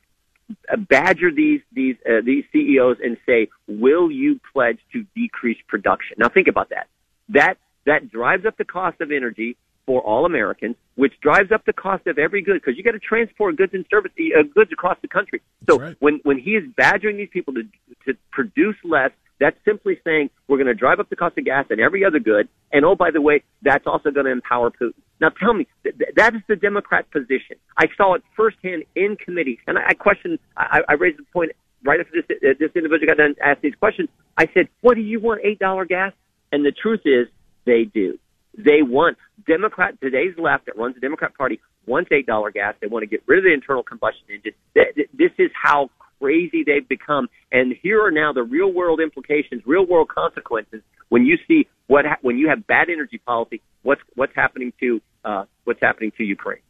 uh, 0.72 0.76
badger 0.76 1.30
these 1.30 1.60
these 1.72 1.96
uh, 2.08 2.20
these 2.24 2.44
CEOs 2.52 2.96
and 3.02 3.16
say, 3.26 3.48
"Will 3.66 4.10
you 4.10 4.40
pledge 4.52 4.78
to 4.92 5.04
decrease 5.14 5.58
production?" 5.68 6.16
Now 6.18 6.28
think 6.28 6.48
about 6.48 6.70
that. 6.70 6.88
That 7.30 7.54
that 7.86 8.10
drives 8.10 8.44
up 8.46 8.56
the 8.56 8.64
cost 8.64 9.00
of 9.00 9.10
energy 9.10 9.56
for 9.86 10.00
all 10.02 10.24
Americans, 10.26 10.76
which 10.94 11.12
drives 11.20 11.50
up 11.52 11.64
the 11.64 11.72
cost 11.72 12.06
of 12.06 12.18
every 12.18 12.42
good 12.42 12.54
because 12.54 12.76
you 12.76 12.84
got 12.84 12.92
to 12.92 12.98
transport 12.98 13.56
goods 13.56 13.74
and 13.74 13.84
service 13.90 14.12
uh, 14.18 14.42
goods 14.54 14.70
across 14.72 14.96
the 15.02 15.08
country. 15.08 15.40
So 15.68 15.78
when 16.00 16.20
when 16.22 16.38
he 16.38 16.52
is 16.52 16.64
badgering 16.76 17.16
these 17.16 17.30
people 17.32 17.54
to 17.54 17.62
to 18.06 18.18
produce 18.30 18.76
less, 18.84 19.10
that's 19.40 19.56
simply 19.64 19.98
saying 20.04 20.30
we're 20.46 20.58
going 20.58 20.66
to 20.66 20.74
drive 20.74 21.00
up 21.00 21.08
the 21.08 21.16
cost 21.16 21.36
of 21.38 21.44
gas 21.44 21.66
and 21.70 21.80
every 21.80 22.04
other 22.04 22.20
good. 22.20 22.48
And 22.72 22.84
oh, 22.84 22.94
by 22.94 23.10
the 23.10 23.20
way, 23.20 23.42
that's 23.62 23.86
also 23.86 24.10
going 24.10 24.26
to 24.26 24.32
empower 24.32 24.70
Putin. 24.70 24.94
Now 25.20 25.30
tell 25.30 25.54
me, 25.54 25.66
th- 25.82 25.96
th- 25.98 26.10
that 26.16 26.34
is 26.34 26.42
the 26.48 26.56
Democrat 26.56 27.10
position. 27.10 27.56
I 27.76 27.86
saw 27.96 28.14
it 28.14 28.22
firsthand 28.36 28.84
in 28.94 29.16
committee, 29.16 29.58
and 29.66 29.78
I, 29.78 29.88
I 29.88 29.94
questioned. 29.94 30.38
I, 30.56 30.80
I 30.88 30.92
raised 30.94 31.18
the 31.18 31.24
point 31.32 31.52
right 31.84 32.00
after 32.00 32.12
this 32.14 32.24
uh, 32.30 32.54
this 32.58 32.70
individual 32.74 33.08
got 33.08 33.16
done 33.16 33.34
asked 33.42 33.62
these 33.62 33.74
questions. 33.74 34.08
I 34.36 34.46
said, 34.54 34.68
"What 34.82 34.94
do 34.94 35.00
you 35.00 35.20
want? 35.20 35.40
Eight 35.44 35.58
dollar 35.58 35.84
gas?" 35.84 36.12
And 36.52 36.64
the 36.64 36.72
truth 36.72 37.02
is, 37.04 37.28
they 37.64 37.84
do. 37.84 38.18
They 38.56 38.82
want 38.82 39.16
Democrat 39.46 40.00
today's 40.00 40.34
left 40.38 40.66
that 40.66 40.76
runs 40.76 40.94
the 40.94 41.00
Democrat 41.00 41.36
Party 41.36 41.60
wants 41.86 42.10
eight 42.12 42.26
dollar 42.26 42.50
gas. 42.50 42.74
They 42.80 42.86
want 42.86 43.02
to 43.02 43.06
get 43.06 43.22
rid 43.26 43.38
of 43.38 43.44
the 43.44 43.52
internal 43.52 43.82
combustion 43.82 44.24
engine. 44.32 44.52
Th- 44.74 44.94
th- 44.94 45.08
This 45.14 45.30
is 45.38 45.50
how 45.60 45.90
crazy 46.20 46.62
they've 46.64 46.86
become. 46.88 47.28
And 47.52 47.74
here 47.82 48.04
are 48.04 48.10
now 48.10 48.32
the 48.32 48.42
real 48.42 48.72
world 48.72 49.00
implications, 49.00 49.62
real 49.66 49.86
world 49.86 50.08
consequences 50.08 50.82
when 51.08 51.24
you 51.24 51.38
see 51.48 51.66
what 51.86 52.04
ha- 52.04 52.18
when 52.22 52.38
you 52.38 52.48
have 52.48 52.66
bad 52.66 52.90
energy 52.90 53.18
policy. 53.18 53.60
What's 53.82 54.02
what's 54.14 54.34
happening 54.34 54.72
to 54.80 55.00
uh, 55.24 55.44
what's 55.64 55.80
happening 55.80 56.12
to 56.18 56.24
Ukraine. 56.24 56.62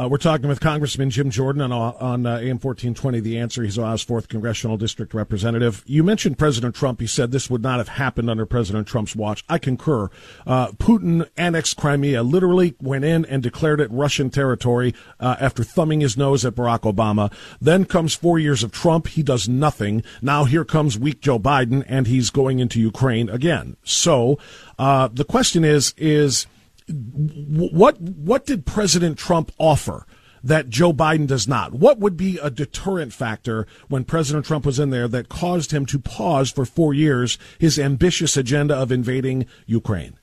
Uh, 0.00 0.08
we're 0.08 0.16
talking 0.16 0.48
with 0.48 0.60
Congressman 0.60 1.10
Jim 1.10 1.28
Jordan 1.28 1.60
on, 1.60 1.72
on 1.72 2.24
uh, 2.24 2.36
AM 2.36 2.58
1420, 2.58 3.20
The 3.20 3.38
Answer. 3.38 3.62
He's 3.64 3.78
Ohio's 3.78 4.02
4th 4.02 4.28
Congressional 4.28 4.78
District 4.78 5.12
Representative. 5.12 5.82
You 5.84 6.02
mentioned 6.02 6.38
President 6.38 6.74
Trump. 6.74 7.00
He 7.00 7.06
said 7.06 7.32
this 7.32 7.50
would 7.50 7.60
not 7.60 7.76
have 7.78 7.88
happened 7.88 8.30
under 8.30 8.46
President 8.46 8.86
Trump's 8.86 9.14
watch. 9.14 9.44
I 9.46 9.58
concur. 9.58 10.08
Uh, 10.46 10.68
Putin 10.68 11.28
annexed 11.36 11.76
Crimea, 11.76 12.22
literally 12.22 12.76
went 12.80 13.04
in 13.04 13.26
and 13.26 13.42
declared 13.42 13.78
it 13.78 13.90
Russian 13.90 14.30
territory 14.30 14.94
uh, 15.18 15.36
after 15.38 15.62
thumbing 15.62 16.00
his 16.00 16.16
nose 16.16 16.46
at 16.46 16.54
Barack 16.54 16.90
Obama. 16.90 17.30
Then 17.60 17.84
comes 17.84 18.14
four 18.14 18.38
years 18.38 18.62
of 18.62 18.72
Trump. 18.72 19.08
He 19.08 19.22
does 19.22 19.50
nothing. 19.50 20.02
Now 20.22 20.44
here 20.44 20.64
comes 20.64 20.98
weak 20.98 21.20
Joe 21.20 21.38
Biden, 21.38 21.84
and 21.86 22.06
he's 22.06 22.30
going 22.30 22.58
into 22.58 22.80
Ukraine 22.80 23.28
again. 23.28 23.76
So 23.84 24.38
uh, 24.78 25.08
the 25.12 25.24
question 25.26 25.62
is, 25.62 25.92
is 25.98 26.46
what 26.90 28.00
what 28.00 28.46
did 28.46 28.66
President 28.66 29.18
Trump 29.18 29.52
offer 29.58 30.06
that 30.42 30.68
Joe 30.68 30.92
Biden 30.92 31.26
does 31.26 31.46
not? 31.46 31.72
What 31.72 31.98
would 31.98 32.16
be 32.16 32.38
a 32.38 32.50
deterrent 32.50 33.12
factor 33.12 33.66
when 33.88 34.04
President 34.04 34.46
Trump 34.46 34.64
was 34.64 34.78
in 34.78 34.90
there 34.90 35.08
that 35.08 35.28
caused 35.28 35.70
him 35.72 35.86
to 35.86 35.98
pause 35.98 36.50
for 36.50 36.64
four 36.64 36.94
years 36.94 37.38
his 37.58 37.78
ambitious 37.78 38.36
agenda 38.36 38.74
of 38.74 38.90
invading 38.90 39.46
Ukraine? 39.66 40.18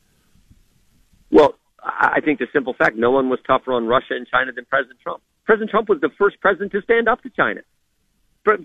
Well, 1.32 1.55
I 1.84 2.15
I 2.18 2.22
think 2.22 2.39
the 2.39 2.47
simple 2.51 2.74
fact 2.74 2.97
no 2.97 3.11
one 3.11 3.30
was 3.30 3.39
tougher 3.45 3.74
on 3.74 3.88
Russia 3.88 4.15
and 4.15 4.28
China 4.28 4.51
than 4.51 4.65
President 4.65 4.99
Trump. 5.01 5.22
President 5.45 5.70
Trump 5.70 5.88
was 5.88 6.01
the 6.01 6.09
first 6.18 6.39
president 6.41 6.72
to 6.74 6.82
stand 6.82 7.07
up 7.07 7.22
to 7.24 7.30
China. 7.30 7.61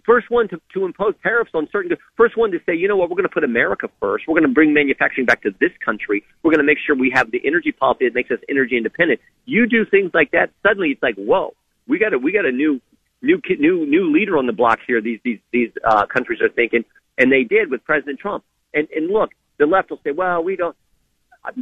First 0.06 0.30
one 0.30 0.48
to, 0.48 0.60
to 0.74 0.84
impose 0.84 1.14
tariffs 1.22 1.50
on 1.54 1.68
certain, 1.72 1.96
first 2.16 2.36
one 2.36 2.52
to 2.52 2.58
say, 2.66 2.74
you 2.74 2.86
know 2.86 2.96
what, 2.96 3.10
we're 3.10 3.16
going 3.16 3.28
to 3.28 3.34
put 3.34 3.42
America 3.42 3.88
first. 4.00 4.24
We're 4.28 4.38
going 4.38 4.48
to 4.48 4.54
bring 4.54 4.72
manufacturing 4.72 5.26
back 5.26 5.42
to 5.42 5.50
this 5.60 5.72
country. 5.84 6.22
We're 6.42 6.52
going 6.52 6.60
to 6.60 6.66
make 6.66 6.78
sure 6.84 6.94
we 6.94 7.10
have 7.14 7.30
the 7.30 7.40
energy 7.44 7.72
policy 7.72 8.06
that 8.06 8.14
makes 8.14 8.30
us 8.30 8.38
energy 8.48 8.76
independent. 8.76 9.20
You 9.44 9.66
do 9.66 9.84
things 9.84 10.12
like 10.14 10.30
that, 10.30 10.50
suddenly 10.62 10.90
it's 10.90 11.02
like, 11.02 11.16
whoa, 11.16 11.54
we 11.88 11.98
got 11.98 12.12
a, 12.14 12.18
we 12.18 12.32
got 12.32 12.44
a 12.44 12.52
new, 12.52 12.80
new, 13.22 13.40
new, 13.58 13.86
new 13.86 14.12
leader 14.12 14.38
on 14.38 14.46
the 14.46 14.52
block 14.52 14.78
here. 14.86 15.00
These, 15.00 15.20
these, 15.24 15.40
these, 15.52 15.70
uh, 15.84 16.06
countries 16.06 16.40
are 16.40 16.48
thinking, 16.48 16.84
and 17.18 17.32
they 17.32 17.42
did 17.42 17.70
with 17.70 17.84
President 17.84 18.20
Trump. 18.20 18.44
And, 18.74 18.88
and 18.94 19.10
look, 19.10 19.30
the 19.58 19.66
left 19.66 19.90
will 19.90 20.00
say, 20.04 20.12
well, 20.12 20.44
we 20.44 20.56
don't, 20.56 20.76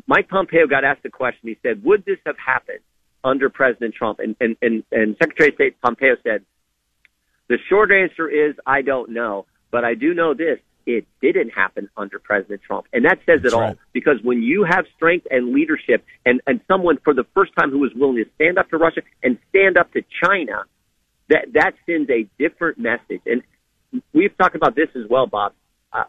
Mike 0.06 0.28
Pompeo 0.28 0.66
got 0.66 0.84
asked 0.84 1.04
a 1.04 1.10
question. 1.10 1.48
He 1.48 1.58
said, 1.62 1.82
would 1.82 2.04
this 2.04 2.18
have 2.26 2.36
happened 2.38 2.80
under 3.24 3.48
President 3.48 3.94
Trump? 3.94 4.18
And, 4.18 4.36
and, 4.40 4.56
and, 4.60 4.84
and 4.92 5.16
Secretary 5.18 5.48
of 5.48 5.54
State 5.54 5.80
Pompeo 5.80 6.16
said, 6.22 6.44
the 7.50 7.58
short 7.68 7.90
answer 7.92 8.28
is, 8.28 8.54
I 8.66 8.80
don't 8.80 9.10
know. 9.10 9.44
But 9.70 9.84
I 9.84 9.94
do 9.94 10.14
know 10.14 10.32
this. 10.32 10.58
It 10.86 11.06
didn't 11.20 11.50
happen 11.50 11.90
under 11.96 12.18
President 12.18 12.62
Trump. 12.62 12.86
And 12.92 13.04
that 13.04 13.18
says 13.26 13.42
That's 13.42 13.52
it 13.52 13.56
all. 13.56 13.60
Right. 13.60 13.78
Because 13.92 14.16
when 14.22 14.42
you 14.42 14.64
have 14.64 14.86
strength 14.96 15.26
and 15.30 15.52
leadership 15.52 16.04
and, 16.24 16.40
and 16.46 16.60
someone 16.66 16.96
for 17.04 17.12
the 17.12 17.24
first 17.34 17.52
time 17.58 17.70
who 17.70 17.78
was 17.78 17.92
willing 17.94 18.16
to 18.16 18.30
stand 18.36 18.58
up 18.58 18.70
to 18.70 18.78
Russia 18.78 19.02
and 19.22 19.38
stand 19.50 19.76
up 19.76 19.92
to 19.92 20.02
China, 20.24 20.64
that, 21.28 21.52
that 21.52 21.72
sends 21.84 22.10
a 22.10 22.26
different 22.38 22.78
message. 22.78 23.20
And 23.26 23.42
we've 24.14 24.36
talked 24.38 24.56
about 24.56 24.74
this 24.74 24.88
as 24.96 25.08
well, 25.08 25.26
Bob 25.26 25.52
uh, 25.92 26.04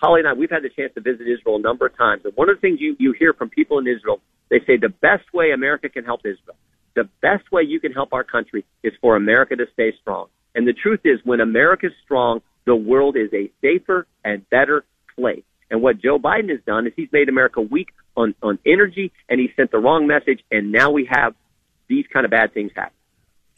Polly 0.00 0.20
and 0.20 0.28
I, 0.28 0.32
we've 0.32 0.50
had 0.50 0.62
the 0.62 0.68
chance 0.68 0.92
to 0.94 1.00
visit 1.00 1.26
Israel 1.28 1.56
a 1.56 1.60
number 1.60 1.86
of 1.86 1.96
times. 1.96 2.22
And 2.24 2.34
one 2.34 2.50
of 2.50 2.56
the 2.56 2.60
things 2.60 2.80
you, 2.80 2.96
you 2.98 3.14
hear 3.16 3.32
from 3.32 3.50
people 3.50 3.78
in 3.78 3.86
Israel, 3.86 4.20
they 4.50 4.58
say 4.66 4.76
the 4.76 4.88
best 4.88 5.32
way 5.32 5.52
America 5.52 5.88
can 5.88 6.04
help 6.04 6.20
Israel, 6.20 6.56
the 6.94 7.08
best 7.20 7.50
way 7.52 7.62
you 7.62 7.80
can 7.80 7.92
help 7.92 8.12
our 8.12 8.24
country 8.24 8.64
is 8.82 8.92
for 9.00 9.16
America 9.16 9.56
to 9.56 9.66
stay 9.72 9.92
strong. 10.00 10.26
And 10.54 10.66
the 10.66 10.72
truth 10.72 11.00
is, 11.04 11.18
when 11.24 11.40
America 11.40 11.86
is 11.86 11.92
strong, 12.04 12.40
the 12.66 12.76
world 12.76 13.16
is 13.16 13.32
a 13.32 13.50
safer 13.60 14.06
and 14.24 14.48
better 14.50 14.84
place. 15.16 15.42
And 15.70 15.82
what 15.82 16.00
Joe 16.00 16.18
Biden 16.18 16.50
has 16.50 16.60
done 16.66 16.86
is 16.86 16.92
he's 16.94 17.08
made 17.12 17.28
America 17.28 17.60
weak 17.60 17.88
on, 18.16 18.34
on 18.42 18.58
energy 18.66 19.10
and 19.28 19.40
he 19.40 19.48
sent 19.56 19.70
the 19.70 19.78
wrong 19.78 20.06
message. 20.06 20.40
And 20.50 20.70
now 20.70 20.90
we 20.90 21.08
have 21.10 21.34
these 21.88 22.04
kind 22.12 22.24
of 22.24 22.30
bad 22.30 22.52
things 22.52 22.72
happen. 22.74 22.92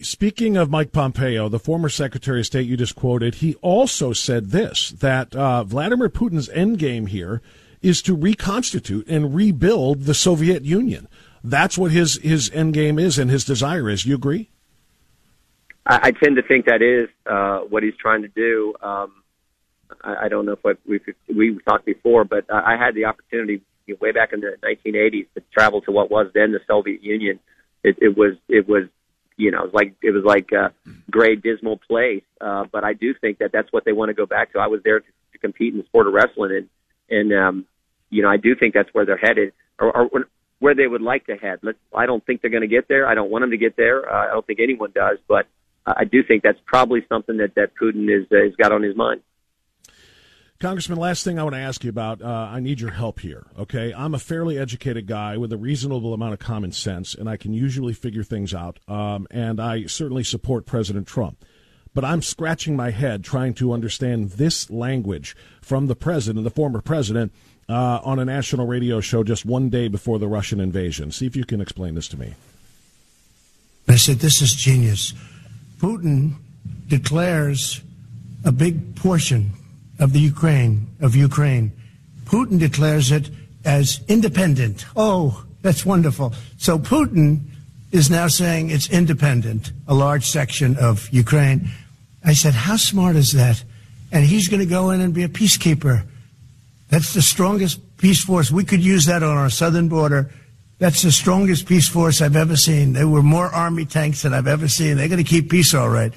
Speaking 0.01 0.57
of 0.57 0.71
Mike 0.71 0.93
Pompeo, 0.93 1.49
the 1.49 1.59
former 1.59 1.89
Secretary 1.89 2.41
of 2.41 2.47
State 2.47 2.67
you 2.67 2.77
just 2.77 2.97
quoted, 2.97 3.37
he 3.37 3.55
also 3.57 4.13
said 4.13 4.51
this 4.51 4.91
that 4.91 5.35
uh, 5.37 5.65
Vladimir 5.65 6.09
Putin's 6.09 6.49
endgame 6.49 7.09
here 7.09 7.41
is 7.81 8.03
to 8.03 8.15
reconstitute 8.15 9.07
and 9.09 9.35
rebuild 9.35 10.03
the 10.03 10.15
Soviet 10.15 10.63
Union. 10.63 11.09
That's 11.45 11.79
what 11.79 11.93
his 11.93 12.17
his 12.23 12.51
endgame 12.51 13.01
is 13.01 13.19
and 13.19 13.31
his 13.31 13.45
desire 13.45 13.89
is. 13.89 14.05
You 14.05 14.17
agree? 14.17 14.51
I, 15.87 16.09
I 16.09 16.11
tend 16.13 16.37
to 16.37 16.43
think 16.43 16.67
that 16.67 16.83
is 16.83 17.09
uh, 17.27 17.61
what 17.61 17.83
he's 17.83 17.97
trying 18.01 18.23
to 18.23 18.29
do. 18.29 18.75
Um, 18.83 19.23
I, 20.03 20.27
I 20.27 20.29
don't 20.29 20.47
know 20.47 20.53
if 20.53 20.61
what 20.63 20.79
we 20.87 21.01
we 21.35 21.59
talked 21.67 21.87
before, 21.87 22.25
but 22.25 22.45
I 22.51 22.77
had 22.77 22.95
the 22.95 23.07
opportunity 23.07 23.63
way 24.01 24.13
back 24.13 24.33
in 24.33 24.41
the 24.41 24.57
1980s 24.63 25.27
to 25.35 25.43
travel 25.53 25.83
to 25.83 25.93
what 25.93 26.11
was 26.11 26.29
then 26.35 26.53
the 26.53 26.61
Soviet 26.67 27.03
Union. 27.03 27.39
It, 27.83 27.99
it 28.01 28.17
was 28.17 28.35
it 28.49 28.69
was 28.69 28.85
you 29.37 29.51
know, 29.51 29.65
it 29.65 29.73
was 29.73 29.75
like 29.75 29.95
it 30.03 30.11
was 30.11 30.25
like 30.25 30.53
a 30.53 30.73
gray, 31.11 31.37
dismal 31.37 31.79
place. 31.79 32.23
Uh, 32.41 32.65
but 32.71 32.85
I 32.85 32.93
do 32.93 33.15
think 33.15 33.39
that 33.39 33.51
that's 33.53 33.73
what 33.73 33.85
they 33.85 33.93
want 33.93 34.11
to 34.11 34.15
go 34.15 34.27
back 34.27 34.53
to. 34.53 34.59
I 34.59 34.69
was 34.69 34.81
there 34.85 35.01
to, 35.01 35.07
to 35.33 35.39
compete 35.39 35.73
in 35.73 35.81
the 35.81 35.87
sport 35.87 36.07
of 36.07 36.13
wrestling, 36.13 36.53
and 36.53 36.69
and 37.11 37.33
um, 37.33 37.67
you 38.11 38.23
know, 38.23 38.29
I 38.29 38.37
do 38.37 38.55
think 38.55 38.75
that's 38.75 38.89
where 38.93 39.05
they're 39.05 39.17
headed, 39.17 39.53
or, 39.79 39.91
or 39.93 40.29
where 40.61 40.75
they 40.75 40.87
would 40.87 41.03
like 41.03 41.27
to 41.27 41.37
head. 41.37 41.59
Let's, 41.63 41.79
I 41.95 42.07
don't 42.07 42.25
think 42.25 42.41
they're 42.41 42.51
going 42.51 42.63
to 42.63 42.69
get 42.69 42.89
there. 42.89 43.07
I 43.07 43.15
don't 43.15 43.31
want 43.31 43.43
them 43.43 43.51
to 43.51 43.57
get 43.57 43.77
there. 43.77 44.09
Uh, 44.09 44.29
I 44.29 44.33
don't 44.33 44.47
think 44.47 44.61
anyone 44.61 44.93
does, 44.95 45.19
but 45.29 45.47
I 45.87 46.05
do 46.05 46.23
think 46.23 46.43
that's 46.43 46.61
probably 46.67 47.05
something 47.09 47.37
that 47.39 47.55
that 47.57 47.71
Putin 47.81 48.09
is 48.09 48.27
uh, 48.33 48.37
has 48.37 48.55
got 48.57 48.73
on 48.73 48.83
his 48.83 48.97
mind. 48.97 49.21
Congressman, 50.61 50.99
last 50.99 51.25
thing 51.25 51.39
I 51.39 51.43
want 51.43 51.57
to 51.57 51.61
ask 51.61 51.85
you 51.85 51.91
about, 51.91 52.23
uh, 52.23 52.49
I 52.51 52.61
need 52.61 52.81
your 52.81 52.93
help 52.93 53.21
here, 53.21 53.45
okay? 53.59 53.93
I'm 53.93 54.15
a 54.15 54.19
fairly 54.19 54.57
educated 54.57 55.07
guy 55.07 55.37
with 55.37 55.53
a 55.53 55.59
reasonable 55.59 56.15
amount 56.15 56.33
of 56.33 56.39
common 56.39 56.73
sense, 56.73 57.13
and 57.15 57.29
I 57.29 57.37
can 57.37 57.53
usually 57.53 57.93
figure 57.93 58.23
things 58.23 58.55
out, 58.55 58.79
um, 58.89 59.27
and 59.31 59.61
I 59.61 59.87
certainly 59.87 60.23
support 60.25 60.65
President 60.65 61.07
Trump. 61.07 61.45
But 61.93 62.05
I'm 62.05 62.23
scratching 62.23 62.77
my 62.77 62.91
head 62.91 63.25
trying 63.25 63.55
to 63.55 63.73
understand 63.73 64.31
this 64.31 64.71
language 64.71 65.37
from 65.61 65.87
the 65.87 65.97
president, 65.97 66.45
the 66.45 66.51
former 66.51 66.81
president, 66.81 67.33
uh, 67.69 68.01
on 68.03 68.19
a 68.19 68.25
national 68.25 68.67
radio 68.67 69.01
show 69.01 69.23
just 69.23 69.45
one 69.45 69.69
day 69.69 69.89
before 69.89 70.19
the 70.19 70.29
Russian 70.29 70.61
invasion. 70.61 71.11
See 71.11 71.27
if 71.27 71.37
you 71.37 71.45
can 71.45 71.61
explain 71.61 71.95
this 71.95 72.09
to 72.09 72.19
me. 72.19 72.35
I 73.89 73.97
said, 73.97 74.21
This 74.21 74.41
is 74.41 74.55
genius. 74.55 75.13
Putin 75.85 76.33
declares 76.89 77.83
a 78.43 78.51
big 78.51 78.97
portion 78.97 79.51
of 79.99 80.15
the 80.15 80.19
Ukraine, 80.19 80.87
of 81.03 81.15
Ukraine. 81.15 81.73
Putin 82.25 82.59
declares 82.59 83.13
it 83.13 83.29
as 83.67 84.01
independent. 84.09 84.87
Oh, 84.97 85.45
that's 85.61 85.85
wonderful. 85.85 86.33
So 86.57 86.79
Putin 86.79 87.41
is 87.93 88.09
now 88.09 88.29
saying 88.29 88.71
it's 88.71 88.89
independent, 88.89 89.73
a 89.87 89.93
large 89.93 90.25
section 90.27 90.79
of 90.79 91.07
Ukraine. 91.13 91.69
I 92.25 92.33
said, 92.33 92.55
how 92.55 92.79
smart 92.79 93.17
is 93.17 93.33
that? 93.33 93.63
And 94.11 94.25
he's 94.25 94.49
going 94.49 94.61
to 94.61 94.75
go 94.79 94.89
in 94.91 95.03
and 95.03 95.13
be 95.13 95.25
a 95.25 95.29
peacekeeper. 95.29 96.03
That's 96.89 97.13
the 97.13 97.21
strongest 97.21 97.99
peace 97.99 98.25
force. 98.25 98.51
We 98.51 98.65
could 98.65 98.83
use 98.83 99.05
that 99.05 99.23
on 99.23 99.37
our 99.37 99.51
southern 99.51 99.91
border. 99.91 100.33
That's 100.79 101.03
the 101.03 101.13
strongest 101.13 101.67
peace 101.67 101.89
force 101.89 102.21
I've 102.21 102.37
ever 102.37 102.57
seen. 102.57 102.95
There 102.95 103.09
were 103.09 103.23
more 103.23 103.47
army 103.47 103.85
tanks 103.85 104.23
than 104.23 104.35
I've 104.35 104.49
ever 104.49 104.69
seen. 104.69 104.97
They're 104.97 105.09
going 105.09 105.23
to 105.23 105.29
keep 105.29 105.51
peace 105.51 105.73
all 105.73 105.89
right. 105.89 106.13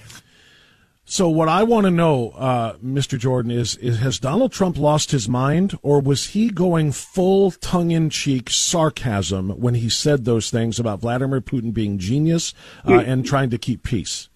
So 1.10 1.30
what 1.30 1.48
I 1.48 1.64
want 1.64 1.86
to 1.86 1.92
know, 1.92 2.32
uh, 2.32 2.76
Mr. 2.78 3.18
Jordan, 3.18 3.50
is, 3.50 3.78
is 3.78 4.00
has 4.00 4.20
Donald 4.20 4.52
Trump 4.52 4.78
lost 4.78 5.12
his 5.12 5.30
mind, 5.30 5.78
or 5.82 6.02
was 6.02 6.26
he 6.28 6.50
going 6.50 6.92
full 6.92 7.52
tongue-in-cheek 7.52 8.50
sarcasm 8.50 9.52
when 9.52 9.76
he 9.76 9.90
said 9.90 10.26
those 10.26 10.50
things 10.52 10.80
about 10.80 11.00
Vladimir 11.00 11.40
Putin 11.40 11.74
being 11.74 11.98
genius 11.98 12.54
uh, 12.86 12.98
and 13.00 13.26
trying 13.26 13.50
to 13.52 13.58
keep 13.58 13.84
peace? 13.84 14.28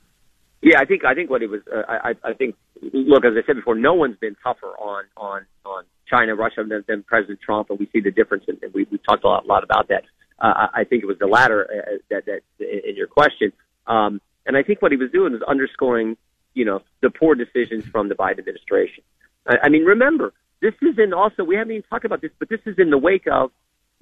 Yeah, 0.61 0.79
I 0.79 0.85
think 0.85 1.03
I 1.03 1.13
think 1.13 1.29
what 1.29 1.41
it 1.41 1.49
was. 1.49 1.59
Uh, 1.67 1.81
I, 1.89 2.15
I 2.23 2.33
think 2.33 2.55
look, 2.93 3.25
as 3.25 3.33
I 3.35 3.45
said 3.45 3.57
before, 3.57 3.75
no 3.75 3.93
one's 3.93 4.17
been 4.17 4.37
tougher 4.41 4.67
on 4.79 5.03
on 5.17 5.45
on 5.65 5.83
China, 6.11 6.35
Russia 6.35 6.63
than, 6.67 6.83
than 6.87 7.03
President 7.03 7.39
Trump, 7.41 7.69
and 7.69 7.79
we 7.79 7.87
see 7.93 8.01
the 8.01 8.11
difference, 8.11 8.45
and 8.47 8.57
we 8.73 8.85
we 8.91 8.97
talked 8.97 9.23
a 9.23 9.27
lot, 9.27 9.45
a 9.45 9.47
lot 9.47 9.63
about 9.63 9.87
that. 9.87 10.03
Uh, 10.39 10.67
I 10.73 10.83
think 10.83 11.03
it 11.03 11.05
was 11.05 11.19
the 11.19 11.27
latter 11.27 11.59
uh, 11.71 11.97
that 12.09 12.25
that 12.25 12.41
in 12.59 12.95
your 12.95 13.07
question, 13.07 13.53
um, 13.87 14.19
and 14.45 14.57
I 14.57 14.63
think 14.63 14.81
what 14.81 14.91
he 14.91 14.97
was 14.97 15.11
doing 15.11 15.33
was 15.33 15.41
underscoring 15.43 16.17
you 16.53 16.65
know, 16.65 16.81
the 17.01 17.09
poor 17.09 17.35
decisions 17.35 17.85
from 17.85 18.09
the 18.09 18.15
Biden 18.15 18.39
administration. 18.39 19.03
I, 19.47 19.55
I 19.63 19.69
mean, 19.69 19.83
remember, 19.83 20.33
this 20.61 20.73
is 20.81 20.97
in 20.97 21.13
also, 21.13 21.43
we 21.43 21.55
haven't 21.55 21.71
even 21.71 21.83
talked 21.89 22.05
about 22.05 22.21
this, 22.21 22.31
but 22.39 22.49
this 22.49 22.59
is 22.65 22.75
in 22.77 22.89
the 22.89 22.97
wake 22.97 23.27
of 23.31 23.51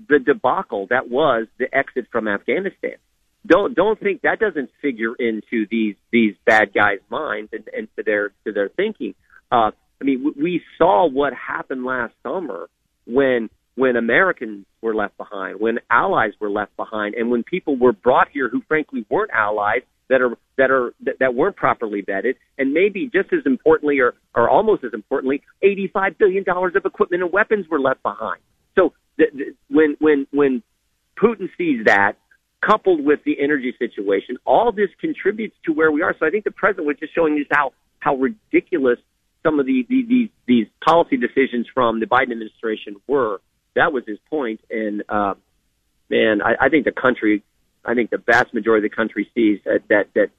the 0.07 0.19
debacle 0.19 0.87
that 0.89 1.09
was 1.09 1.47
the 1.57 1.73
exit 1.75 2.07
from 2.11 2.27
Afghanistan. 2.27 2.95
Don't 3.45 3.73
don't 3.73 3.97
think 3.97 4.21
that 4.23 4.39
doesn't 4.39 4.69
figure 4.81 5.15
into 5.15 5.65
these 5.71 5.95
these 6.11 6.35
bad 6.45 6.73
guys' 6.73 6.99
minds 7.09 7.51
and, 7.53 7.69
and 7.75 7.87
to 7.95 8.03
their 8.03 8.29
to 8.45 8.51
their 8.51 8.67
thinking. 8.67 9.15
Uh, 9.49 9.71
I 10.01 10.05
mean, 10.05 10.33
we 10.41 10.61
saw 10.77 11.07
what 11.07 11.33
happened 11.33 11.83
last 11.85 12.13
summer 12.23 12.69
when 13.05 13.49
when 13.75 13.95
Americans 13.95 14.65
were 14.81 14.93
left 14.93 15.17
behind, 15.17 15.59
when 15.59 15.79
allies 15.89 16.33
were 16.39 16.49
left 16.49 16.75
behind, 16.75 17.15
and 17.15 17.31
when 17.31 17.43
people 17.43 17.77
were 17.77 17.93
brought 17.93 18.27
here 18.29 18.49
who 18.49 18.61
frankly 18.67 19.05
weren't 19.09 19.31
allies 19.31 19.81
that 20.09 20.21
are 20.21 20.37
that 20.57 20.71
are 20.71 20.93
that, 21.19 21.33
weren't 21.35 21.55
properly 21.55 22.01
vetted, 22.01 22.35
and 22.57 22.73
maybe 22.73 23.09
just 23.13 23.31
as 23.31 23.39
importantly, 23.45 23.99
or 23.99 24.15
or 24.35 24.49
almost 24.49 24.83
as 24.83 24.93
importantly, 24.93 25.41
eighty-five 25.61 26.17
billion 26.17 26.43
dollars 26.43 26.73
of 26.75 26.85
equipment 26.85 27.23
and 27.23 27.31
weapons 27.31 27.67
were 27.69 27.79
left 27.79 28.03
behind. 28.03 28.41
So 28.75 28.93
th- 29.17 29.31
th- 29.31 29.55
when 29.69 29.95
when 29.99 30.27
when 30.31 30.63
Putin 31.21 31.49
sees 31.57 31.85
that, 31.85 32.13
coupled 32.65 33.05
with 33.05 33.19
the 33.25 33.39
energy 33.39 33.73
situation, 33.77 34.37
all 34.45 34.71
this 34.71 34.89
contributes 34.99 35.55
to 35.65 35.73
where 35.73 35.91
we 35.91 36.01
are. 36.01 36.15
So 36.19 36.25
I 36.25 36.29
think 36.29 36.43
the 36.43 36.51
president 36.51 36.87
was 36.87 36.97
just 36.99 37.13
showing 37.13 37.33
us 37.35 37.45
how 37.51 37.71
how 37.99 38.15
ridiculous 38.15 38.99
some 39.43 39.59
of 39.59 39.65
the, 39.65 39.85
the 39.89 40.05
these 40.07 40.29
these 40.47 40.67
policy 40.85 41.17
decisions 41.17 41.67
from 41.73 41.99
the 41.99 42.05
Biden 42.05 42.31
administration 42.31 42.95
were. 43.07 43.41
That 43.75 43.93
was 43.93 44.03
his 44.05 44.17
point, 44.29 44.59
and 44.69 45.03
uh, 45.07 45.35
man, 46.09 46.41
I, 46.41 46.65
I 46.65 46.69
think 46.69 46.85
the 46.85 46.91
country 46.91 47.43
I 47.85 47.93
think 47.93 48.09
the 48.09 48.17
vast 48.17 48.53
majority 48.53 48.85
of 48.85 48.91
the 48.91 48.95
country 48.95 49.29
sees 49.33 49.59
that 49.65 49.81
that, 49.89 50.07
that 50.15 50.29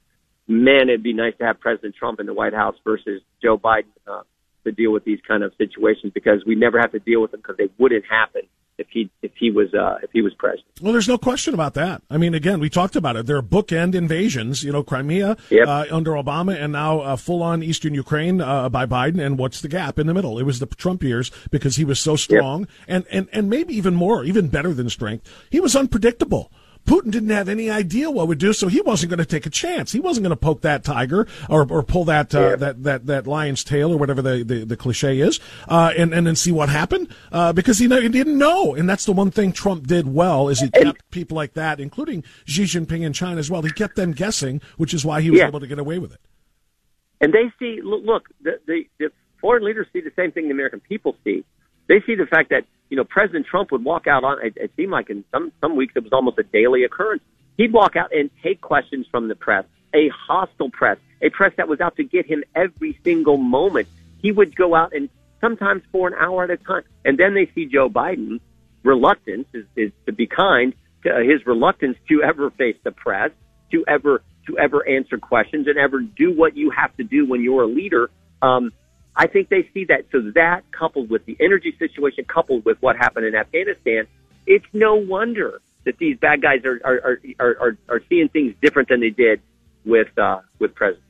man, 0.47 0.89
it'd 0.89 1.03
be 1.03 1.13
nice 1.13 1.33
to 1.39 1.45
have 1.45 1.59
President 1.59 1.95
Trump 1.95 2.19
in 2.19 2.25
the 2.25 2.33
White 2.33 2.53
House 2.53 2.75
versus 2.83 3.21
Joe 3.41 3.57
Biden 3.57 3.85
uh, 4.07 4.21
to 4.63 4.71
deal 4.71 4.91
with 4.91 5.05
these 5.05 5.19
kind 5.27 5.43
of 5.43 5.53
situations 5.57 6.11
because 6.13 6.43
we 6.45 6.55
never 6.55 6.79
have 6.79 6.91
to 6.91 6.99
deal 6.99 7.21
with 7.21 7.31
them 7.31 7.39
because 7.41 7.57
they 7.57 7.69
wouldn't 7.77 8.05
happen 8.05 8.43
if 8.81 8.87
he 8.89 9.09
if 9.21 9.31
he 9.35 9.51
was 9.51 9.73
uh, 9.73 9.97
if 10.03 10.09
he 10.11 10.21
was 10.21 10.33
president. 10.33 10.67
Well, 10.81 10.91
there's 10.91 11.07
no 11.07 11.17
question 11.17 11.53
about 11.53 11.75
that. 11.75 12.01
I 12.09 12.17
mean, 12.17 12.33
again, 12.33 12.59
we 12.59 12.69
talked 12.69 12.95
about 12.95 13.15
it. 13.15 13.25
There 13.27 13.37
are 13.37 13.43
bookend 13.43 13.95
invasions. 13.95 14.63
You 14.63 14.71
know, 14.71 14.83
Crimea 14.83 15.37
yep. 15.49 15.67
uh, 15.67 15.85
under 15.91 16.11
Obama, 16.11 16.59
and 16.59 16.73
now 16.73 16.99
uh, 17.01 17.15
full 17.15 17.43
on 17.43 17.63
Eastern 17.63 17.93
Ukraine 17.93 18.41
uh, 18.41 18.67
by 18.69 18.85
Biden. 18.85 19.23
And 19.23 19.37
what's 19.37 19.61
the 19.61 19.69
gap 19.69 19.99
in 19.99 20.07
the 20.07 20.13
middle? 20.13 20.39
It 20.39 20.43
was 20.43 20.59
the 20.59 20.65
Trump 20.65 21.03
years 21.03 21.31
because 21.51 21.75
he 21.75 21.85
was 21.85 21.99
so 21.99 22.15
strong, 22.15 22.61
yep. 22.61 22.69
and 22.87 23.05
and 23.11 23.29
and 23.31 23.49
maybe 23.49 23.75
even 23.75 23.95
more, 23.95 24.25
even 24.25 24.49
better 24.49 24.73
than 24.73 24.89
strength. 24.89 25.31
He 25.49 25.59
was 25.59 25.75
unpredictable. 25.75 26.51
Putin 26.85 27.11
didn't 27.11 27.29
have 27.29 27.47
any 27.47 27.69
idea 27.69 28.09
what 28.09 28.27
would 28.27 28.39
do, 28.39 28.53
so 28.53 28.67
he 28.67 28.81
wasn't 28.81 29.09
going 29.09 29.19
to 29.19 29.25
take 29.25 29.45
a 29.45 29.49
chance. 29.49 29.91
He 29.91 29.99
wasn't 29.99 30.23
going 30.23 30.31
to 30.31 30.35
poke 30.35 30.61
that 30.61 30.83
tiger 30.83 31.27
or, 31.49 31.65
or 31.69 31.83
pull 31.83 32.05
that, 32.05 32.33
uh, 32.33 32.41
yeah. 32.41 32.55
that 32.55 32.83
that 32.83 33.05
that 33.07 33.27
lion's 33.27 33.63
tail 33.63 33.91
or 33.93 33.97
whatever 33.97 34.21
the 34.21 34.43
the, 34.43 34.65
the 34.65 34.77
cliche 34.77 35.19
is, 35.19 35.39
uh, 35.67 35.93
and 35.97 36.13
and 36.13 36.25
then 36.25 36.35
see 36.35 36.51
what 36.51 36.69
happened 36.69 37.13
uh, 37.31 37.53
because 37.53 37.77
he, 37.77 37.87
he 37.87 38.09
didn't 38.09 38.37
know. 38.37 38.75
And 38.75 38.89
that's 38.89 39.05
the 39.05 39.13
one 39.13 39.31
thing 39.31 39.51
Trump 39.51 39.87
did 39.87 40.11
well 40.11 40.49
is 40.49 40.59
he 40.59 40.69
kept 40.69 41.09
people 41.11 41.35
like 41.35 41.53
that, 41.53 41.79
including 41.79 42.23
Xi 42.45 42.63
Jinping 42.63 43.01
in 43.01 43.13
China 43.13 43.39
as 43.39 43.49
well. 43.49 43.61
He 43.61 43.71
kept 43.71 43.95
them 43.95 44.11
guessing, 44.11 44.61
which 44.77 44.93
is 44.93 45.05
why 45.05 45.21
he 45.21 45.31
was 45.31 45.39
yeah. 45.39 45.47
able 45.47 45.59
to 45.59 45.67
get 45.67 45.79
away 45.79 45.99
with 45.99 46.13
it. 46.13 46.19
And 47.21 47.31
they 47.31 47.53
see, 47.59 47.79
look, 47.83 48.29
the, 48.41 48.59
the, 48.65 48.83
the 48.99 49.11
foreign 49.39 49.63
leaders 49.63 49.87
see 49.93 50.01
the 50.01 50.11
same 50.15 50.31
thing 50.31 50.45
the 50.45 50.53
American 50.53 50.79
people 50.79 51.15
see. 51.23 51.45
They 51.87 52.01
see 52.05 52.15
the 52.15 52.25
fact 52.25 52.49
that 52.49 52.65
you 52.91 52.97
know 52.97 53.03
President 53.05 53.47
Trump 53.47 53.71
would 53.71 53.83
walk 53.83 54.05
out 54.05 54.23
on. 54.23 54.45
It, 54.45 54.53
it 54.57 54.71
seemed 54.75 54.91
like 54.91 55.09
in 55.09 55.23
some 55.31 55.51
some 55.61 55.75
weeks 55.75 55.93
it 55.95 56.03
was 56.03 56.13
almost 56.13 56.37
a 56.37 56.43
daily 56.43 56.83
occurrence. 56.83 57.23
He'd 57.57 57.73
walk 57.73 57.95
out 57.95 58.13
and 58.13 58.29
take 58.43 58.61
questions 58.61 59.07
from 59.09 59.29
the 59.29 59.35
press, 59.35 59.65
a 59.95 60.09
hostile 60.09 60.69
press, 60.69 60.97
a 61.21 61.29
press 61.29 61.53
that 61.57 61.67
was 61.67 61.79
out 61.79 61.95
to 61.95 62.03
get 62.03 62.25
him 62.25 62.43
every 62.53 62.99
single 63.03 63.37
moment. 63.37 63.87
He 64.21 64.31
would 64.31 64.55
go 64.55 64.75
out 64.75 64.93
and 64.93 65.09
sometimes 65.39 65.81
for 65.91 66.07
an 66.07 66.13
hour 66.13 66.43
at 66.43 66.51
a 66.51 66.57
time. 66.57 66.83
And 67.03 67.17
then 67.17 67.33
they 67.33 67.49
see 67.55 67.65
Joe 67.65 67.89
Biden 67.89 68.39
reluctance 68.83 69.47
is, 69.53 69.65
is 69.75 69.91
to 70.05 70.11
be 70.11 70.27
kind 70.27 70.73
to 71.03 71.09
uh, 71.11 71.19
his 71.19 71.45
reluctance 71.45 71.97
to 72.09 72.23
ever 72.23 72.51
face 72.51 72.77
the 72.83 72.91
press, 72.91 73.31
to 73.71 73.83
ever 73.87 74.21
to 74.47 74.57
ever 74.57 74.87
answer 74.87 75.17
questions 75.17 75.67
and 75.67 75.77
ever 75.77 76.01
do 76.01 76.33
what 76.33 76.57
you 76.57 76.71
have 76.71 76.95
to 76.97 77.03
do 77.03 77.25
when 77.25 77.41
you're 77.41 77.63
a 77.63 77.67
leader. 77.67 78.09
Um, 78.41 78.73
I 79.15 79.27
think 79.27 79.49
they 79.49 79.69
see 79.73 79.85
that. 79.85 80.05
So 80.11 80.31
that 80.35 80.63
coupled 80.71 81.09
with 81.09 81.25
the 81.25 81.35
energy 81.39 81.75
situation, 81.77 82.25
coupled 82.25 82.65
with 82.65 82.81
what 82.81 82.95
happened 82.95 83.25
in 83.25 83.35
Afghanistan, 83.35 84.07
it's 84.47 84.65
no 84.73 84.95
wonder 84.95 85.61
that 85.83 85.97
these 85.97 86.17
bad 86.17 86.41
guys 86.41 86.63
are 86.65 86.79
are 86.83 87.19
are 87.39 87.57
are, 87.59 87.77
are 87.89 88.01
seeing 88.09 88.29
things 88.29 88.55
different 88.61 88.89
than 88.89 88.99
they 88.99 89.09
did 89.09 89.41
with 89.85 90.17
uh, 90.17 90.41
with 90.59 90.75
President 90.75 91.03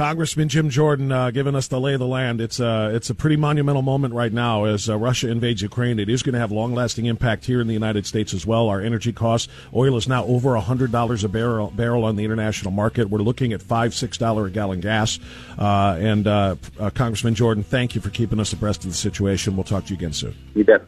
Congressman 0.00 0.48
Jim 0.48 0.70
Jordan 0.70 1.12
uh, 1.12 1.30
giving 1.30 1.54
us 1.54 1.68
the 1.68 1.78
lay 1.78 1.92
of 1.92 1.98
the 1.98 2.06
land. 2.06 2.40
It's 2.40 2.58
a 2.58 2.90
it's 2.94 3.10
a 3.10 3.14
pretty 3.14 3.36
monumental 3.36 3.82
moment 3.82 4.14
right 4.14 4.32
now 4.32 4.64
as 4.64 4.88
uh, 4.88 4.96
Russia 4.96 5.28
invades 5.28 5.60
Ukraine. 5.60 5.98
It 5.98 6.08
is 6.08 6.22
going 6.22 6.32
to 6.32 6.38
have 6.38 6.50
long 6.50 6.74
lasting 6.74 7.04
impact 7.04 7.44
here 7.44 7.60
in 7.60 7.66
the 7.66 7.74
United 7.74 8.06
States 8.06 8.32
as 8.32 8.46
well. 8.46 8.70
Our 8.70 8.80
energy 8.80 9.12
costs, 9.12 9.52
oil 9.74 9.98
is 9.98 10.08
now 10.08 10.24
over 10.24 10.56
hundred 10.56 10.90
dollars 10.90 11.22
a 11.22 11.28
barrel 11.28 11.70
barrel 11.70 12.04
on 12.04 12.16
the 12.16 12.24
international 12.24 12.70
market. 12.70 13.10
We're 13.10 13.18
looking 13.18 13.52
at 13.52 13.60
five 13.60 13.92
six 13.94 14.16
dollar 14.16 14.46
a 14.46 14.50
gallon 14.50 14.80
gas. 14.80 15.18
Uh, 15.58 15.98
and 16.00 16.26
uh, 16.26 16.56
uh, 16.78 16.88
Congressman 16.88 17.34
Jordan, 17.34 17.62
thank 17.62 17.94
you 17.94 18.00
for 18.00 18.08
keeping 18.08 18.40
us 18.40 18.54
abreast 18.54 18.84
of 18.84 18.92
the 18.92 18.96
situation. 18.96 19.54
We'll 19.54 19.64
talk 19.64 19.84
to 19.84 19.90
you 19.90 19.98
again 19.98 20.14
soon. 20.14 20.34
You 20.54 20.64
bet. 20.64 20.80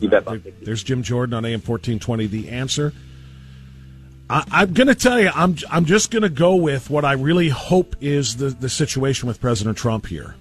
You 0.00 0.08
bet. 0.08 0.24
There, 0.24 0.40
there's 0.62 0.82
Jim 0.82 1.02
Jordan 1.02 1.34
on 1.34 1.44
AM 1.44 1.60
fourteen 1.60 1.98
twenty. 1.98 2.26
The 2.26 2.48
answer. 2.48 2.94
I, 4.30 4.62
am 4.62 4.72
going 4.72 4.86
to 4.86 4.94
tell 4.94 5.20
you, 5.20 5.30
I'm 5.34 5.56
I'm 5.70 5.84
just 5.84 6.10
going 6.10 6.22
to 6.22 6.30
go 6.30 6.56
with 6.56 6.88
what 6.88 7.04
I 7.04 7.12
really 7.12 7.50
hope 7.50 7.94
is 8.00 8.36
the, 8.36 8.48
the 8.48 8.68
situation 8.68 9.28
with 9.28 9.40
President 9.40 9.76
Trump 9.76 10.06
here. 10.06 10.34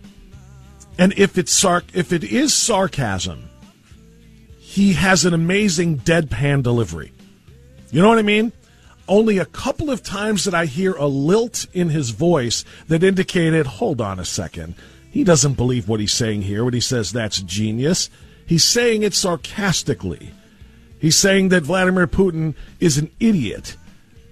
And 0.98 1.14
if 1.18 1.38
it's 1.38 1.52
sar- 1.52 1.84
if 1.94 2.14
it 2.14 2.24
is 2.24 2.54
sarcasm, 2.54 3.50
he 4.58 4.94
has 4.94 5.26
an 5.26 5.34
amazing 5.34 6.00
deadpan 6.00 6.64
delivery. 6.64 7.12
You 7.92 8.02
know 8.02 8.10
what 8.10 8.20
I 8.20 8.24
mean? 8.24 8.54
Only 9.08 9.38
a 9.38 9.46
couple 9.46 9.92
of 9.92 10.02
times 10.02 10.46
that 10.46 10.56
I 10.56 10.66
hear 10.66 10.94
a 10.94 11.06
lilt 11.06 11.68
in 11.74 11.90
his 11.90 12.12
voice 12.12 12.64
that 12.88 13.04
indicated, 13.04 13.68
hold 13.68 14.00
on 14.00 14.20
a 14.20 14.26
second. 14.26 14.76
He 15.12 15.24
doesn't 15.24 15.54
believe 15.54 15.88
what 15.88 16.00
he's 16.00 16.14
saying 16.14 16.44
here 16.44 16.64
when 16.64 16.74
he 16.74 16.80
says 16.80 17.12
that's 17.12 17.42
genius. 17.42 18.10
He's 18.46 18.64
saying 18.64 19.04
it 19.04 19.14
sarcastically. 19.14 20.32
He's 21.04 21.18
saying 21.18 21.50
that 21.50 21.64
Vladimir 21.64 22.08
Putin 22.08 22.56
is 22.80 22.98
an 22.98 23.12
idiot, 23.20 23.76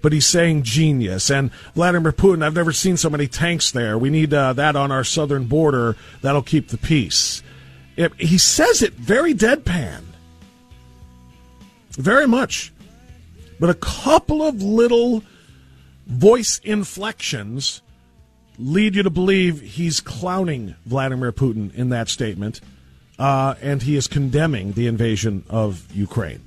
but 0.01 0.13
he's 0.13 0.26
saying 0.26 0.63
genius. 0.63 1.30
And 1.30 1.51
Vladimir 1.76 2.13
Putin, 2.13 2.45
I've 2.45 2.55
never 2.55 2.72
seen 2.72 2.95
so 2.95 3.09
many 3.09 3.28
tanks 3.28 3.72
there. 3.72 3.97
We 3.97 4.09
need 4.09 4.34
uh, 4.34 4.53
that 4.53 4.78
on 4.78 4.89
our 4.89 5.03
southern 5.03 5.47
border. 5.47 5.97
That'll 6.22 6.41
keep 6.41 6.69
the 6.69 6.78
peace. 6.78 7.43
It, 7.97 8.13
he 8.13 8.38
says 8.38 8.82
it 8.82 8.93
very 8.93 9.34
deadpan. 9.34 10.03
Very 11.89 12.26
much. 12.26 12.72
But 13.59 13.69
a 13.69 13.74
couple 13.74 14.41
of 14.41 14.63
little 14.63 15.24
voice 16.07 16.61
inflections 16.63 17.82
lead 18.57 18.95
you 18.95 19.03
to 19.03 19.09
believe 19.09 19.59
he's 19.59 19.99
clowning 19.99 20.76
Vladimir 20.86 21.34
Putin 21.34 21.76
in 21.76 21.89
that 21.89 22.07
statement. 22.07 22.61
Uh, 23.19 23.55
and 23.61 23.82
he 23.82 23.97
is 23.97 24.07
condemning 24.07 24.72
the 24.72 24.88
invasion 24.88 25.43
of 25.49 25.93
Ukraine. 25.93 26.41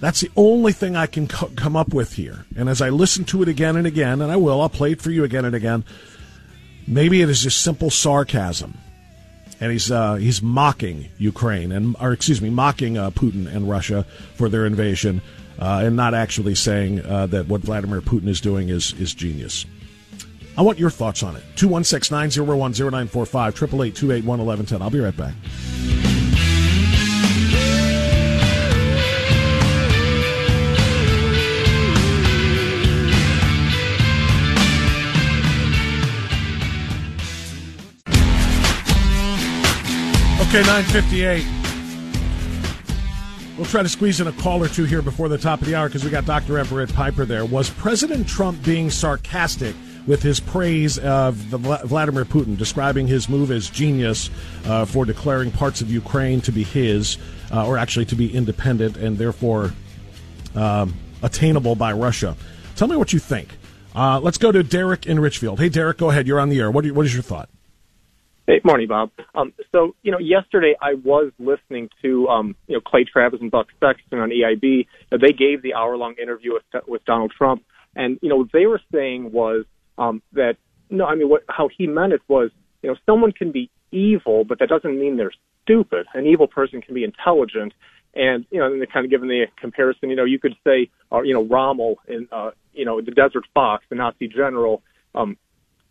That's 0.00 0.20
the 0.20 0.30
only 0.36 0.72
thing 0.72 0.94
I 0.94 1.06
can 1.06 1.26
co- 1.26 1.50
come 1.56 1.76
up 1.76 1.94
with 1.94 2.14
here. 2.14 2.44
And 2.56 2.68
as 2.68 2.82
I 2.82 2.90
listen 2.90 3.24
to 3.26 3.42
it 3.42 3.48
again 3.48 3.76
and 3.76 3.86
again, 3.86 4.20
and 4.20 4.30
I 4.30 4.36
will, 4.36 4.60
I'll 4.60 4.68
play 4.68 4.92
it 4.92 5.00
for 5.00 5.10
you 5.10 5.24
again 5.24 5.44
and 5.44 5.54
again. 5.54 5.84
Maybe 6.86 7.22
it 7.22 7.28
is 7.28 7.42
just 7.42 7.62
simple 7.62 7.90
sarcasm, 7.90 8.76
and 9.60 9.72
he's 9.72 9.90
uh, 9.90 10.14
he's 10.14 10.40
mocking 10.40 11.08
Ukraine 11.18 11.72
and, 11.72 11.96
or 12.00 12.12
excuse 12.12 12.40
me, 12.40 12.50
mocking 12.50 12.96
uh, 12.96 13.10
Putin 13.10 13.52
and 13.52 13.68
Russia 13.68 14.04
for 14.36 14.48
their 14.48 14.66
invasion, 14.66 15.20
uh, 15.58 15.82
and 15.84 15.96
not 15.96 16.14
actually 16.14 16.54
saying 16.54 17.04
uh, 17.04 17.26
that 17.26 17.48
what 17.48 17.62
Vladimir 17.62 18.00
Putin 18.00 18.28
is 18.28 18.40
doing 18.40 18.68
is 18.68 18.92
is 18.94 19.14
genius. 19.14 19.66
I 20.56 20.62
want 20.62 20.78
your 20.78 20.90
thoughts 20.90 21.22
on 21.22 21.34
it. 21.36 21.42
216 21.56 22.14
901 22.14 22.72
0945 22.72 23.54
888 23.54 23.94
281 23.96 24.46
1110. 24.46 24.82
I'll 24.82 24.90
be 24.90 25.00
right 25.00 25.16
back. 25.16 25.34
Okay, 40.56 40.64
958. 40.68 41.44
We'll 43.58 43.66
try 43.66 43.82
to 43.82 43.90
squeeze 43.90 44.22
in 44.22 44.26
a 44.26 44.32
call 44.32 44.64
or 44.64 44.68
two 44.68 44.84
here 44.84 45.02
before 45.02 45.28
the 45.28 45.36
top 45.36 45.60
of 45.60 45.66
the 45.66 45.74
hour 45.74 45.86
because 45.86 46.02
we 46.02 46.08
got 46.08 46.24
Dr. 46.24 46.56
Everett 46.56 46.94
Piper 46.94 47.26
there. 47.26 47.44
Was 47.44 47.68
President 47.68 48.26
Trump 48.26 48.64
being 48.64 48.88
sarcastic 48.88 49.76
with 50.06 50.22
his 50.22 50.40
praise 50.40 50.98
of 50.98 51.34
Vladimir 51.34 52.24
Putin, 52.24 52.56
describing 52.56 53.06
his 53.06 53.28
move 53.28 53.50
as 53.50 53.68
genius 53.68 54.30
uh, 54.64 54.86
for 54.86 55.04
declaring 55.04 55.50
parts 55.50 55.82
of 55.82 55.90
Ukraine 55.90 56.40
to 56.40 56.52
be 56.52 56.62
his, 56.62 57.18
uh, 57.52 57.66
or 57.66 57.76
actually 57.76 58.06
to 58.06 58.16
be 58.16 58.34
independent 58.34 58.96
and 58.96 59.18
therefore 59.18 59.74
um, 60.54 60.94
attainable 61.22 61.74
by 61.74 61.92
Russia? 61.92 62.34
Tell 62.76 62.88
me 62.88 62.96
what 62.96 63.12
you 63.12 63.18
think. 63.18 63.50
Uh, 63.94 64.20
let's 64.20 64.38
go 64.38 64.50
to 64.50 64.62
Derek 64.62 65.04
in 65.04 65.20
Richfield. 65.20 65.60
Hey, 65.60 65.68
Derek, 65.68 65.98
go 65.98 66.08
ahead. 66.08 66.26
You're 66.26 66.40
on 66.40 66.48
the 66.48 66.60
air. 66.60 66.70
What, 66.70 66.90
what 66.92 67.04
is 67.04 67.12
your 67.12 67.22
thought? 67.22 67.50
Hey, 68.48 68.60
morning, 68.62 68.86
Bob. 68.86 69.10
Um, 69.34 69.52
so, 69.72 69.96
you 70.04 70.12
know, 70.12 70.20
yesterday 70.20 70.76
I 70.80 70.94
was 70.94 71.32
listening 71.40 71.88
to, 72.02 72.28
um, 72.28 72.54
you 72.68 72.76
know, 72.76 72.80
Clay 72.80 73.02
Travis 73.02 73.40
and 73.40 73.50
Buck 73.50 73.66
Sexton 73.80 74.20
on 74.20 74.30
EIB. 74.30 74.86
They 75.10 75.32
gave 75.32 75.62
the 75.62 75.74
hour-long 75.74 76.14
interview 76.22 76.52
with, 76.52 76.62
with 76.86 77.04
Donald 77.04 77.32
Trump, 77.36 77.64
and 77.96 78.20
you 78.22 78.28
know, 78.28 78.36
what 78.36 78.52
they 78.52 78.66
were 78.66 78.80
saying 78.92 79.32
was 79.32 79.64
um, 79.98 80.22
that 80.34 80.58
no, 80.90 81.06
I 81.06 81.16
mean, 81.16 81.28
what 81.28 81.42
how 81.48 81.68
he 81.76 81.88
meant 81.88 82.12
it 82.12 82.20
was, 82.28 82.52
you 82.82 82.90
know, 82.90 82.96
someone 83.04 83.32
can 83.32 83.50
be 83.50 83.68
evil, 83.90 84.44
but 84.44 84.60
that 84.60 84.68
doesn't 84.68 84.96
mean 84.96 85.16
they're 85.16 85.32
stupid. 85.64 86.06
An 86.14 86.24
evil 86.24 86.46
person 86.46 86.80
can 86.80 86.94
be 86.94 87.02
intelligent, 87.02 87.74
and 88.14 88.46
you 88.52 88.60
know, 88.60 88.66
and 88.66 88.92
kind 88.92 89.04
of 89.04 89.10
given 89.10 89.26
the 89.26 89.46
comparison, 89.60 90.08
you 90.08 90.14
know, 90.14 90.24
you 90.24 90.38
could 90.38 90.54
say, 90.64 90.88
uh, 91.10 91.20
you 91.22 91.34
know, 91.34 91.42
Rommel 91.42 91.96
in, 92.06 92.28
uh, 92.30 92.52
you 92.72 92.84
know, 92.84 93.00
the 93.00 93.10
Desert 93.10 93.44
Fox, 93.54 93.84
the 93.88 93.96
Nazi 93.96 94.28
general. 94.28 94.82
Um, 95.16 95.36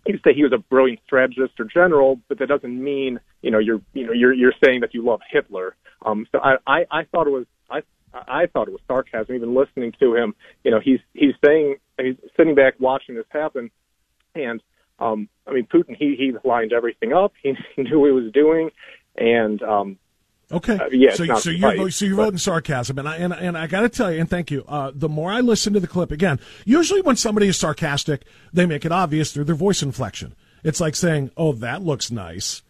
you 0.05 0.19
say 0.23 0.33
he 0.33 0.43
was 0.43 0.53
a 0.53 0.57
brilliant 0.57 0.99
strategist 1.05 1.59
or 1.59 1.65
general, 1.65 2.19
but 2.27 2.39
that 2.39 2.47
doesn't 2.47 2.83
mean 2.83 3.19
you 3.41 3.51
know 3.51 3.59
you're 3.59 3.81
you 3.93 4.05
know 4.05 4.13
you're 4.13 4.33
you're 4.33 4.53
saying 4.63 4.81
that 4.81 4.93
you 4.93 5.03
love 5.03 5.21
Hitler. 5.29 5.75
Um, 6.05 6.27
so 6.31 6.39
I, 6.39 6.55
I 6.67 6.85
I 6.91 7.03
thought 7.05 7.27
it 7.27 7.31
was 7.31 7.45
I 7.69 7.81
I 8.13 8.45
thought 8.47 8.67
it 8.67 8.71
was 8.71 8.81
sarcasm. 8.87 9.35
Even 9.35 9.55
listening 9.55 9.93
to 9.99 10.15
him, 10.15 10.35
you 10.63 10.71
know, 10.71 10.79
he's 10.79 10.99
he's 11.13 11.33
saying 11.43 11.77
he's 11.99 12.15
sitting 12.37 12.55
back 12.55 12.75
watching 12.79 13.15
this 13.15 13.25
happen, 13.29 13.71
and 14.33 14.61
um, 14.99 15.27
I 15.47 15.53
mean 15.53 15.67
Putin 15.73 15.95
he 15.97 16.15
he 16.17 16.33
lined 16.47 16.73
everything 16.73 17.13
up. 17.13 17.33
He, 17.41 17.53
he 17.75 17.83
knew 17.83 17.99
what 17.99 18.07
he 18.07 18.11
was 18.13 18.31
doing, 18.31 18.69
and 19.17 19.61
um, 19.63 19.97
Okay. 20.51 20.77
Uh, 20.77 20.89
yeah. 20.91 21.13
So, 21.13 21.25
so 21.35 21.49
you're 21.49 21.89
so 21.89 22.05
you're 22.05 22.15
voting 22.15 22.37
sarcasm, 22.37 22.99
and 22.99 23.09
I 23.09 23.17
and, 23.17 23.33
and 23.33 23.57
I 23.57 23.67
got 23.67 23.81
to 23.81 23.89
tell 23.89 24.11
you, 24.11 24.19
and 24.19 24.29
thank 24.29 24.51
you. 24.51 24.63
Uh, 24.67 24.91
the 24.93 25.09
more 25.09 25.31
I 25.31 25.41
listen 25.41 25.73
to 25.73 25.79
the 25.79 25.87
clip 25.87 26.11
again, 26.11 26.39
usually 26.65 27.01
when 27.01 27.15
somebody 27.15 27.47
is 27.47 27.57
sarcastic, 27.57 28.23
they 28.53 28.65
make 28.65 28.85
it 28.85 28.91
obvious 28.91 29.31
through 29.31 29.45
their 29.45 29.55
voice 29.55 29.81
inflection. 29.81 30.35
It's 30.63 30.79
like 30.79 30.95
saying, 30.95 31.31
"Oh, 31.35 31.53
that 31.53 31.81
looks 31.81 32.11
nice." 32.11 32.61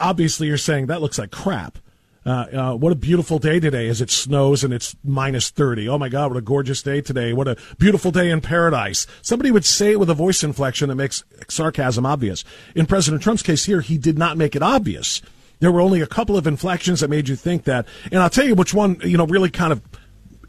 Obviously, 0.00 0.48
you're 0.48 0.58
saying 0.58 0.86
that 0.86 1.00
looks 1.00 1.18
like 1.18 1.30
crap. 1.30 1.78
Uh, 2.26 2.46
uh, 2.52 2.74
what 2.74 2.90
a 2.90 2.96
beautiful 2.96 3.38
day 3.38 3.60
today 3.60 3.86
as 3.86 4.00
it 4.00 4.10
snows 4.10 4.64
and 4.64 4.72
it's 4.72 4.96
minus 5.04 5.50
30. 5.50 5.88
Oh 5.90 5.98
my 5.98 6.08
God, 6.08 6.30
what 6.30 6.38
a 6.38 6.42
gorgeous 6.42 6.82
day 6.82 7.02
today. 7.02 7.34
What 7.34 7.46
a 7.46 7.56
beautiful 7.78 8.10
day 8.10 8.30
in 8.30 8.40
paradise. 8.40 9.06
Somebody 9.20 9.50
would 9.50 9.64
say 9.64 9.92
it 9.92 10.00
with 10.00 10.08
a 10.08 10.14
voice 10.14 10.42
inflection 10.42 10.88
that 10.88 10.94
makes 10.94 11.22
sarcasm 11.48 12.06
obvious. 12.06 12.42
In 12.74 12.86
President 12.86 13.22
Trump's 13.22 13.42
case 13.42 13.66
here, 13.66 13.82
he 13.82 13.98
did 13.98 14.16
not 14.16 14.38
make 14.38 14.56
it 14.56 14.62
obvious. 14.62 15.20
There 15.64 15.72
were 15.72 15.80
only 15.80 16.02
a 16.02 16.06
couple 16.06 16.36
of 16.36 16.46
inflections 16.46 17.00
that 17.00 17.08
made 17.08 17.26
you 17.26 17.36
think 17.36 17.64
that. 17.64 17.86
And 18.12 18.20
I'll 18.20 18.28
tell 18.28 18.44
you 18.44 18.54
which 18.54 18.74
one, 18.74 19.00
you 19.02 19.16
know, 19.16 19.24
really 19.24 19.48
kind 19.48 19.72
of 19.72 19.80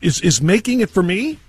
is, 0.02 0.20
is 0.20 0.42
making 0.42 0.82
it 0.82 0.90
for 0.90 1.02
me. 1.02 1.40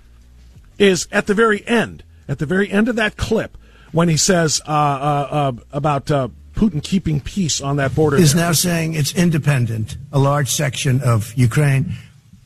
is 0.77 1.05
at 1.11 1.27
the 1.27 1.33
very 1.33 1.67
end, 1.67 2.05
at 2.29 2.39
the 2.39 2.45
very 2.45 2.71
end 2.71 2.87
of 2.87 2.95
that 2.95 3.17
clip, 3.17 3.57
when 3.91 4.07
he 4.07 4.15
says 4.15 4.61
uh, 4.65 4.71
uh, 4.71 5.27
uh, 5.29 5.51
about 5.73 6.09
uh, 6.09 6.29
Putin 6.53 6.81
keeping 6.81 7.19
peace 7.19 7.59
on 7.59 7.75
that 7.75 7.93
border. 7.93 8.15
Is 8.15 8.35
now 8.35 8.51
saying 8.51 8.93
it's 8.93 9.13
independent, 9.13 9.97
a 10.13 10.19
large 10.19 10.49
section 10.49 11.01
of 11.01 11.33
Ukraine. 11.35 11.93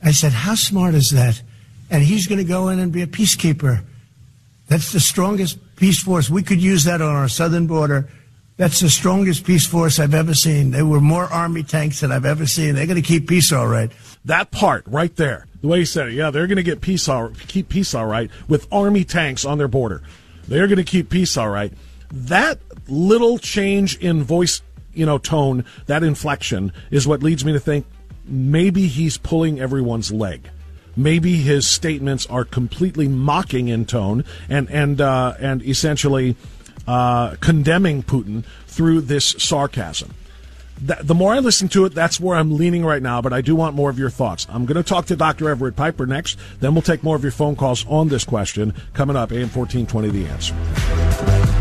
I 0.03 0.11
said, 0.11 0.31
how 0.31 0.55
smart 0.55 0.95
is 0.95 1.11
that? 1.11 1.41
And 1.91 2.03
he's 2.03 2.25
going 2.25 2.39
to 2.39 2.43
go 2.47 2.69
in 2.69 2.79
and 2.79 2.91
be 2.91 3.03
a 3.03 3.07
peacekeeper. 3.07 3.83
That's 4.69 4.91
the 4.91 4.99
strongest 4.99 5.59
peace 5.75 6.01
force. 6.01 6.31
We 6.31 6.41
could 6.41 6.61
use 6.61 6.85
that 6.85 6.99
on 6.99 7.13
our 7.13 7.27
southern 7.27 7.67
border. 7.67 8.09
That's 8.61 8.79
the 8.79 8.91
strongest 8.91 9.43
peace 9.43 9.65
force 9.65 9.97
I've 9.97 10.13
ever 10.13 10.35
seen. 10.35 10.69
There 10.69 10.85
were 10.85 11.01
more 11.01 11.23
army 11.23 11.63
tanks 11.63 12.01
than 12.01 12.11
I've 12.11 12.25
ever 12.25 12.45
seen. 12.45 12.75
They're 12.75 12.85
going 12.85 13.01
to 13.01 13.07
keep 13.07 13.27
peace 13.27 13.51
all 13.51 13.65
right. 13.65 13.91
That 14.25 14.51
part 14.51 14.83
right 14.85 15.15
there, 15.15 15.47
the 15.61 15.67
way 15.67 15.79
he 15.79 15.85
said 15.85 16.09
it, 16.09 16.13
yeah, 16.13 16.29
they're 16.29 16.45
going 16.45 16.57
to 16.57 16.63
get 16.63 16.79
peace 16.79 17.09
all, 17.09 17.29
keep 17.47 17.69
peace 17.69 17.95
all 17.95 18.05
right 18.05 18.29
with 18.47 18.71
army 18.71 19.03
tanks 19.03 19.45
on 19.45 19.57
their 19.57 19.67
border. 19.67 20.03
They're 20.47 20.67
going 20.67 20.77
to 20.77 20.83
keep 20.83 21.09
peace 21.09 21.37
all 21.37 21.49
right. 21.49 21.73
That 22.11 22.59
little 22.87 23.39
change 23.39 23.97
in 23.97 24.21
voice, 24.21 24.61
you 24.93 25.07
know, 25.07 25.17
tone, 25.17 25.65
that 25.87 26.03
inflection 26.03 26.71
is 26.91 27.07
what 27.07 27.23
leads 27.23 27.43
me 27.43 27.53
to 27.53 27.59
think 27.59 27.87
maybe 28.25 28.85
he's 28.85 29.17
pulling 29.17 29.59
everyone's 29.59 30.11
leg. 30.11 30.47
Maybe 30.95 31.37
his 31.37 31.65
statements 31.65 32.27
are 32.27 32.45
completely 32.45 33.07
mocking 33.07 33.69
in 33.69 33.85
tone 33.85 34.23
and 34.49 34.69
and 34.69 35.01
uh, 35.01 35.33
and 35.39 35.63
essentially 35.63 36.35
uh, 36.87 37.35
condemning 37.39 38.03
Putin 38.03 38.43
through 38.67 39.01
this 39.01 39.35
sarcasm. 39.37 40.13
the 40.81 41.13
more 41.13 41.33
I 41.33 41.39
listen 41.39 41.67
to 41.69 41.85
it, 41.85 41.93
that's 41.93 42.19
where 42.19 42.35
I'm 42.35 42.57
leaning 42.57 42.83
right 42.83 43.03
now, 43.03 43.21
but 43.21 43.33
I 43.33 43.41
do 43.41 43.55
want 43.55 43.75
more 43.75 43.89
of 43.89 43.99
your 43.99 44.09
thoughts. 44.09 44.47
I'm 44.49 44.65
going 44.65 44.81
to 44.81 44.87
talk 44.87 45.05
to 45.07 45.15
Dr. 45.15 45.49
Everett 45.49 45.75
Piper 45.75 46.07
next. 46.07 46.39
Then 46.59 46.73
we'll 46.73 46.81
take 46.81 47.03
more 47.03 47.15
of 47.15 47.23
your 47.23 47.31
phone 47.31 47.55
calls 47.55 47.85
on 47.87 48.07
this 48.07 48.23
question 48.23 48.73
coming 48.93 49.15
up, 49.15 49.31
AM 49.31 49.49
1420 49.49 50.09
The 50.09 50.25
Answer. 50.27 51.60